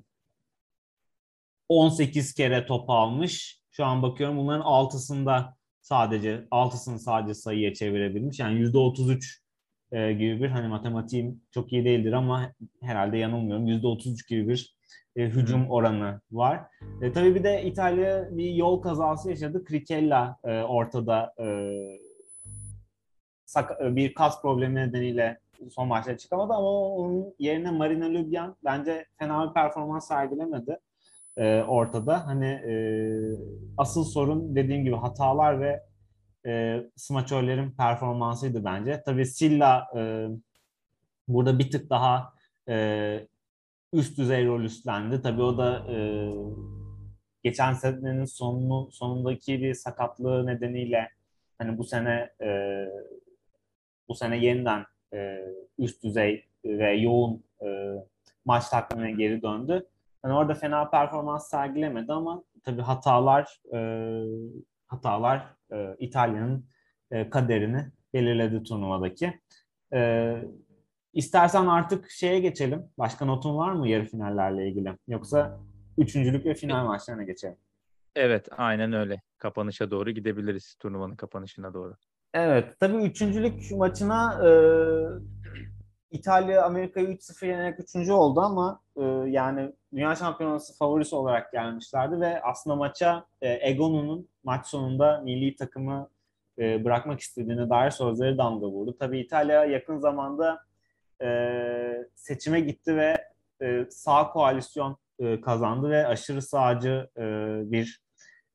[1.68, 3.60] 18 kere top almış.
[3.70, 8.38] Şu an bakıyorum bunların altısında sadece altısını sadece sayıya çevirebilmiş.
[8.38, 9.40] Yani yüzde 33
[9.92, 12.52] e, gibi bir hani matematiğim çok iyi değildir ama
[12.82, 13.66] herhalde yanılmıyorum.
[13.66, 14.76] Yüzde 33 gibi bir
[15.16, 16.60] e, hücum oranı var.
[17.02, 19.64] E, tabii bir de İtalya bir yol kazası yaşadı.
[19.64, 21.44] Krikella e, ortada e,
[23.80, 25.38] e, bir kas problemi nedeniyle
[25.70, 30.78] son maçta çıkamadı ama onun yerine Marina Lubyan bence fena bir performans sergilemedi
[31.36, 32.26] e, ortada.
[32.26, 32.74] Hani e,
[33.76, 35.82] asıl sorun dediğim gibi hatalar ve
[36.46, 39.02] e, smaçörlerin performansıydı bence.
[39.06, 40.28] Tabii Silla e,
[41.28, 42.34] burada bir tık daha
[42.68, 43.26] e,
[43.92, 45.22] üst düzey rol üstlendi.
[45.22, 45.96] Tabii o da e,
[47.42, 51.08] geçen senenin sonunu, sonundaki bir sakatlığı nedeniyle
[51.58, 52.48] hani bu sene e,
[54.08, 54.84] bu sene yeniden
[55.14, 55.38] e,
[55.78, 57.94] üst düzey ve yoğun e,
[58.44, 59.86] maç takvimine geri döndü.
[60.24, 63.80] Yani orada fena performans sergilemedi ama tabii hatalar e,
[64.86, 66.66] hatalar e, İtalya'nın
[67.10, 69.40] e, kaderini belirledi turnuvadaki.
[69.94, 70.32] E,
[71.12, 72.86] istersen artık şeye geçelim.
[72.98, 74.96] Başka notun var mı yarı finallerle ilgili?
[75.08, 75.60] Yoksa
[75.98, 77.56] üçüncülük ve final maçlarına geçelim.
[78.16, 79.22] Evet, aynen öyle.
[79.38, 81.94] Kapanışa doğru gidebiliriz, turnuvanın kapanışına doğru.
[82.34, 84.50] Evet, tabii üçüncülük maçına e,
[86.10, 92.42] İtalya Amerika'yı 3-0 yenerek üçüncü oldu ama e, yani Dünya Şampiyonası favorisi olarak gelmişlerdi ve
[92.42, 96.10] aslında maça e, Egonu'nun maç sonunda milli takımı
[96.58, 98.96] e, bırakmak istediğine dair sözleri damga vurdu.
[98.98, 100.62] Tabii İtalya yakın zamanda
[101.22, 103.16] e, seçime gitti ve
[103.62, 107.22] e, sağ koalisyon e, kazandı ve aşırı sağcı e,
[107.70, 108.02] bir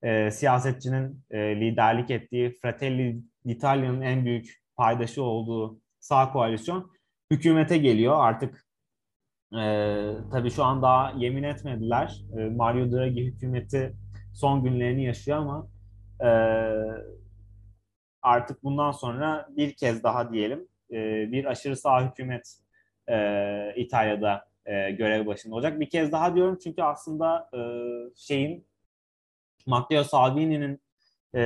[0.03, 6.94] e, siyasetçinin e, liderlik ettiği Fratelli d'Italia'nın en büyük paydaşı olduğu sağ koalisyon
[7.31, 8.15] hükümete geliyor.
[8.17, 8.65] Artık
[9.53, 9.61] e,
[10.31, 12.21] tabii şu an daha yemin etmediler.
[12.37, 13.93] E, Mario Draghi hükümeti
[14.33, 15.67] son günlerini yaşıyor ama
[16.21, 16.29] e,
[18.21, 20.95] artık bundan sonra bir kez daha diyelim e,
[21.31, 22.57] bir aşırı sağ hükümet
[23.09, 23.15] e,
[23.75, 25.79] İtalya'da e, görev başında olacak.
[25.79, 27.59] Bir kez daha diyorum çünkü aslında e,
[28.15, 28.67] şeyin
[29.65, 30.81] Matteo Salvini'nin
[31.35, 31.41] e,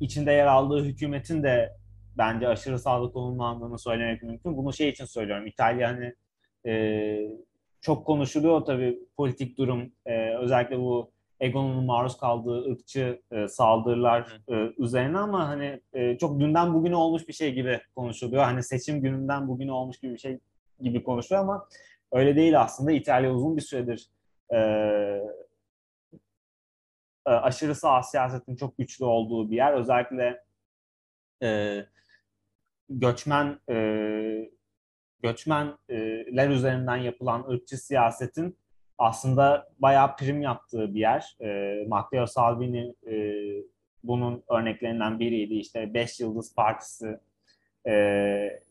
[0.00, 1.79] içinde yer aldığı hükümetin de
[2.20, 4.56] bence aşırı sağlık konumlandığını söylemek mümkün.
[4.56, 5.46] Bunu şey için söylüyorum.
[5.46, 6.14] İtalya hani
[6.66, 6.74] e,
[7.80, 9.92] çok konuşuluyor tabii politik durum.
[10.06, 11.10] E, özellikle bu
[11.40, 17.28] Egon'un maruz kaldığı ırkçı e, saldırılar e, üzerine ama hani e, çok dünden bugüne olmuş
[17.28, 18.44] bir şey gibi konuşuluyor.
[18.44, 20.38] Hani seçim gününden bugüne olmuş gibi bir şey
[20.80, 21.68] gibi konuşuluyor ama
[22.12, 22.92] öyle değil aslında.
[22.92, 24.10] İtalya uzun bir süredir
[24.50, 24.58] e,
[27.26, 29.72] e, aşırı sağ siyasetin çok güçlü olduğu bir yer.
[29.72, 30.44] Özellikle
[31.42, 31.80] e,
[32.90, 34.50] göçmen e,
[35.22, 38.56] göçmenler üzerinden yapılan ırkçı siyasetin
[38.98, 41.36] aslında bayağı prim yaptığı bir yer.
[41.40, 43.14] E, Matteo Salvini e,
[44.04, 45.54] bunun örneklerinden biriydi.
[45.54, 47.18] İşte Beş Yıldız Partisi
[47.84, 47.92] e,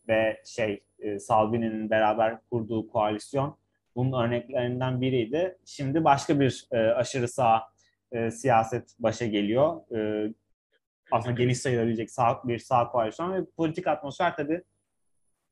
[0.07, 3.57] ve şey e, Salvini'nin beraber kurduğu koalisyon
[3.95, 5.57] bunun örneklerinden biriydi.
[5.65, 7.63] Şimdi başka bir e, aşırı sağ
[8.11, 9.95] e, siyaset başa geliyor.
[9.95, 10.33] E,
[11.11, 14.63] aslında geniş sayılabilecek sağ, bir sağ koalisyon ve politik atmosfer tabii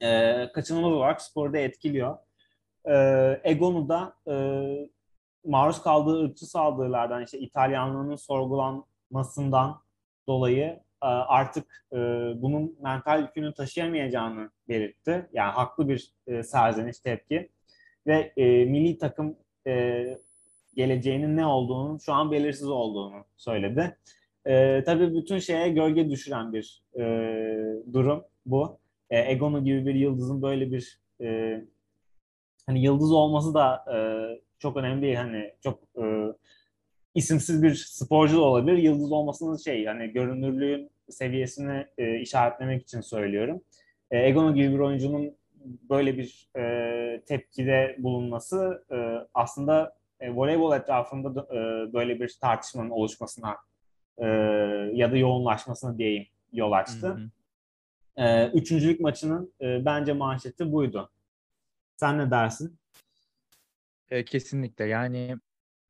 [0.02, 2.18] e, kaçınılmaz olarak sporda etkiliyor.
[2.86, 2.96] e,
[3.44, 4.36] Egon'u da e,
[5.46, 9.82] maruz kaldığı ırkçı saldırılardan işte İtalyanlığının sorgulanmasından
[10.28, 11.98] dolayı e, artık e,
[12.42, 15.30] bunun mental yükünü taşıyamayacağını belirtti.
[15.34, 17.50] Yani haklı bir e, serzeniş tepki
[18.08, 20.04] ve e, milli takım e,
[20.76, 23.98] geleceğinin ne olduğunu şu an belirsiz olduğunu söyledi.
[24.48, 27.04] E, tabii bütün şeye gölge düşüren bir e,
[27.94, 28.80] durum bu.
[29.10, 31.62] E, Egon'u gibi bir yıldızın böyle bir e,
[32.66, 33.98] hani yıldız olması da e,
[34.60, 35.16] çok önemli değil.
[35.16, 36.04] Hani çok e,
[37.16, 38.78] isimsiz bir sporcu da olabilir.
[38.78, 43.62] Yıldız olmasının şey yani görünürlüğün seviyesini e, işaretlemek için söylüyorum.
[44.12, 45.36] E, Egono gibi bir oyuncunun
[45.90, 48.98] böyle bir e, tepkide bulunması e,
[49.34, 53.58] aslında e, voleybol etrafında da, e, böyle bir tartışmanın oluşmasına
[54.18, 54.26] e,
[54.94, 57.08] ya da yoğunlaşmasına diyeyim yol açtı.
[57.08, 57.30] Hı
[58.18, 58.24] hı.
[58.24, 61.10] E, üçüncülük maçının e, bence manşeti buydu.
[61.96, 62.78] Sen ne dersin?
[64.10, 65.38] E, kesinlikle yani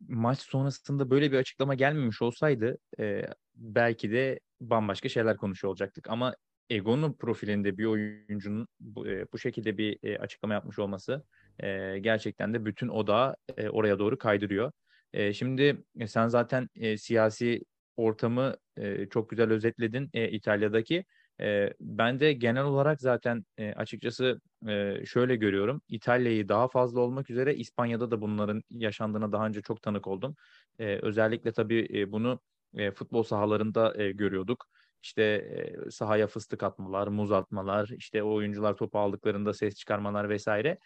[0.08, 3.22] maç sonrasında böyle bir açıklama gelmemiş olsaydı e,
[3.56, 6.10] belki de bambaşka şeyler konuşuyor olacaktık.
[6.10, 6.36] Ama
[6.70, 11.24] Egon'un profilinde bir oyuncunun bu, e, bu şekilde bir e, açıklama yapmış olması
[11.60, 14.72] e, gerçekten de bütün odağı e, oraya doğru kaydırıyor.
[15.14, 17.62] E, şimdi e, sen zaten e, siyasi
[17.98, 21.06] ortamı e, çok güzel özetledin e, İtalya'daki.
[21.42, 25.82] E, ben de genel olarak zaten e, açıkçası e, şöyle görüyorum.
[25.88, 30.36] İtalya'yı daha fazla olmak üzere İspanya'da da bunların yaşandığına daha önce çok tanık oldum.
[30.80, 32.40] E, özellikle tabii e, bunu
[32.76, 34.66] e, futbol sahalarında e, görüyorduk.
[35.04, 40.78] İşte e, sahaya fıstık atmalar, muz atmalar, işte oyuncular topu aldıklarında ses çıkarmalar vesaire.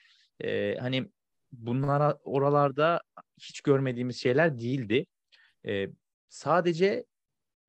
[0.44, 1.12] E, hani
[1.52, 3.02] bunlar oralarda
[3.42, 5.06] hiç görmediğimiz şeyler değildi.
[5.68, 5.88] E,
[6.32, 7.06] sadece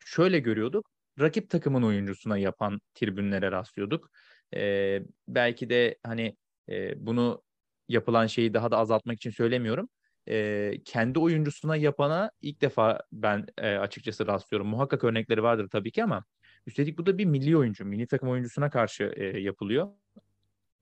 [0.04, 4.10] şöyle görüyorduk rakip takımın oyuncusuna yapan tribünlere rastlıyorduk.
[4.56, 6.36] E, belki de hani
[6.68, 7.42] e, bunu
[7.88, 9.88] yapılan şeyi daha da azaltmak için söylemiyorum.
[10.28, 14.68] E, kendi oyuncusuna yapana ilk defa ben e, açıkçası rastlıyorum.
[14.68, 16.24] Muhakkak örnekleri vardır tabii ki ama
[16.66, 19.88] üstelik bu da bir milli oyuncu, milli takım oyuncusuna karşı e, yapılıyor.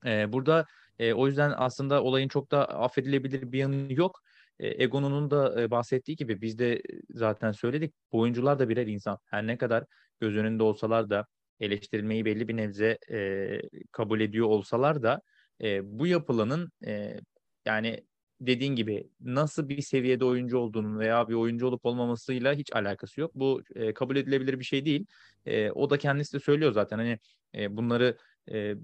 [0.06, 0.66] E, burada
[0.98, 4.20] e, o yüzden aslında olayın çok da affedilebilir bir yanı yok.
[4.60, 7.94] E, Egon'un da e, bahsettiği gibi biz de zaten söyledik.
[8.12, 9.18] Bu oyuncular da birer insan.
[9.24, 9.84] Her ne kadar
[10.20, 11.26] göz önünde olsalar da
[11.60, 13.60] eleştirilmeyi belli bir nebze e,
[13.92, 15.22] kabul ediyor olsalar da
[15.62, 17.20] e, bu yapılanın e,
[17.66, 18.04] yani
[18.40, 23.34] dediğin gibi nasıl bir seviyede oyuncu olduğunun veya bir oyuncu olup olmamasıyla hiç alakası yok.
[23.34, 25.06] Bu e, kabul edilebilir bir şey değil.
[25.46, 27.18] E, o da kendisi de söylüyor zaten hani
[27.54, 28.16] e, bunları
[28.52, 28.74] e,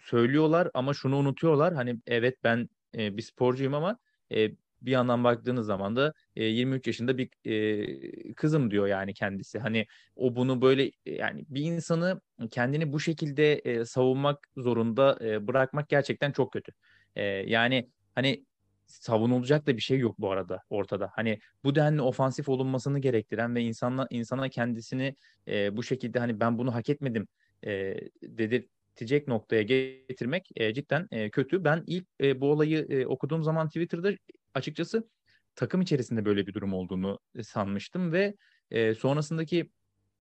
[0.00, 1.74] söylüyorlar ama şunu unutuyorlar.
[1.74, 2.68] Hani evet ben
[2.98, 3.98] e, bir sporcuyum ama
[4.32, 4.50] e,
[4.86, 9.58] bir yandan baktığınız zaman da e, 23 yaşında bir e, kızım diyor yani kendisi.
[9.58, 9.86] Hani
[10.16, 12.20] o bunu böyle yani bir insanı
[12.50, 16.72] kendini bu şekilde e, savunmak zorunda e, bırakmak gerçekten çok kötü.
[17.16, 18.44] E, yani hani
[18.86, 21.10] savunulacak da bir şey yok bu arada ortada.
[21.14, 25.16] Hani bu denli ofansif olunmasını gerektiren ve insanla insana kendisini
[25.48, 27.28] e, bu şekilde hani ben bunu hak etmedim
[27.66, 31.64] e, dedirtecek noktaya getirmek e, cidden e, kötü.
[31.64, 34.12] Ben ilk e, bu olayı e, okuduğum zaman Twitter'da
[34.54, 35.08] açıkçası
[35.56, 38.34] takım içerisinde böyle bir durum olduğunu e, sanmıştım ve
[38.70, 39.70] e, sonrasındaki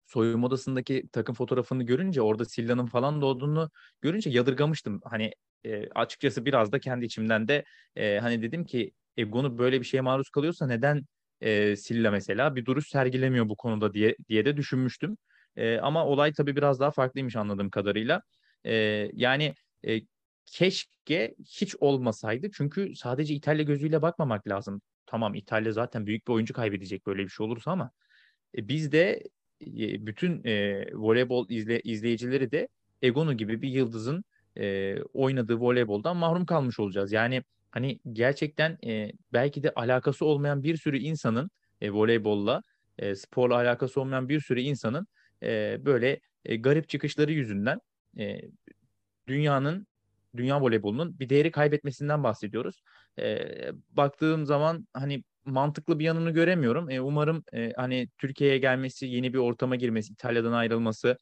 [0.06, 3.70] soyunma odasındaki takım fotoğrafını görünce orada Silla'nın falan da olduğunu
[4.00, 5.00] görünce yadırgamıştım.
[5.04, 5.32] Hani
[5.64, 7.64] e, açıkçası biraz da kendi içimden de
[7.96, 11.02] e, hani dedim ki Egon'u böyle bir şeye maruz kalıyorsa neden
[11.40, 15.16] e, Silla mesela bir duruş sergilemiyor bu konuda diye diye de düşünmüştüm.
[15.56, 18.22] E, ama olay tabii biraz daha farklıymış anladığım kadarıyla.
[18.64, 18.74] E,
[19.12, 19.54] yani
[19.86, 20.00] e,
[20.50, 22.50] keşke hiç olmasaydı.
[22.52, 24.82] Çünkü sadece İtalya gözüyle bakmamak lazım.
[25.06, 27.90] Tamam İtalya zaten büyük bir oyuncu kaybedecek böyle bir şey olursa ama
[28.58, 29.22] e, biz de
[29.60, 32.68] e, bütün e, voleybol izle, izleyicileri de
[33.02, 34.24] Egonu gibi bir yıldızın
[34.56, 37.12] e, oynadığı voleyboldan mahrum kalmış olacağız.
[37.12, 41.50] Yani hani gerçekten e, belki de alakası olmayan bir sürü insanın
[41.80, 42.62] e, voleybolla,
[42.98, 45.06] e, sporla alakası olmayan bir sürü insanın
[45.42, 47.80] e, böyle e, garip çıkışları yüzünden
[48.18, 48.40] e,
[49.26, 49.86] dünyanın
[50.36, 52.82] dünya voleybolunun bir değeri kaybetmesinden bahsediyoruz.
[53.18, 53.38] E,
[53.90, 56.90] baktığım zaman hani mantıklı bir yanını göremiyorum.
[56.90, 61.16] E, umarım e, hani Türkiye'ye gelmesi, yeni bir ortama girmesi, İtalya'dan ayrılması,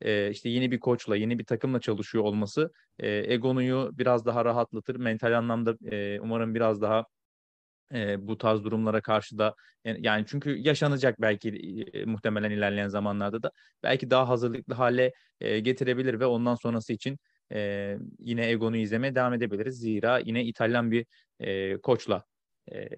[0.00, 4.96] e, işte yeni bir koçla, yeni bir takımla çalışıyor olması e, Egonu'yu biraz daha rahatlatır.
[4.96, 7.06] Mental anlamda e, umarım biraz daha
[7.94, 9.54] e, bu tarz durumlara karşı da
[9.84, 11.48] yani çünkü yaşanacak belki
[11.92, 13.52] e, muhtemelen ilerleyen zamanlarda da
[13.82, 17.18] belki daha hazırlıklı hale e, getirebilir ve ondan sonrası için
[17.52, 19.78] e, yine Egon'u izlemeye devam edebiliriz.
[19.78, 21.06] Zira yine İtalyan bir
[21.40, 22.24] e, koçla
[22.72, 22.88] e,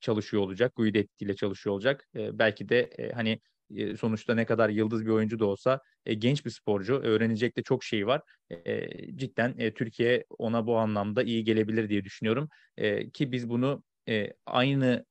[0.00, 0.76] çalışıyor olacak.
[0.76, 2.08] Guidetti ile çalışıyor olacak.
[2.16, 3.40] E, belki de e, hani
[3.76, 6.94] e, sonuçta ne kadar yıldız bir oyuncu da olsa e, genç bir sporcu.
[6.94, 8.22] Öğrenecek de çok şey var.
[8.50, 12.48] E, cidden e, Türkiye ona bu anlamda iyi gelebilir diye düşünüyorum.
[12.76, 15.04] E, ki biz bunu e, aynı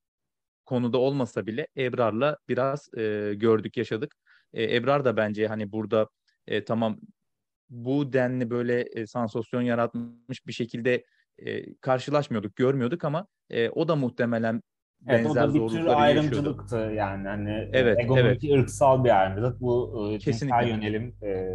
[0.65, 4.15] konuda olmasa bile Ebrar'la biraz e, gördük, yaşadık.
[4.53, 6.09] E, Ebrar da bence hani burada
[6.47, 6.99] e, tamam
[7.71, 11.03] bu denli böyle e, sansasyon yaratmış bir şekilde
[11.37, 14.61] e, karşılaşmıyorduk, görmüyorduk ama e, o da muhtemelen
[15.07, 16.95] Evet, benzer o da bir tür ayrımcılıktı yaşıyordu.
[16.95, 18.59] yani hani evet, Ego'nunki evet.
[18.63, 19.61] ırksal bir ayrımcılık.
[19.61, 21.49] Bu e, cinsel yönelim e,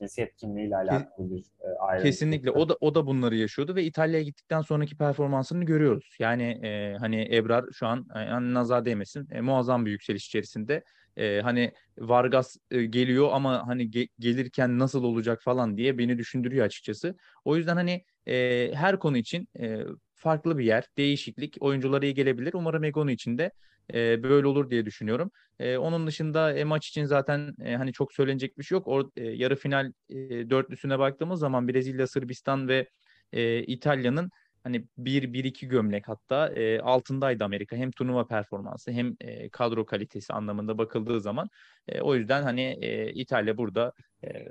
[0.00, 2.12] cinsiyet kimliğiyle alakalı bir e, ayrımcılık.
[2.12, 6.16] Kesinlikle o da o da bunları yaşıyordu ve İtalya'ya gittikten sonraki performansını görüyoruz.
[6.18, 10.82] Yani e, hani Ebrar şu an yani nazar değmesin e, muazzam bir yükseliş içerisinde.
[11.16, 16.66] E, hani Vargas e, geliyor ama hani ge- gelirken nasıl olacak falan diye beni düşündürüyor
[16.66, 17.16] açıkçası.
[17.44, 19.80] O yüzden hani e, her konu için e,
[20.14, 22.54] farklı bir yer, değişiklik oyunculara iyi gelebilir.
[22.54, 23.50] Umarım Egon'u için de
[23.94, 25.30] e, böyle olur diye düşünüyorum.
[25.58, 28.88] E, onun dışında e, maç için zaten e, hani çok söylenecek bir şey yok.
[28.88, 32.88] Or, e, yarı final e, dörtlüsüne baktığımız zaman Brezilya, Sırbistan ve
[33.32, 34.30] e, İtalya'nın
[34.64, 37.76] hani bir, bir iki gömlek hatta e, altındaydı Amerika.
[37.76, 41.48] Hem turnuva performansı hem e, kadro kalitesi anlamında bakıldığı zaman.
[41.88, 43.92] E, o yüzden hani e, İtalya burada
[44.24, 44.48] e,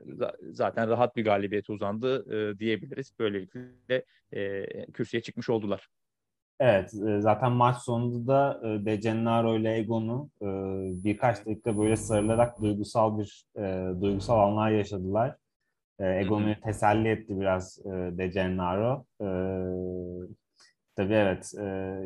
[0.51, 3.13] zaten rahat bir galibiyete uzandı e, diyebiliriz.
[3.19, 5.87] Böylelikle e, kürsüye çıkmış oldular.
[6.59, 6.89] Evet,
[7.19, 10.29] zaten maç sonunda da De Gennaro ile Egon'u
[11.03, 13.45] birkaç dakika böyle sarılarak duygusal bir
[14.01, 15.35] duygusal anlar yaşadılar.
[16.01, 19.05] Egon'u teselli etti biraz De Gennaro.
[20.95, 21.51] Tabii evet,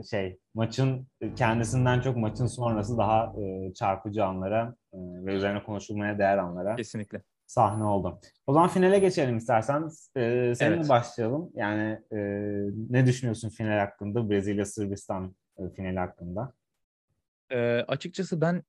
[0.10, 3.34] şey maçın kendisinden çok maçın sonrası daha
[3.76, 6.76] çarpıcı anlara ve üzerine konuşulmaya değer anlara.
[6.76, 8.20] Kesinlikle sahne oldu.
[8.48, 9.90] O zaman finale geçelim istersen.
[10.16, 10.90] Ee, seninle evet.
[10.90, 11.52] başlayalım.
[11.54, 12.18] Yani e,
[12.90, 14.30] ne düşünüyorsun final hakkında?
[14.30, 16.54] Brezilya-Sırbistan e, finali hakkında.
[17.50, 17.58] E,
[17.88, 18.64] açıkçası ben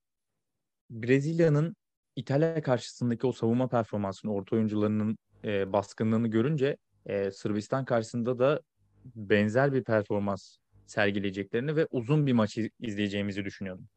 [0.90, 1.76] Brezilya'nın
[2.16, 6.76] İtalya karşısındaki o savunma performansını, orta oyuncularının e, baskınlığını görünce
[7.06, 8.60] e, Sırbistan karşısında da
[9.04, 10.56] benzer bir performans
[10.86, 13.88] sergileyeceklerini ve uzun bir maç izleyeceğimizi düşünüyordum.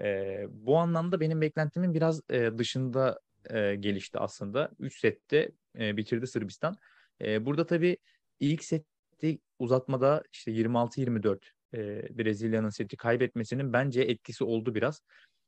[0.00, 3.20] E, bu anlamda benim beklentimin biraz e, dışında
[3.50, 4.70] e, gelişti aslında.
[4.78, 6.76] 3 sette e, bitirdi Sırbistan.
[7.20, 7.96] E, burada tabii
[8.40, 11.38] ilk sette uzatmada işte 26-24
[11.74, 11.78] e,
[12.18, 15.02] Brezilya'nın seti kaybetmesinin bence etkisi oldu biraz.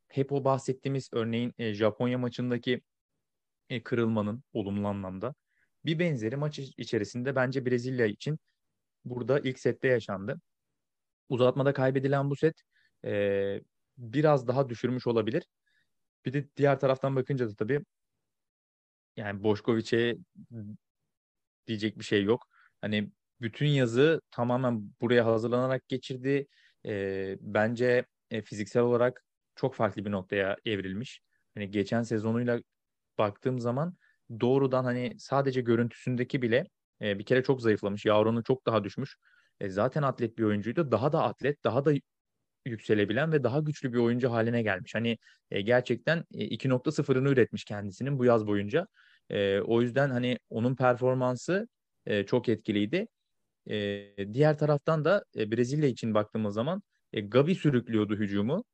[0.08, 2.82] Hep o bahsettiğimiz örneğin e, Japonya maçındaki
[3.68, 5.34] e, kırılmanın olumlu anlamda
[5.84, 8.38] bir benzeri maç içerisinde bence Brezilya için
[9.04, 10.40] burada ilk sette yaşandı.
[11.28, 12.62] Uzatmada kaybedilen bu set
[13.04, 13.60] e,
[13.98, 15.46] biraz daha düşürmüş olabilir.
[16.24, 17.84] Bir de diğer taraftan bakınca da tabii
[19.16, 20.16] yani Boşkoviç'e
[21.66, 22.48] diyecek bir şey yok.
[22.80, 23.10] Hani
[23.40, 26.46] bütün yazı tamamen buraya hazırlanarak geçirdi.
[26.86, 29.24] E, bence e, fiziksel olarak
[29.56, 31.20] çok farklı bir noktaya evrilmiş.
[31.54, 32.60] Hani geçen sezonuyla
[33.18, 33.94] baktığım zaman
[34.40, 36.66] doğrudan hani sadece görüntüsündeki bile
[37.02, 38.04] e, bir kere çok zayıflamış.
[38.06, 39.16] Yavronu çok daha düşmüş.
[39.60, 40.90] E, zaten atlet bir oyuncuydu.
[40.92, 41.92] Daha da atlet, daha da
[42.66, 44.94] yükselebilen ve daha güçlü bir oyuncu haline gelmiş.
[44.94, 45.18] Hani
[45.50, 48.86] e, gerçekten e, 2.0'ını üretmiş kendisinin bu yaz boyunca.
[49.30, 51.68] E, o yüzden hani onun performansı
[52.06, 53.08] e, çok etkiliydi.
[53.70, 56.82] E, diğer taraftan da e, Brezilya için baktığımız zaman
[57.12, 58.64] e, Gabi sürüklüyordu hücumu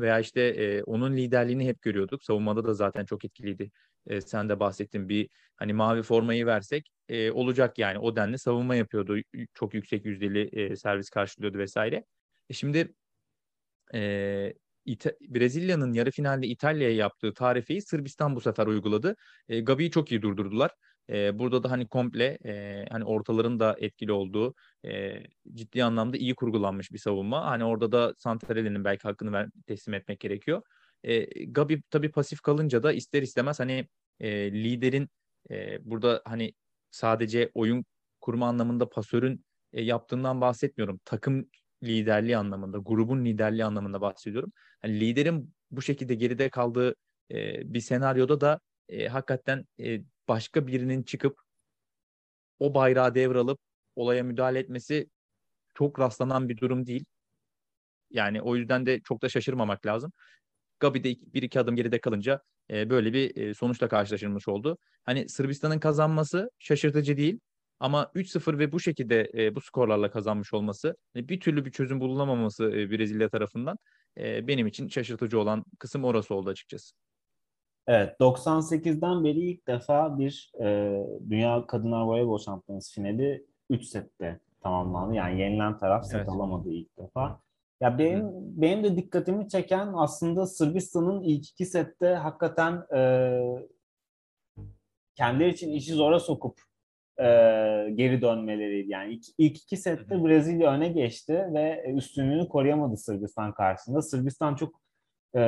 [0.00, 2.22] veya işte e, onun liderliğini hep görüyorduk.
[2.24, 3.70] Savunmada da zaten çok etkiliydi.
[4.06, 8.74] E, sen de bahsettin bir hani mavi formayı versek e, olacak yani o denli savunma
[8.74, 9.16] yapıyordu.
[9.54, 12.04] Çok yüksek yüzdeli e, servis karşılıyordu vesaire.
[12.50, 12.94] E, şimdi
[13.94, 14.54] e,
[14.86, 19.16] İta- Brezilya'nın yarı finalde İtalya'ya yaptığı tarifeyi Sırbistan bu sefer uyguladı.
[19.48, 20.70] E, Gabi'yi çok iyi durdurdular.
[21.10, 24.54] Burada da hani komple e, hani ortaların da etkili olduğu
[24.84, 25.22] e,
[25.54, 27.46] ciddi anlamda iyi kurgulanmış bir savunma.
[27.46, 30.62] Hani orada da Santarelli'nin belki hakkını ver, teslim etmek gerekiyor.
[31.02, 33.88] E, Gabi tabii pasif kalınca da ister istemez hani
[34.20, 35.08] e, liderin
[35.50, 36.54] e, burada hani
[36.90, 37.84] sadece oyun
[38.20, 41.00] kurma anlamında pasörün e, yaptığından bahsetmiyorum.
[41.04, 41.50] Takım
[41.82, 44.52] liderliği anlamında, grubun liderliği anlamında bahsediyorum.
[44.84, 46.94] Yani liderin bu şekilde geride kaldığı
[47.30, 50.00] e, bir senaryoda da e, hakikaten e,
[50.30, 51.40] başka birinin çıkıp
[52.58, 53.58] o bayrağı devralıp
[53.96, 55.10] olaya müdahale etmesi
[55.74, 57.04] çok rastlanan bir durum değil.
[58.10, 60.12] Yani o yüzden de çok da şaşırmamak lazım.
[60.80, 64.78] Gabi de bir iki adım geride kalınca e, böyle bir e, sonuçla karşılaşılmış oldu.
[65.04, 67.40] Hani Sırbistan'ın kazanması şaşırtıcı değil.
[67.80, 72.00] Ama 3-0 ve bu şekilde e, bu skorlarla kazanmış olması, e, bir türlü bir çözüm
[72.00, 73.76] bulunamaması e, Brezilya tarafından
[74.18, 76.94] e, benim için şaşırtıcı olan kısım orası oldu açıkçası.
[77.92, 80.96] Evet, 98'den beri ilk defa bir e,
[81.30, 85.14] Dünya Kadınlar Voleybol Şampiyonası finali 3 sette tamamlandı.
[85.14, 86.28] Yani yenilen taraf set evet.
[86.28, 87.40] alamadı ilk defa.
[87.80, 88.32] Ya benim Hı.
[88.34, 93.00] benim de dikkatimi çeken aslında Sırbistan'ın ilk iki sette hakikaten e,
[95.14, 96.60] kendileri için işi zora sokup
[97.18, 97.24] e,
[97.94, 98.90] geri dönmeleriydi.
[98.90, 104.02] Yani ilk, ilk iki sette Brezilya öne geçti ve üstünlüğünü koruyamadı Sırbistan karşısında.
[104.02, 104.80] Sırbistan çok
[105.34, 105.40] e,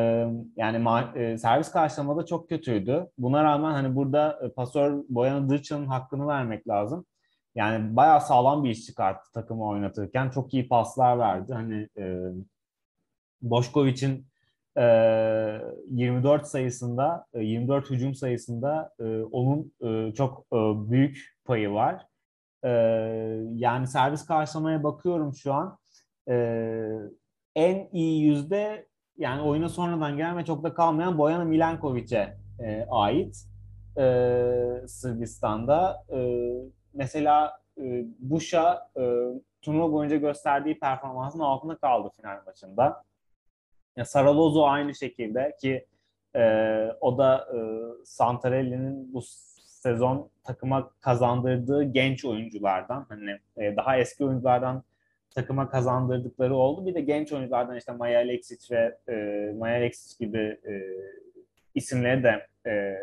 [0.57, 3.07] yani ma- e, servis karşılamada çok kötüydü.
[3.19, 7.07] Buna rağmen hani burada e, pasör Boyan Dırçan'ın hakkını vermek lazım.
[7.55, 10.31] Yani bayağı sağlam bir iş çıkarttı takımı oynatırken.
[10.31, 11.55] Çok iyi paslar verdi.
[11.55, 12.21] Hani e,
[13.43, 14.27] Boşkoviç'in
[14.79, 14.83] e,
[15.91, 20.57] 24 sayısında, e, 24 hücum sayısında e, onun e, çok e,
[20.91, 22.07] büyük payı var.
[22.65, 22.69] E,
[23.55, 25.79] yani servis karşılamaya bakıyorum şu an.
[26.29, 26.35] E,
[27.55, 28.87] en iyi yüzde
[29.19, 33.47] yani oyuna sonradan gelen ve çok da kalmayan Bojana Milenkovic'e e, ait
[33.99, 34.05] e,
[34.87, 36.05] Sırbistan'da.
[36.13, 36.49] E,
[36.95, 39.03] mesela e, Buş'a e,
[39.63, 43.05] turnuva boyunca gösterdiği performansın altında kaldı final maçında.
[43.97, 45.87] Ya Saralozo aynı şekilde ki
[46.37, 46.43] e,
[47.01, 47.59] o da e,
[48.05, 49.23] Santarelli'nin bu
[49.83, 54.83] sezon takıma kazandırdığı genç oyunculardan hani e, daha eski oyunculardan
[55.35, 56.87] takıma kazandırdıkları oldu.
[56.87, 59.15] Bir de genç oyunculardan işte Maya Alexic ve e,
[59.59, 60.73] Maya Alexic gibi e,
[61.75, 62.99] isimleri de e,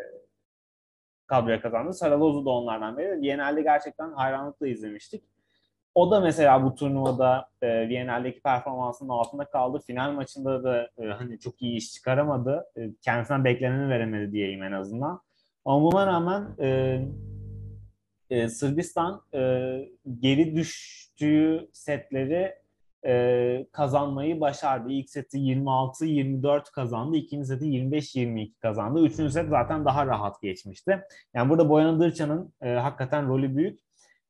[1.27, 1.93] kadroya kazandı.
[1.93, 3.21] Saralozu da onlardan biri.
[3.21, 5.23] Viyana'da gerçekten hayranlıkla izlemiştik.
[5.95, 9.79] O da mesela bu turnuvada e, Viyana'daki performansının altında kaldı.
[9.87, 12.65] Final maçında da e, hani çok iyi iş çıkaramadı.
[12.77, 15.21] E, kendisinden bekleneni veremedi diyeyim en azından.
[15.65, 16.99] Ama buna rağmen e,
[18.29, 19.39] e, Sırbistan e,
[20.19, 20.55] geri
[21.19, 22.55] düştüğü setleri
[23.05, 24.91] e, kazanmayı başardı.
[24.91, 27.17] İlk seti 26-24 kazandı.
[27.17, 29.05] İkinci seti 25-22 kazandı.
[29.05, 31.01] Üçüncü set zaten daha rahat geçmişti.
[31.33, 33.79] Yani burada Boyan Dırçan'ın e, hakikaten rolü büyük.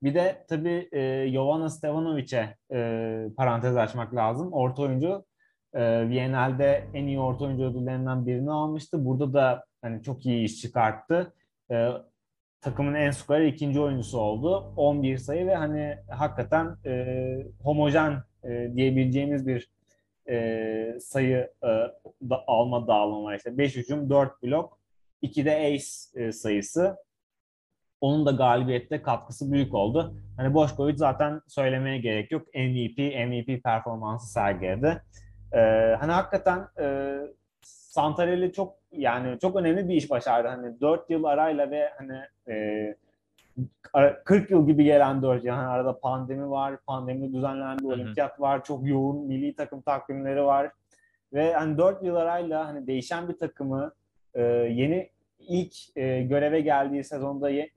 [0.04, 4.54] Bir de tabii e, Jovana Stevanovic'e e, parantez açmak lazım.
[4.54, 5.26] Orta oyuncu
[5.74, 9.06] e, Viyana'da en iyi orta oyuncu ödüllerinden birini almıştı.
[9.06, 11.34] Burada da hani çok iyi iş çıkarttı.
[11.72, 11.90] E,
[12.62, 14.74] takımın en skorer ikinci oyuncusu oldu.
[14.78, 17.16] 11 sayı ve hani hakikaten e,
[17.64, 19.70] homojen e, diyebileceğimiz bir
[20.30, 21.68] e, sayı e,
[22.30, 23.36] da, alma dağılımı var.
[23.36, 24.80] İşte 5 hücum, 4 blok,
[25.22, 26.96] 2 de ace e, sayısı.
[28.02, 30.16] Onun da galibiyette katkısı büyük oldu.
[30.38, 32.48] Hani Boşkovic zaten söylemeye gerek yok.
[32.56, 35.04] MVP, MVP performansı sergiledi.
[35.54, 35.60] E,
[36.00, 37.18] hani hakikaten e,
[37.62, 40.48] Santarelli çok yani çok önemli bir iş başardı.
[40.48, 42.96] Hani 4 yıl arayla ve hani e,
[44.26, 45.54] 40 yıl gibi gelen 4 yıl.
[45.54, 50.72] Hani arada pandemi var, pandemi düzenlenen bir olimpiyat var, çok yoğun milli takım takvimleri var.
[51.34, 53.92] Ve hani 4 yıl arayla hani değişen bir takımı
[54.34, 55.10] e, yeni
[55.40, 57.68] ilk e, göreve geldiği sezonda e,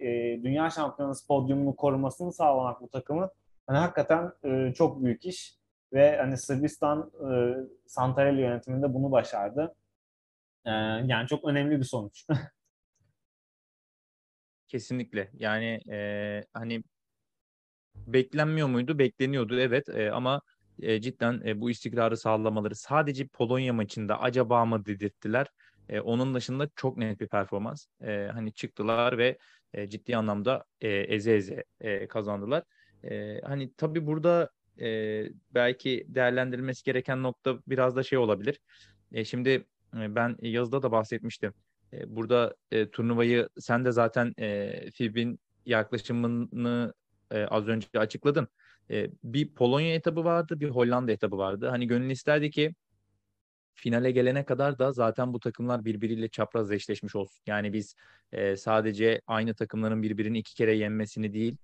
[0.42, 3.30] dünya şampiyonası podyumunu korumasını sağlamak bu takımı
[3.66, 5.56] hani hakikaten e, çok büyük iş
[5.92, 7.54] ve hani Sırbistan e,
[7.86, 9.74] Santarelli yönetiminde bunu başardı.
[10.64, 10.70] E,
[11.06, 12.26] yani çok önemli bir sonuç.
[14.68, 15.30] Kesinlikle.
[15.34, 16.82] Yani e, hani
[18.06, 18.98] beklenmiyor muydu?
[18.98, 20.40] Bekleniyordu evet e, ama
[20.82, 25.46] e, cidden e, bu istikrarı sağlamaları sadece Polonya maçında acaba mı dedirttiler.
[25.88, 27.86] E, onun dışında çok net bir performans.
[28.02, 29.38] E, hani çıktılar ve
[29.74, 32.64] e, ciddi anlamda e, eze eze e, kazandılar.
[33.04, 38.60] E, hani tabii burada e, belki değerlendirilmesi gereken nokta biraz da şey olabilir.
[39.12, 41.54] E, şimdi ben yazıda da bahsetmiştim.
[41.92, 46.94] E, burada e, turnuvayı sen de zaten e, FIB'in yaklaşımını
[47.30, 48.48] e, az önce açıkladın.
[48.90, 51.68] E, bir Polonya etabı vardı, bir Hollanda etabı vardı.
[51.68, 52.74] Hani gönül isterdi ki
[53.74, 57.42] finale gelene kadar da zaten bu takımlar birbiriyle çapraz eşleşmiş olsun.
[57.46, 57.94] Yani biz
[58.32, 61.56] e, sadece aynı takımların birbirini iki kere yenmesini değil,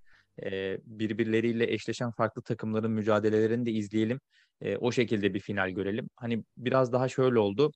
[0.43, 4.21] e, birbirleriyle eşleşen farklı takımların mücadelelerini de izleyelim.
[4.61, 6.11] E, o şekilde bir final görelim.
[6.17, 7.73] Hani biraz daha şöyle oldu.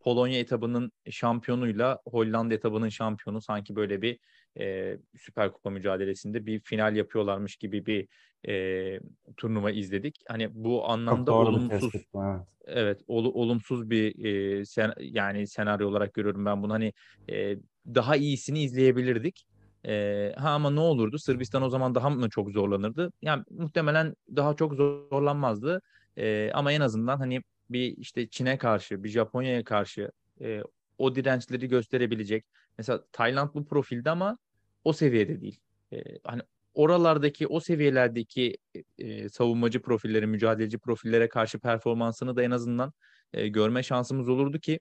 [0.00, 4.18] Polonya etabının şampiyonuyla Hollanda etabının şampiyonu sanki böyle bir
[4.58, 8.08] e, Süper Kupa mücadelesinde bir final yapıyorlarmış gibi bir
[8.48, 9.00] e,
[9.36, 10.16] turnuva izledik.
[10.28, 12.40] Hani bu anlamda olumsuz tespit, evet.
[12.66, 16.72] evet ol, olumsuz bir e, sen, yani senaryo olarak görüyorum ben bunu.
[16.72, 16.92] Hani
[17.30, 17.56] e,
[17.86, 19.46] daha iyisini izleyebilirdik.
[19.86, 21.18] E, ha ama ne olurdu?
[21.18, 23.12] Sırbistan o zaman daha mı çok zorlanırdı?
[23.22, 25.82] Yani muhtemelen daha çok zorlanmazdı.
[26.18, 30.10] E, ama en azından hani bir işte Çin'e karşı, bir Japonya'ya karşı
[30.40, 30.62] e,
[30.98, 32.44] o dirençleri gösterebilecek.
[32.78, 34.38] Mesela Tayland bu profilde ama
[34.84, 35.60] o seviyede değil.
[35.92, 36.42] E, hani
[36.74, 38.56] oralardaki o seviyelerdeki
[38.98, 42.92] e, savunmacı profilleri, mücadeleci profillere karşı performansını da en azından
[43.32, 44.80] e, görme şansımız olurdu ki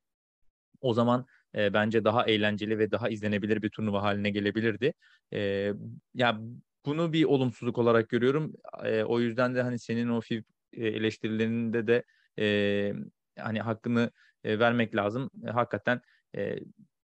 [0.81, 1.25] o zaman
[1.55, 4.93] e, bence daha eğlenceli ve daha izlenebilir bir turnuva haline gelebilirdi.
[5.33, 5.73] E,
[6.13, 6.39] ya
[6.85, 8.53] bunu bir olumsuzluk olarak görüyorum.
[8.85, 12.03] E, o yüzden de hani senin o FIF eleştirilerinde de
[12.39, 12.93] e,
[13.39, 14.11] hani hakkını
[14.43, 15.29] e, vermek lazım.
[15.47, 16.01] E, hakikaten
[16.35, 16.55] e,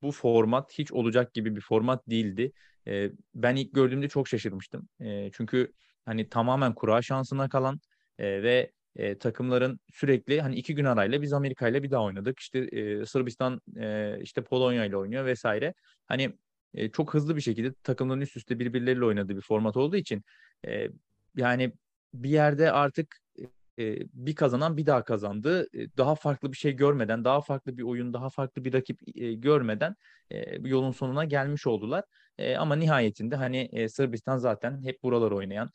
[0.02, 2.52] bu format hiç olacak gibi bir format değildi.
[2.88, 4.88] E, ben ilk gördüğümde çok şaşırmıştım.
[5.00, 5.72] E, çünkü
[6.04, 7.80] hani tamamen kura şansına kalan
[8.18, 12.40] e, ve e, takımların sürekli hani iki gün arayla biz Amerika ile bir daha oynadık.
[12.40, 15.74] İşte e, Sırbistan e, işte Polonya ile oynuyor vesaire.
[16.06, 16.38] Hani
[16.74, 20.22] e, çok hızlı bir şekilde takımların üst üste birbirleriyle oynadığı bir format olduğu için
[20.66, 20.88] e,
[21.36, 21.72] yani
[22.14, 23.16] bir yerde artık
[24.14, 25.66] bir kazanan bir daha kazandı.
[25.96, 29.00] Daha farklı bir şey görmeden, daha farklı bir oyun, daha farklı bir rakip
[29.42, 29.94] görmeden
[30.60, 32.04] yolun sonuna gelmiş oldular.
[32.58, 35.70] Ama nihayetinde hani Sırbistan zaten hep buraları oynayan,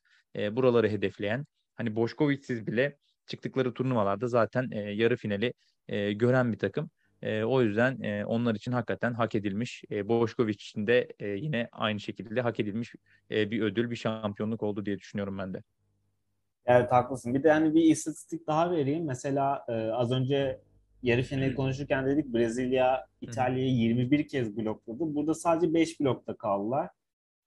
[0.52, 1.46] buraları hedefleyen,
[1.76, 5.54] hani Boşkoviç'siz bile çıktıkları turnuvalarda zaten yarı finali
[6.18, 6.90] gören bir takım.
[7.46, 9.84] O yüzden onlar için hakikaten hak edilmiş.
[9.92, 12.96] Boşkoviç için de yine aynı şekilde hak edilmiş
[13.30, 15.64] bir ödül, bir şampiyonluk oldu diye düşünüyorum ben de.
[16.66, 17.34] Evet haklısın.
[17.34, 19.06] Bir de hani bir istatistik daha vereyim.
[19.06, 20.62] Mesela e, az önce
[21.04, 25.16] yarı finali konuşurken dedik Brezilya İtalya'yı 21 kez blokladı.
[25.16, 26.90] Burada sadece 5 blokta kaldılar.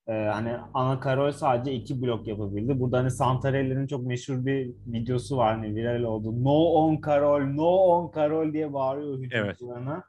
[0.07, 2.79] Ee, hani Ana Karol sadece iki blok yapabildi.
[2.79, 6.43] Burada hani Santarelli'nin çok meşhur bir videosu var hani viral oldu.
[6.43, 10.03] No on Karol, no on Karol diye bağırıyor hücumcularına.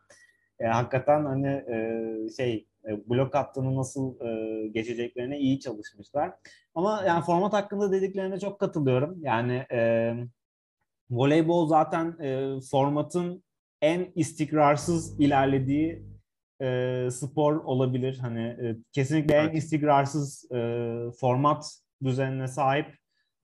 [0.61, 0.71] Evet.
[0.71, 2.67] E, hakikaten hani e, şey
[3.07, 6.33] blok hattını nasıl e, geçeceklerine iyi çalışmışlar.
[6.75, 9.17] Ama yani format hakkında dediklerine çok katılıyorum.
[9.23, 10.13] Yani e,
[11.11, 13.45] voleybol zaten e, formatın
[13.83, 16.03] en istikrarsız ilerlediği
[16.63, 18.19] e, spor olabilir.
[18.19, 20.87] Hani e, kesinlikle en istikrarsız e,
[21.21, 22.87] format düzenine sahip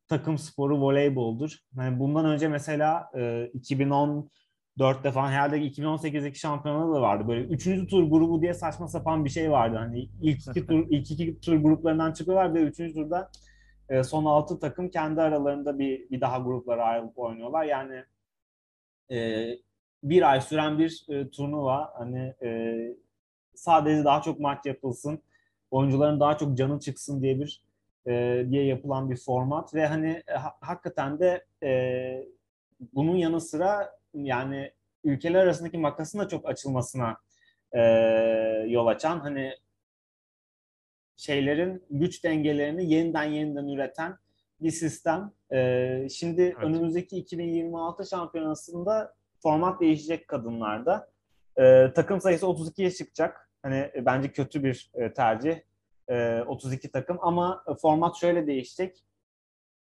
[0.08, 1.58] takım sporu voleyboldur.
[1.76, 3.50] Yani bundan önce mesela e,
[4.78, 7.28] 2014'te falan herhalde 2018'deki şampiyonada da vardı.
[7.28, 9.76] Böyle üçüncü tur grubu diye saçma sapan bir şey vardı.
[9.76, 13.30] Hani ilk iki tur ilk iki tur gruplarından çıkıyorlar ve üçüncü turda
[13.88, 17.64] e, son altı takım kendi aralarında bir bir daha gruplara ayrılıp oynuyorlar.
[17.64, 18.04] Yani
[19.10, 19.48] e,
[20.02, 22.78] bir ay süren bir e, turnuva hani e,
[23.54, 25.22] sadece daha çok maç yapılsın,
[25.70, 27.62] oyuncuların daha çok canı çıksın diye bir
[28.06, 32.26] e, diye yapılan bir format ve hani e, ha, hakikaten de e,
[32.94, 34.72] bunun yanı sıra yani
[35.04, 37.16] ülkeler arasındaki makasın da çok açılmasına
[37.72, 37.80] e,
[38.68, 39.52] yol açan hani
[41.16, 44.18] şeylerin güç dengelerini yeniden yeniden üreten
[44.60, 45.32] bir sistem.
[45.52, 46.56] E, şimdi evet.
[46.64, 51.10] önümüzdeki 2026 şampiyonasında format değişecek kadınlarda.
[51.58, 53.50] E, takım sayısı 32'ye çıkacak.
[53.62, 55.56] Hani e, bence kötü bir e, tercih.
[56.46, 59.04] 32 e, takım ama format şöyle değişecek.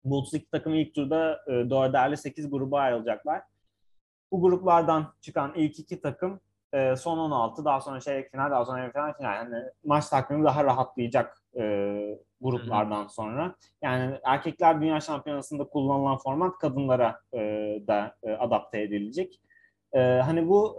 [0.04, 3.42] Bu 32 takım ilk turda e, dörderli 8 gruba ayrılacaklar.
[4.34, 6.40] Bu gruplardan çıkan ilk iki takım
[6.98, 9.36] son 16, daha sonra çeyrek final, daha sonra final, final.
[9.36, 9.56] Yani
[9.86, 11.42] maç takvimi daha rahatlayacak
[12.42, 13.56] gruplardan sonra.
[13.82, 17.20] Yani erkekler dünya şampiyonasında kullanılan format kadınlara
[17.88, 19.42] da adapte edilecek.
[19.94, 20.78] hani bu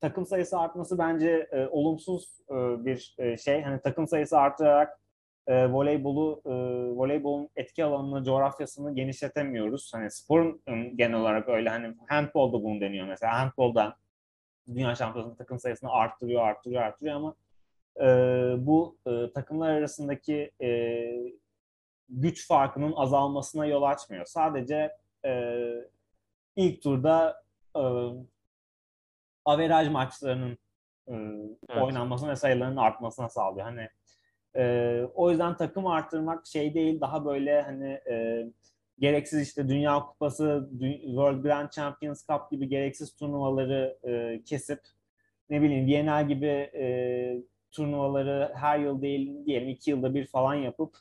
[0.00, 2.54] takım sayısı artması bence e, olumsuz e,
[2.84, 3.62] bir e, şey.
[3.62, 5.00] Hani takım sayısı artarak
[5.46, 6.50] e, voleybolu e,
[6.96, 9.90] voleybolun etki alanını, coğrafyasını genişletemiyoruz.
[9.94, 10.62] Hani sporun
[10.96, 13.40] genel olarak öyle hani handbolda bunu deniyor mesela.
[13.40, 13.96] Handbolda
[14.74, 17.34] dünya şampiyonası takım sayısını arttırıyor, arttırıyor, arttırıyor ama
[18.00, 18.06] e,
[18.66, 21.02] bu e, takımlar arasındaki e,
[22.08, 24.24] güç farkının azalmasına yol açmıyor.
[24.24, 24.92] Sadece
[25.24, 25.52] e,
[26.56, 27.42] ilk turda
[27.76, 27.82] e,
[29.44, 30.58] averaj maçlarının
[31.08, 31.14] e,
[31.68, 31.82] evet.
[31.82, 33.66] oynanmasına ve sayılarının artmasına sağlıyor.
[33.66, 33.88] Hani
[34.56, 38.46] e, o yüzden takım arttırmak şey değil daha böyle hani e,
[38.98, 40.68] gereksiz işte Dünya Kupası,
[41.04, 44.80] World Grand Champions Cup gibi gereksiz turnuvaları e, kesip
[45.50, 46.86] ne bileyim Viena gibi e,
[47.70, 50.96] turnuvaları her yıl değil diyelim iki yılda bir falan yapıp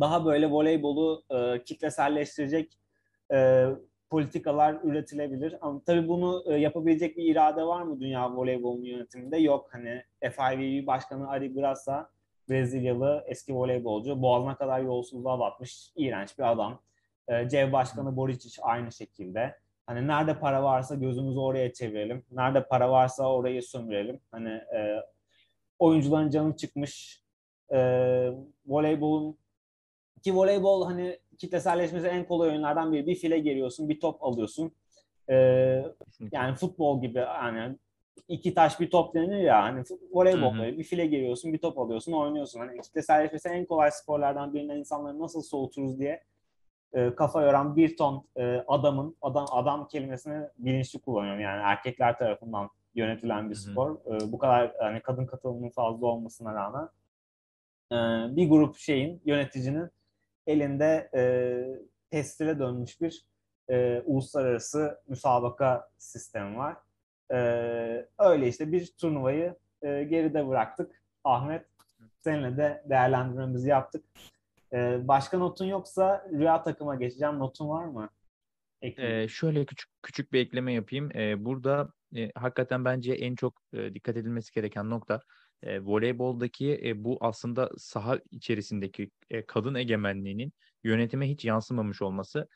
[0.00, 2.78] daha böyle voleybolu e, kitleselleştirecek
[3.32, 3.66] e,
[4.10, 5.56] politikalar üretilebilir.
[5.60, 9.36] Ama tabii bunu e, yapabilecek bir irade var mı dünya voleybolunun yönetiminde?
[9.36, 9.68] Yok.
[9.72, 12.10] Hani FIVB Başkanı Ari Grassa
[12.48, 14.22] Brezilyalı eski voleybolcu.
[14.22, 16.80] Boğazına kadar yolsuzluğa batmış iğrenç bir adam.
[17.28, 19.58] E, CEV Başkanı Boricic aynı şekilde.
[19.86, 22.24] Hani nerede para varsa gözümüzü oraya çevirelim.
[22.30, 24.20] Nerede para varsa orayı sömürelim.
[24.30, 25.02] Hani e,
[25.78, 27.22] oyuncuların canı çıkmış.
[27.72, 27.78] E,
[28.66, 29.38] voleybolun
[30.22, 33.06] ki voleybol hani kitleselleşmesi en kolay oyunlardan biri.
[33.06, 34.72] Bir file geliyorsun, bir top alıyorsun.
[35.30, 35.84] Ee,
[36.32, 37.78] yani futbol gibi yani
[38.28, 39.82] iki taş bir top denir ya hani
[40.12, 42.60] voleybol böyle bir file geliyorsun, bir top alıyorsun, oynuyorsun.
[42.60, 46.22] Hani kitleselleşmesi en kolay sporlardan birinden insanları nasıl soğuturuz diye
[46.92, 51.40] e, kafa yoran bir ton e, adamın adam adam kelimesini bilinçli kullanıyorum.
[51.40, 53.96] Yani erkekler tarafından yönetilen bir spor.
[53.96, 56.88] E, bu kadar hani kadın katılımının fazla olmasına rağmen
[57.92, 57.96] e,
[58.36, 59.90] bir grup şeyin yöneticinin
[60.46, 61.22] elinde e,
[62.10, 63.24] testire dönmüş bir
[63.70, 66.76] e, uluslararası müsabaka sistemi var.
[67.32, 67.38] E,
[68.18, 71.02] öyle işte bir turnuvayı e, geride bıraktık.
[71.24, 71.66] Ahmet
[72.20, 74.04] seninle de değerlendirmemizi yaptık.
[74.72, 77.38] E, başka notun yoksa rüya takıma geçeceğim.
[77.38, 78.10] Notun var mı?
[78.82, 81.10] Ee, şöyle küçük küçük bir ekleme yapayım.
[81.16, 85.22] Ee, burada e, hakikaten bence en çok e, dikkat edilmesi gereken nokta
[85.62, 90.52] e, voleyboldaki e, bu aslında saha içerisindeki e, kadın egemenliğinin
[90.84, 92.48] yönetime hiç yansımamış olması.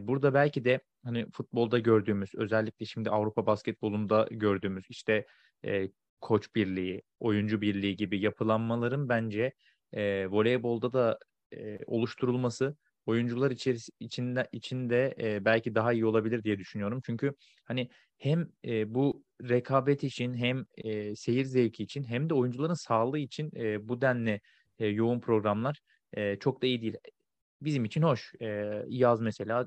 [0.00, 5.26] Burada belki de hani futbolda gördüğümüz özellikle şimdi Avrupa basketbolunda gördüğümüz işte
[5.64, 5.88] e,
[6.20, 9.52] koç birliği, oyuncu birliği gibi yapılanmaların bence
[9.92, 11.18] e, voleybolda da
[11.52, 12.76] e, oluşturulması
[13.06, 17.00] oyuncular içeris içinde içinde e, belki daha iyi olabilir diye düşünüyorum.
[17.06, 17.34] Çünkü
[17.64, 17.88] hani
[18.18, 23.50] hem e, bu rekabet için hem e, seyir zevki için hem de oyuncuların sağlığı için
[23.56, 24.40] e, bu denli
[24.78, 25.80] e, yoğun programlar
[26.12, 26.94] e, çok da iyi değil.
[27.62, 28.32] Bizim için hoş.
[28.40, 28.46] E,
[28.88, 29.66] yaz mesela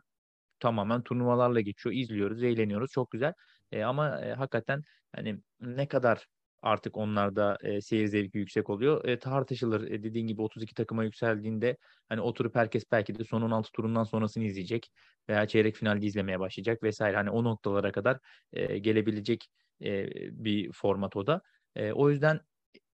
[0.59, 1.95] tamamen turnuvalarla geçiyor.
[1.95, 2.91] izliyoruz, eğleniyoruz.
[2.91, 3.33] Çok güzel.
[3.71, 4.83] E, ama e, hakikaten
[5.15, 6.27] hani ne kadar
[6.61, 9.05] artık onlarda e, seyir zevki yüksek oluyor.
[9.05, 9.91] E, tartışılır.
[9.91, 11.77] E, dediğin gibi 32 takıma yükseldiğinde
[12.09, 14.91] hani oturup herkes belki de son 16 turundan sonrasını izleyecek
[15.29, 17.17] veya çeyrek finalde izlemeye başlayacak vesaire.
[17.17, 18.19] Hani o noktalara kadar
[18.53, 19.47] e, gelebilecek
[19.81, 20.07] e,
[20.45, 21.41] bir format o da.
[21.75, 22.39] E, o yüzden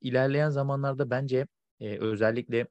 [0.00, 1.46] ilerleyen zamanlarda bence
[1.80, 2.66] e, özellikle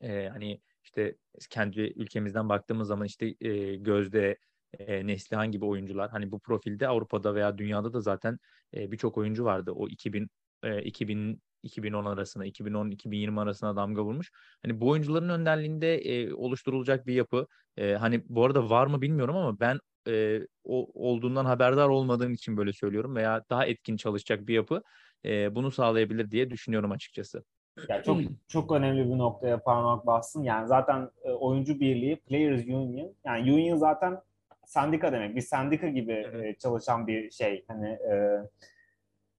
[0.00, 1.16] e, hani işte
[1.50, 4.38] kendi ülkemizden baktığımız zaman işte e, Gözde,
[4.78, 8.38] e, Neslihan gibi oyuncular hani bu profilde Avrupa'da veya dünyada da zaten
[8.74, 9.72] e, birçok oyuncu vardı.
[9.72, 10.28] O 2000
[10.62, 14.30] e, 2000 2010 arasına, 2010-2020 arasına damga vurmuş.
[14.62, 17.46] Hani bu oyuncuların önderliğinde e, oluşturulacak bir yapı.
[17.76, 22.56] E, hani bu arada var mı bilmiyorum ama ben e, o, olduğundan haberdar olmadığım için
[22.56, 24.82] böyle söylüyorum veya daha etkin çalışacak bir yapı
[25.24, 27.44] e, bunu sağlayabilir diye düşünüyorum açıkçası.
[27.88, 30.42] Ya çok çok önemli bir noktaya parmak bastın.
[30.42, 33.14] Yani zaten e, oyuncu birliği, players union.
[33.24, 34.20] Yani union zaten
[34.64, 35.36] sendika demek.
[35.36, 37.64] Bir sendika gibi e, çalışan bir şey.
[37.68, 38.42] Hani e,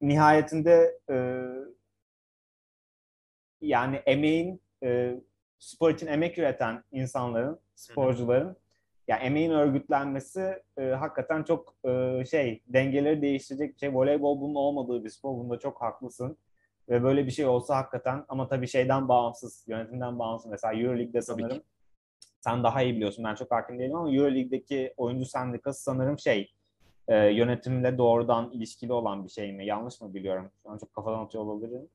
[0.01, 1.45] nihayetinde e,
[3.61, 5.15] yani emeğin e,
[5.59, 8.55] spor için emek üreten insanların, sporcuların ya
[9.15, 13.93] yani emeğin örgütlenmesi e, hakikaten çok e, şey dengeleri değiştirecek bir şey.
[13.93, 15.37] Voleybol bunun olmadığı bir spor.
[15.37, 16.37] Bunda çok haklısın.
[16.89, 20.51] Ve böyle bir şey olsa hakikaten ama tabii şeyden bağımsız, yönetimden bağımsız.
[20.51, 21.63] Mesela Euroleague'de sanırım
[22.39, 23.25] sen daha iyi biliyorsun.
[23.25, 26.51] Ben çok hakim değilim ama Euroleague'deki oyuncu sendikası sanırım şey
[27.07, 29.65] e, yönetimle doğrudan ilişkili olan bir şey mi?
[29.65, 30.51] Yanlış mı biliyorum?
[30.63, 31.89] Şu an çok kafadan atıyor olabilirim.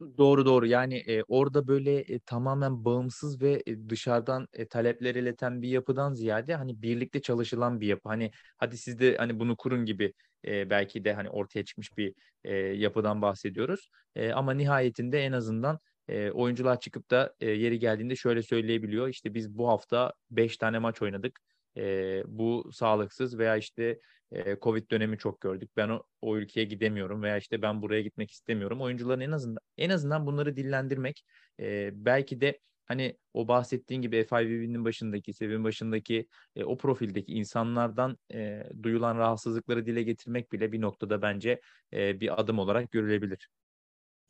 [0.00, 5.62] Doğru doğru yani e, orada böyle e, tamamen bağımsız ve e, dışarıdan e, talepler ileten
[5.62, 8.08] bir yapıdan ziyade hani birlikte çalışılan bir yapı.
[8.08, 10.12] Hani hadi siz de hani bunu kurun gibi
[10.46, 12.14] e, belki de hani ortaya çıkmış bir
[12.44, 13.90] e, yapıdan bahsediyoruz.
[14.16, 15.78] E, ama nihayetinde en azından
[16.08, 19.08] e, oyuncular çıkıp da e, yeri geldiğinde şöyle söyleyebiliyor.
[19.08, 21.40] İşte biz bu hafta 5 tane maç oynadık.
[21.76, 24.00] E, bu sağlıksız veya işte
[24.32, 25.70] e, Covid dönemi çok gördük.
[25.76, 28.80] Ben o, o ülkeye gidemiyorum veya işte ben buraya gitmek istemiyorum.
[28.80, 31.24] Oyuncuların en azından en azından bunları dillendirmek
[31.60, 38.18] e, belki de hani o bahsettiğin gibi FIVB'nin başındaki, Sevin başındaki e, o profildeki insanlardan
[38.34, 41.60] e, duyulan rahatsızlıkları dile getirmek bile bir noktada bence
[41.92, 43.48] e, bir adım olarak görülebilir.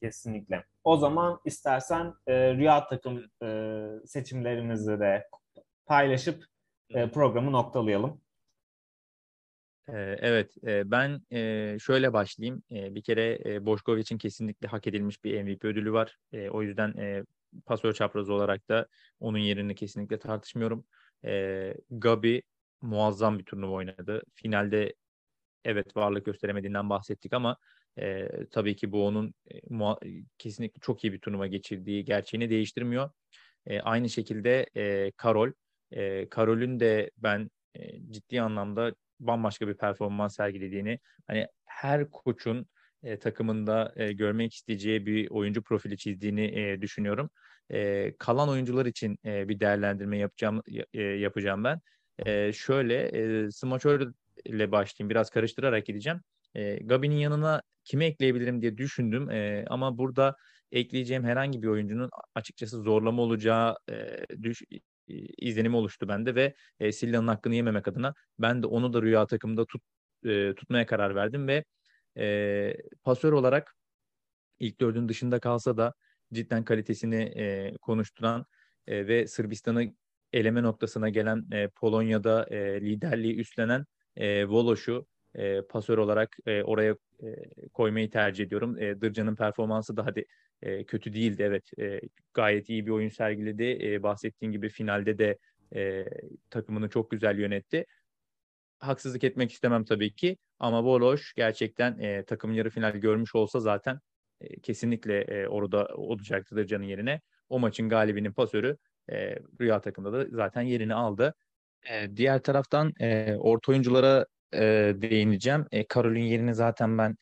[0.03, 0.65] Kesinlikle.
[0.85, 5.29] O zaman istersen e, rüya takım e, seçimlerimizi de
[5.87, 6.45] paylaşıp
[6.91, 8.21] e, programı noktalayalım.
[9.89, 11.21] Evet, ben
[11.79, 12.63] şöyle başlayayım.
[12.71, 16.17] Bir kere Boşkoviç'in kesinlikle hak edilmiş bir MVP ödülü var.
[16.51, 16.95] O yüzden
[17.67, 18.87] pasör çaprazı olarak da
[19.21, 20.85] onun yerini kesinlikle tartışmıyorum.
[21.91, 22.43] Gabi
[22.83, 24.23] muazzam bir turnuva oynadı.
[24.35, 24.95] Finalde
[25.65, 27.57] evet varlık gösteremediğinden bahsettik ama
[28.51, 29.35] tabii ki bu onun
[30.39, 33.11] kesinlikle çok iyi bir turnuva geçirdiği gerçeğini değiştirmiyor.
[33.83, 34.67] Aynı şekilde
[35.17, 35.53] Karol,
[36.31, 37.51] Karol'ün de ben
[38.11, 42.67] ciddi anlamda bambaşka bir performans sergilediğini, hani her koçun
[43.03, 47.31] e, takımında e, görmek isteyeceği bir oyuncu profili çizdiğini e, düşünüyorum.
[47.71, 50.63] E, kalan oyuncular için e, bir değerlendirme yapacağım
[50.95, 51.81] e, yapacağım ben.
[52.27, 54.13] E, şöyle e, smaçör
[54.45, 55.11] ile başlayayım.
[55.11, 56.21] Biraz karıştırarak gideceğim.
[56.55, 59.31] E, Gabi'nin yanına kimi ekleyebilirim diye düşündüm.
[59.31, 60.37] E, ama burada
[60.73, 64.63] ekleyeceğim herhangi bir oyuncunun açıkçası zorlama olacağı e, düş,
[65.39, 69.67] izlenimi oluştu bende ve e, Silla'nın hakkını yememek adına ben de onu da rüya takımında
[69.67, 69.83] tut,
[70.27, 71.65] e, tutmaya karar verdim ve
[72.19, 73.77] e, pasör olarak
[74.61, 75.95] ilk dördün dışında kalsa da
[76.33, 78.47] cidden kalitesini e, konuşturan
[78.87, 79.95] e, ve Sırbistan'ı
[80.33, 83.85] eleme noktasına gelen e, Polonya'da e, liderliği üstlenen
[84.17, 87.27] e, Voloş'u e, pasör olarak e, oraya e,
[87.73, 88.79] koymayı tercih ediyorum.
[88.79, 90.25] E, Dırcan'ın performansı da hadi
[90.63, 91.79] e, kötü değildi evet.
[91.79, 92.01] E,
[92.35, 93.79] gayet iyi bir oyun sergiledi.
[93.83, 95.39] E, bahsettiğin gibi finalde de
[95.75, 96.05] e,
[96.51, 97.87] takımını çok güzel yönetti.
[98.79, 104.01] Haksızlık etmek istemem tabii ki ama Voloş gerçekten e, takım yarı final görmüş olsa zaten
[104.41, 107.21] e, kesinlikle e, orada olacaktır Can'ın yerine.
[107.49, 108.77] O maçın galibinin pasörü
[109.13, 111.35] e, Rüya takımda da zaten yerini aldı.
[111.91, 114.61] E, diğer taraftan e, orta oyunculara e,
[114.97, 115.67] değineceğim.
[115.73, 117.17] E, Karol'ün yerini zaten ben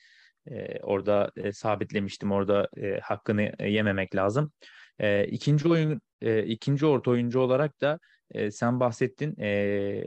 [0.51, 2.33] e, orada e, sabitlemiştim.
[2.33, 4.53] Orada e, hakkını yememek lazım.
[4.99, 7.99] E, ikinci oyun e, ikinci orta oyuncu olarak da
[8.31, 9.41] e, sen bahsettin.
[9.41, 10.05] E,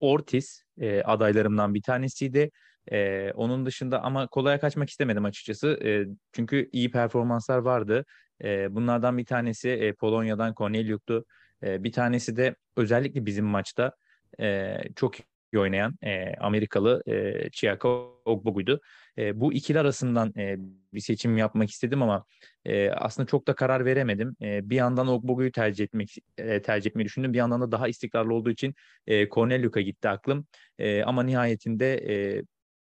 [0.00, 2.50] Ortiz e, adaylarımdan bir tanesiydi.
[2.92, 5.78] E, onun dışında ama kolaya kaçmak istemedim açıkçası.
[5.84, 8.04] E, çünkü iyi performanslar vardı.
[8.44, 11.24] E, bunlardan bir tanesi e, Polonya'dan Corneliuk'tu.
[11.62, 13.92] E, bir tanesi de özellikle bizim maçta
[14.40, 15.14] e, çok
[15.58, 18.80] oynayan e, Amerikalı e, Chiako Ogbogu'ydu.
[19.18, 20.56] E, bu ikili arasından e,
[20.94, 22.24] bir seçim yapmak istedim ama
[22.64, 24.36] e, aslında çok da karar veremedim.
[24.42, 27.32] E, bir yandan Ogbogu'yu tercih etmek e, tercih etmeyi düşündüm.
[27.32, 28.74] Bir yandan da daha istikrarlı olduğu için
[29.06, 30.46] e, Corneliuk'a gitti aklım.
[30.78, 32.42] E, ama nihayetinde e,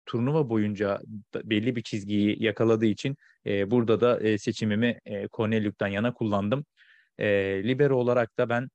[0.06, 1.02] turnuva boyunca
[1.44, 6.66] belli bir çizgiyi yakaladığı için e, burada da e, seçimimi e, Corneliuk'tan yana kullandım.
[7.18, 7.28] E,
[7.64, 8.70] libero olarak da ben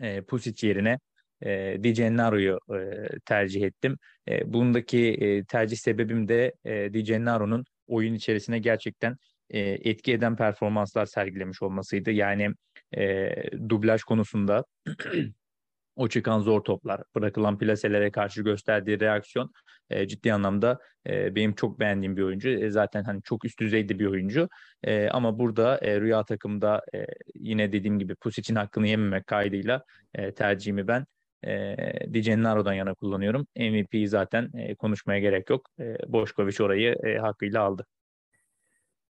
[0.00, 0.98] e, Pusic yerine
[1.42, 3.98] e, Di Gennaro'yu e, tercih ettim.
[4.28, 9.16] E, bundaki e, tercih sebebim de e, Di Gennaro'nun oyun içerisine gerçekten
[9.50, 12.10] e, etki eden performanslar sergilemiş olmasıydı.
[12.10, 12.54] Yani
[12.96, 13.32] e,
[13.68, 14.64] dublaj konusunda
[15.96, 19.52] o çıkan zor toplar, bırakılan plaselere karşı gösterdiği reaksiyon
[19.90, 22.48] e, ciddi anlamda e, benim çok beğendiğim bir oyuncu.
[22.48, 24.48] E, zaten hani çok üst düzeyde bir oyuncu.
[24.84, 29.82] E, ama burada e, Rüya takımda e, yine dediğim gibi Pusic'in hakkını yememek kaydıyla
[30.14, 31.06] e, tercihimi ben
[31.44, 31.76] e,
[32.14, 33.46] Di Gennaro'dan yana kullanıyorum.
[33.56, 35.70] MVP'yi zaten e, konuşmaya gerek yok.
[35.80, 37.86] E, Boşkoviç orayı e, hakkıyla aldı.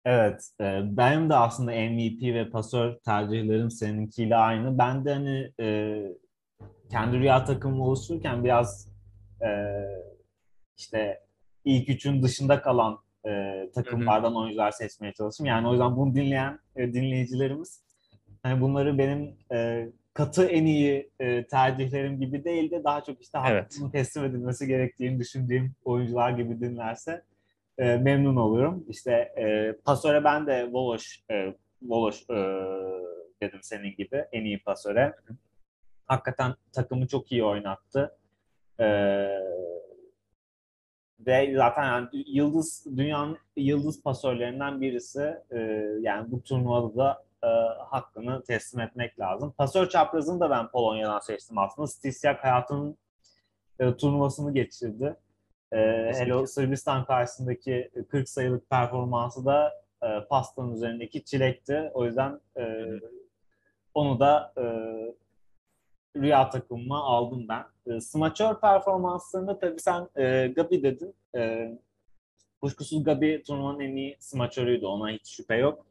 [0.05, 4.79] Evet, e, benim de aslında MVP ve pasör tercihlerim seninkiyle aynı.
[4.79, 5.99] Ben de hani e,
[6.91, 8.89] kendi rüya takımı oluştururken biraz
[9.43, 9.51] e,
[10.77, 11.21] işte
[11.65, 13.31] ilk üçün dışında kalan e,
[13.75, 15.47] takımlardan oyuncular seçmeye çalıştım.
[15.47, 17.83] Yani o yüzden bunu dinleyen e, dinleyicilerimiz
[18.43, 23.39] hani bunları benim e, katı en iyi e, tercihlerim gibi değil de daha çok işte
[23.47, 23.65] evet.
[23.65, 27.23] hakkının teslim edilmesi gerektiğini düşündüğüm oyuncular gibi dinlerse
[27.79, 28.85] e, memnun oluyorum.
[28.89, 32.35] İşte e, pasöre ben de Voloş e, Voloş e,
[33.43, 35.15] dedim senin gibi en iyi pasöre.
[36.07, 38.17] Hakikaten takımı çok iyi oynattı.
[38.81, 38.87] E,
[41.27, 45.35] ve zaten yani yıldız dünyanın yıldız pasörlerinden birisi.
[45.51, 45.59] E,
[46.01, 47.49] yani bu turnuvada da e,
[47.85, 49.55] hakkını teslim etmek lazım.
[49.59, 51.87] Pasör çaprazını da ben Polonya'dan seçtim aslında.
[51.87, 52.99] Stisiak hayatının
[53.79, 55.17] e, turnuvasını geçirdi.
[55.73, 55.79] E,
[56.15, 59.73] hele Sırbistan karşısındaki 40 sayılık performansı da
[60.03, 61.91] e, pastanın üzerindeki çilekti.
[61.95, 62.87] O yüzden e,
[63.95, 64.65] onu da e,
[66.17, 67.65] rüya takımıma aldım ben.
[67.87, 71.15] E, smaçör performanslarında tabii sen e, Gabi dedin.
[71.37, 71.71] E,
[72.61, 74.87] kuşkusuz Gabi turnuvanın en iyi smaçörüydü.
[74.87, 75.87] Ona hiç şüphe yok.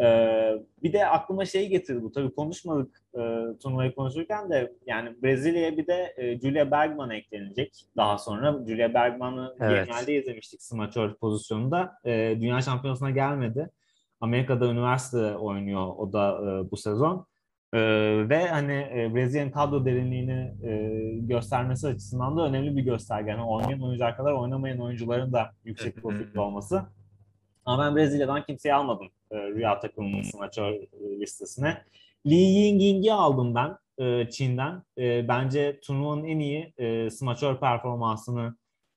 [0.00, 0.52] Ee,
[0.82, 2.12] bir de aklıma şey getirdi bu.
[2.12, 3.20] Tabii konuşmadık e,
[3.62, 8.58] turnuvayı konuşurken de yani Brezilya'ya bir de e, Julia Bergman eklenecek daha sonra.
[8.68, 9.88] Julia Bergman'ı evet.
[9.88, 11.92] genelde izlemiştik smaçör pozisyonunda.
[12.04, 13.70] E, Dünya Şampiyonası'na gelmedi.
[14.20, 17.26] Amerika'da üniversite oynuyor o da e, bu sezon.
[17.72, 17.80] E,
[18.28, 20.90] ve hani e, Brezilya'nın kadro derinliğini e,
[21.20, 23.30] göstermesi açısından da önemli bir gösterge.
[23.30, 26.82] Yani oynayan oyuncular kadar oynamayan oyuncuların da yüksek profilde olması.
[27.70, 31.84] Ama ben Brezilya'dan kimseyi almadım e, Rüya takımının smaçör e, listesine.
[32.26, 34.82] Lee Yingying'i aldım ben e, Çin'den.
[34.98, 38.56] E, bence turnuvanın en iyi e, smaçör performansını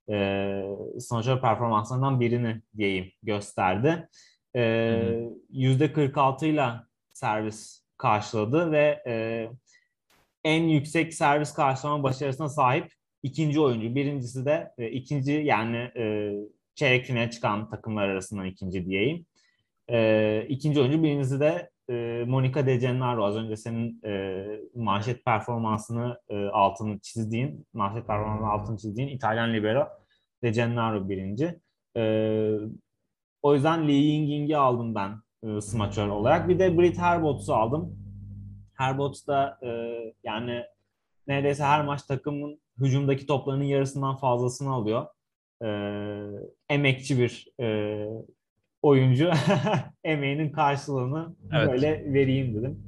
[0.09, 0.63] e,
[0.99, 4.09] smaçör performanslarından birini diyeyim gösterdi.
[4.55, 4.61] E,
[5.51, 6.69] %46 ile
[7.13, 9.47] servis karşıladı ve e,
[10.43, 12.93] en yüksek servis karşılama başarısına sahip
[13.23, 13.95] ikinci oyuncu.
[13.95, 16.33] Birincisi de e, ikinci yani e,
[16.75, 19.25] çeyrek finale çıkan takımlar arasından ikinci diyeyim.
[19.89, 23.25] E, ikinci oyuncu birincisi de e, Monica De Gennaro.
[23.25, 24.43] Az önce senin e,
[24.75, 29.87] manşet performansını e, altını çizdiğin, manşet performansını altını çizdiğin İtalyan libero
[30.43, 31.59] De Gennaro birinci.
[31.97, 32.03] E,
[33.41, 36.49] o yüzden Lee Yingying'i aldım ben e, smaçör olarak.
[36.49, 37.97] Bir de Britt Herbots'u aldım.
[38.73, 39.69] Herbots da e,
[40.23, 40.63] yani
[41.27, 45.05] neredeyse her maç takımın hücumdaki toplarının yarısından fazlasını alıyor
[45.61, 45.67] e,
[46.69, 48.07] emekçi bir e,
[48.81, 49.31] oyuncu
[50.03, 51.69] emeğinin karşılığını evet.
[51.69, 52.83] böyle vereyim dedim.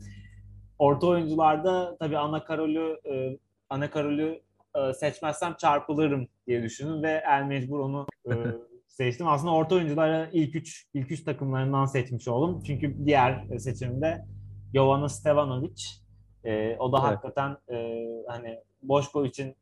[0.79, 3.37] Orta oyuncularda tabii ana karolü e,
[3.69, 4.41] ana karolü
[4.75, 8.33] e, seçmezsem çarpılırım diye düşündüm ve el mecbur onu e,
[8.87, 9.27] seçtim.
[9.27, 12.63] Aslında orta oyuncuları ilk üç ilk üç takımlarından seçmiş oldum.
[12.67, 14.25] Çünkü diğer seçimde
[14.73, 16.05] Jovana Stevanovic
[16.45, 17.07] E, o da evet.
[17.07, 19.55] hakikaten e, hani Boşko için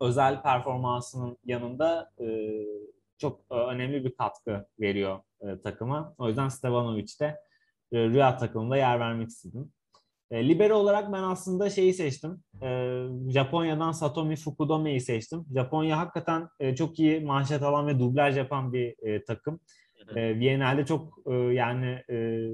[0.00, 2.26] özel performansının yanında e,
[3.18, 6.14] çok e, önemli bir katkı veriyor e, takıma.
[6.18, 7.40] O yüzden Stevanovic de
[7.92, 9.72] e, Rüya takımında yer vermek istedim.
[10.30, 12.42] E, libero olarak ben aslında şeyi seçtim.
[12.62, 15.44] E, Japonya'dan Satomi Fukudome'yi seçtim.
[15.54, 19.60] Japonya hakikaten e, çok iyi manşet alan ve dublaj yapan bir e, takım.
[20.16, 22.48] E, Viyana'da çok e, yani e,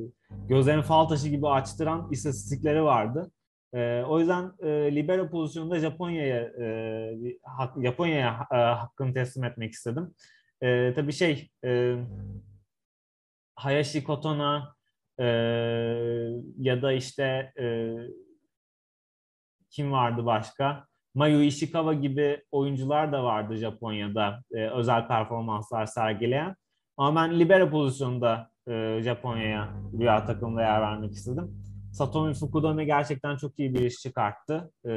[0.49, 3.31] gözlerini fal taşı gibi açtıran istatistikleri vardı.
[3.75, 10.15] E, o yüzden e, libero pozisyonunda Japonya'ya e, hak, Japonya'ya e, hakkını teslim etmek istedim.
[10.61, 11.97] E, tabii şey e,
[13.57, 14.75] Hayashi Kotona
[15.19, 15.25] e,
[16.59, 17.97] ya da işte e,
[19.71, 20.87] kim vardı başka?
[21.15, 26.57] Mayu Ishikawa gibi oyuncular da vardı Japonya'da e, özel performanslar sergileyen.
[26.97, 29.69] Ama ben libero pozisyonunda e, Japonya'ya
[29.99, 31.63] rüya takımında yer vermek istedim.
[31.93, 34.89] Satomi Fukudome gerçekten çok iyi bir iş çıkarttı e,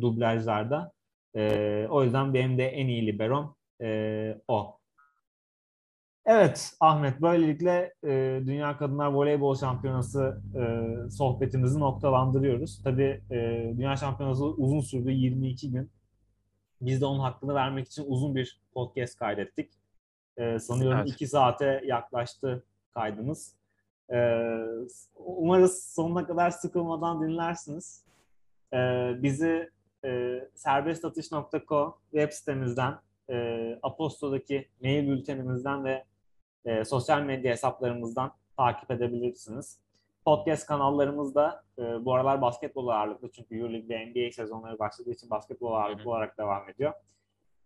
[0.00, 0.92] dublajlarda.
[1.36, 4.78] E, o yüzden benim de en iyi liberom e, o.
[6.26, 12.82] Evet Ahmet, böylelikle e, Dünya Kadınlar Voleybol Şampiyonası e, sohbetimizi noktalandırıyoruz.
[12.84, 13.36] Tabii e,
[13.76, 15.90] Dünya Şampiyonası uzun sürdü, 22 gün.
[16.80, 19.70] Biz de onun hakkını vermek için uzun bir podcast kaydettik.
[20.36, 21.12] E, sanıyorum evet.
[21.12, 22.64] iki saate yaklaştı
[22.94, 23.54] kaydımız.
[24.12, 24.18] E,
[25.16, 28.04] umarız sonuna kadar sıkılmadan dinlersiniz.
[28.72, 28.78] E,
[29.22, 29.70] bizi
[30.04, 32.98] e, serbestatış.co web sitemizden,
[33.30, 36.04] e, Aposto'daki mail bültenimizden ve
[36.64, 39.80] e, sosyal medya hesaplarımızdan takip edebilirsiniz.
[40.24, 45.72] Podcast kanallarımızda e, bu aralar basketbol ağırlıklı çünkü Euroleague ve NBA sezonları başladığı için basketbol
[45.72, 46.92] ağırlıklı olarak devam ediyor.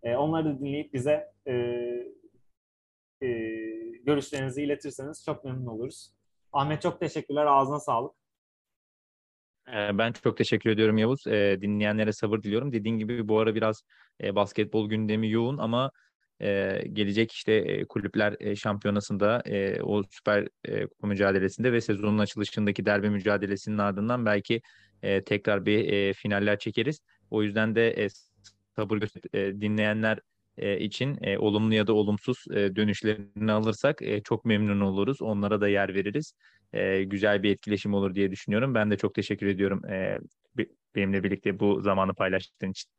[0.03, 1.53] E, onları da dinleyip bize e,
[3.23, 3.29] e,
[4.05, 6.13] görüşlerinizi iletirseniz çok memnun oluruz.
[6.53, 7.47] Ahmet çok teşekkürler.
[7.47, 8.13] Ağzına sağlık.
[9.69, 11.27] E, ben çok teşekkür ediyorum Yavuz.
[11.27, 12.73] E, dinleyenlere sabır diliyorum.
[12.73, 13.83] Dediğin gibi bu ara biraz
[14.23, 15.91] e, basketbol gündemi yoğun ama
[16.41, 19.43] e, gelecek işte e, kulüpler şampiyonasında
[19.83, 20.49] o süper
[20.89, 24.63] kupa mücadelesinde ve sezonun açılışındaki derbi mücadelesinin ardından belki
[25.03, 27.01] tekrar bir finaller çekeriz.
[27.31, 28.09] O yüzden de
[28.77, 29.03] sabır
[29.33, 30.19] e, dinleyenler
[30.59, 35.23] e, için e, olumlu ya da olumsuz e, dönüşlerini alırsak e, çok memnun oluruz.
[35.23, 36.35] Onlara da yer veririz.
[36.73, 38.75] E, güzel bir etkileşim olur diye düşünüyorum.
[38.75, 40.19] Ben de çok teşekkür ediyorum e,
[40.95, 42.91] benimle birlikte bu zamanı paylaştığın için.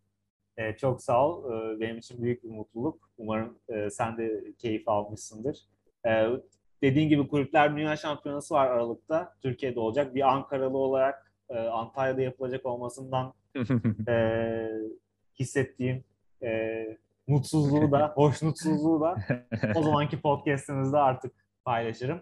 [0.58, 1.52] E, çok sağ ol.
[1.52, 3.10] E, benim için büyük bir mutluluk.
[3.18, 5.58] Umarım e, sen de keyif almışsındır.
[6.08, 6.28] E,
[6.82, 9.36] dediğin gibi Kulüpler Dünya Şampiyonası var Aralık'ta.
[9.42, 10.16] Türkiye'de olacak.
[10.16, 13.34] Bir Ankaralı olarak e, Antalya'da yapılacak olmasından
[14.08, 14.70] e,
[15.40, 16.04] hissettiğim
[16.44, 16.86] e,
[17.30, 19.16] mutsuzluğu da, hoşnutsuzluğu da
[19.76, 21.34] o zamanki podcastimizde artık
[21.66, 22.22] paylaşırım.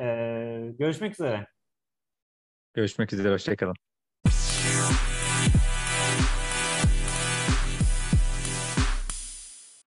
[0.00, 0.04] E,
[0.78, 1.46] görüşmek üzere.
[2.74, 3.32] Görüşmek üzere.
[3.32, 3.87] Hoşçakalın.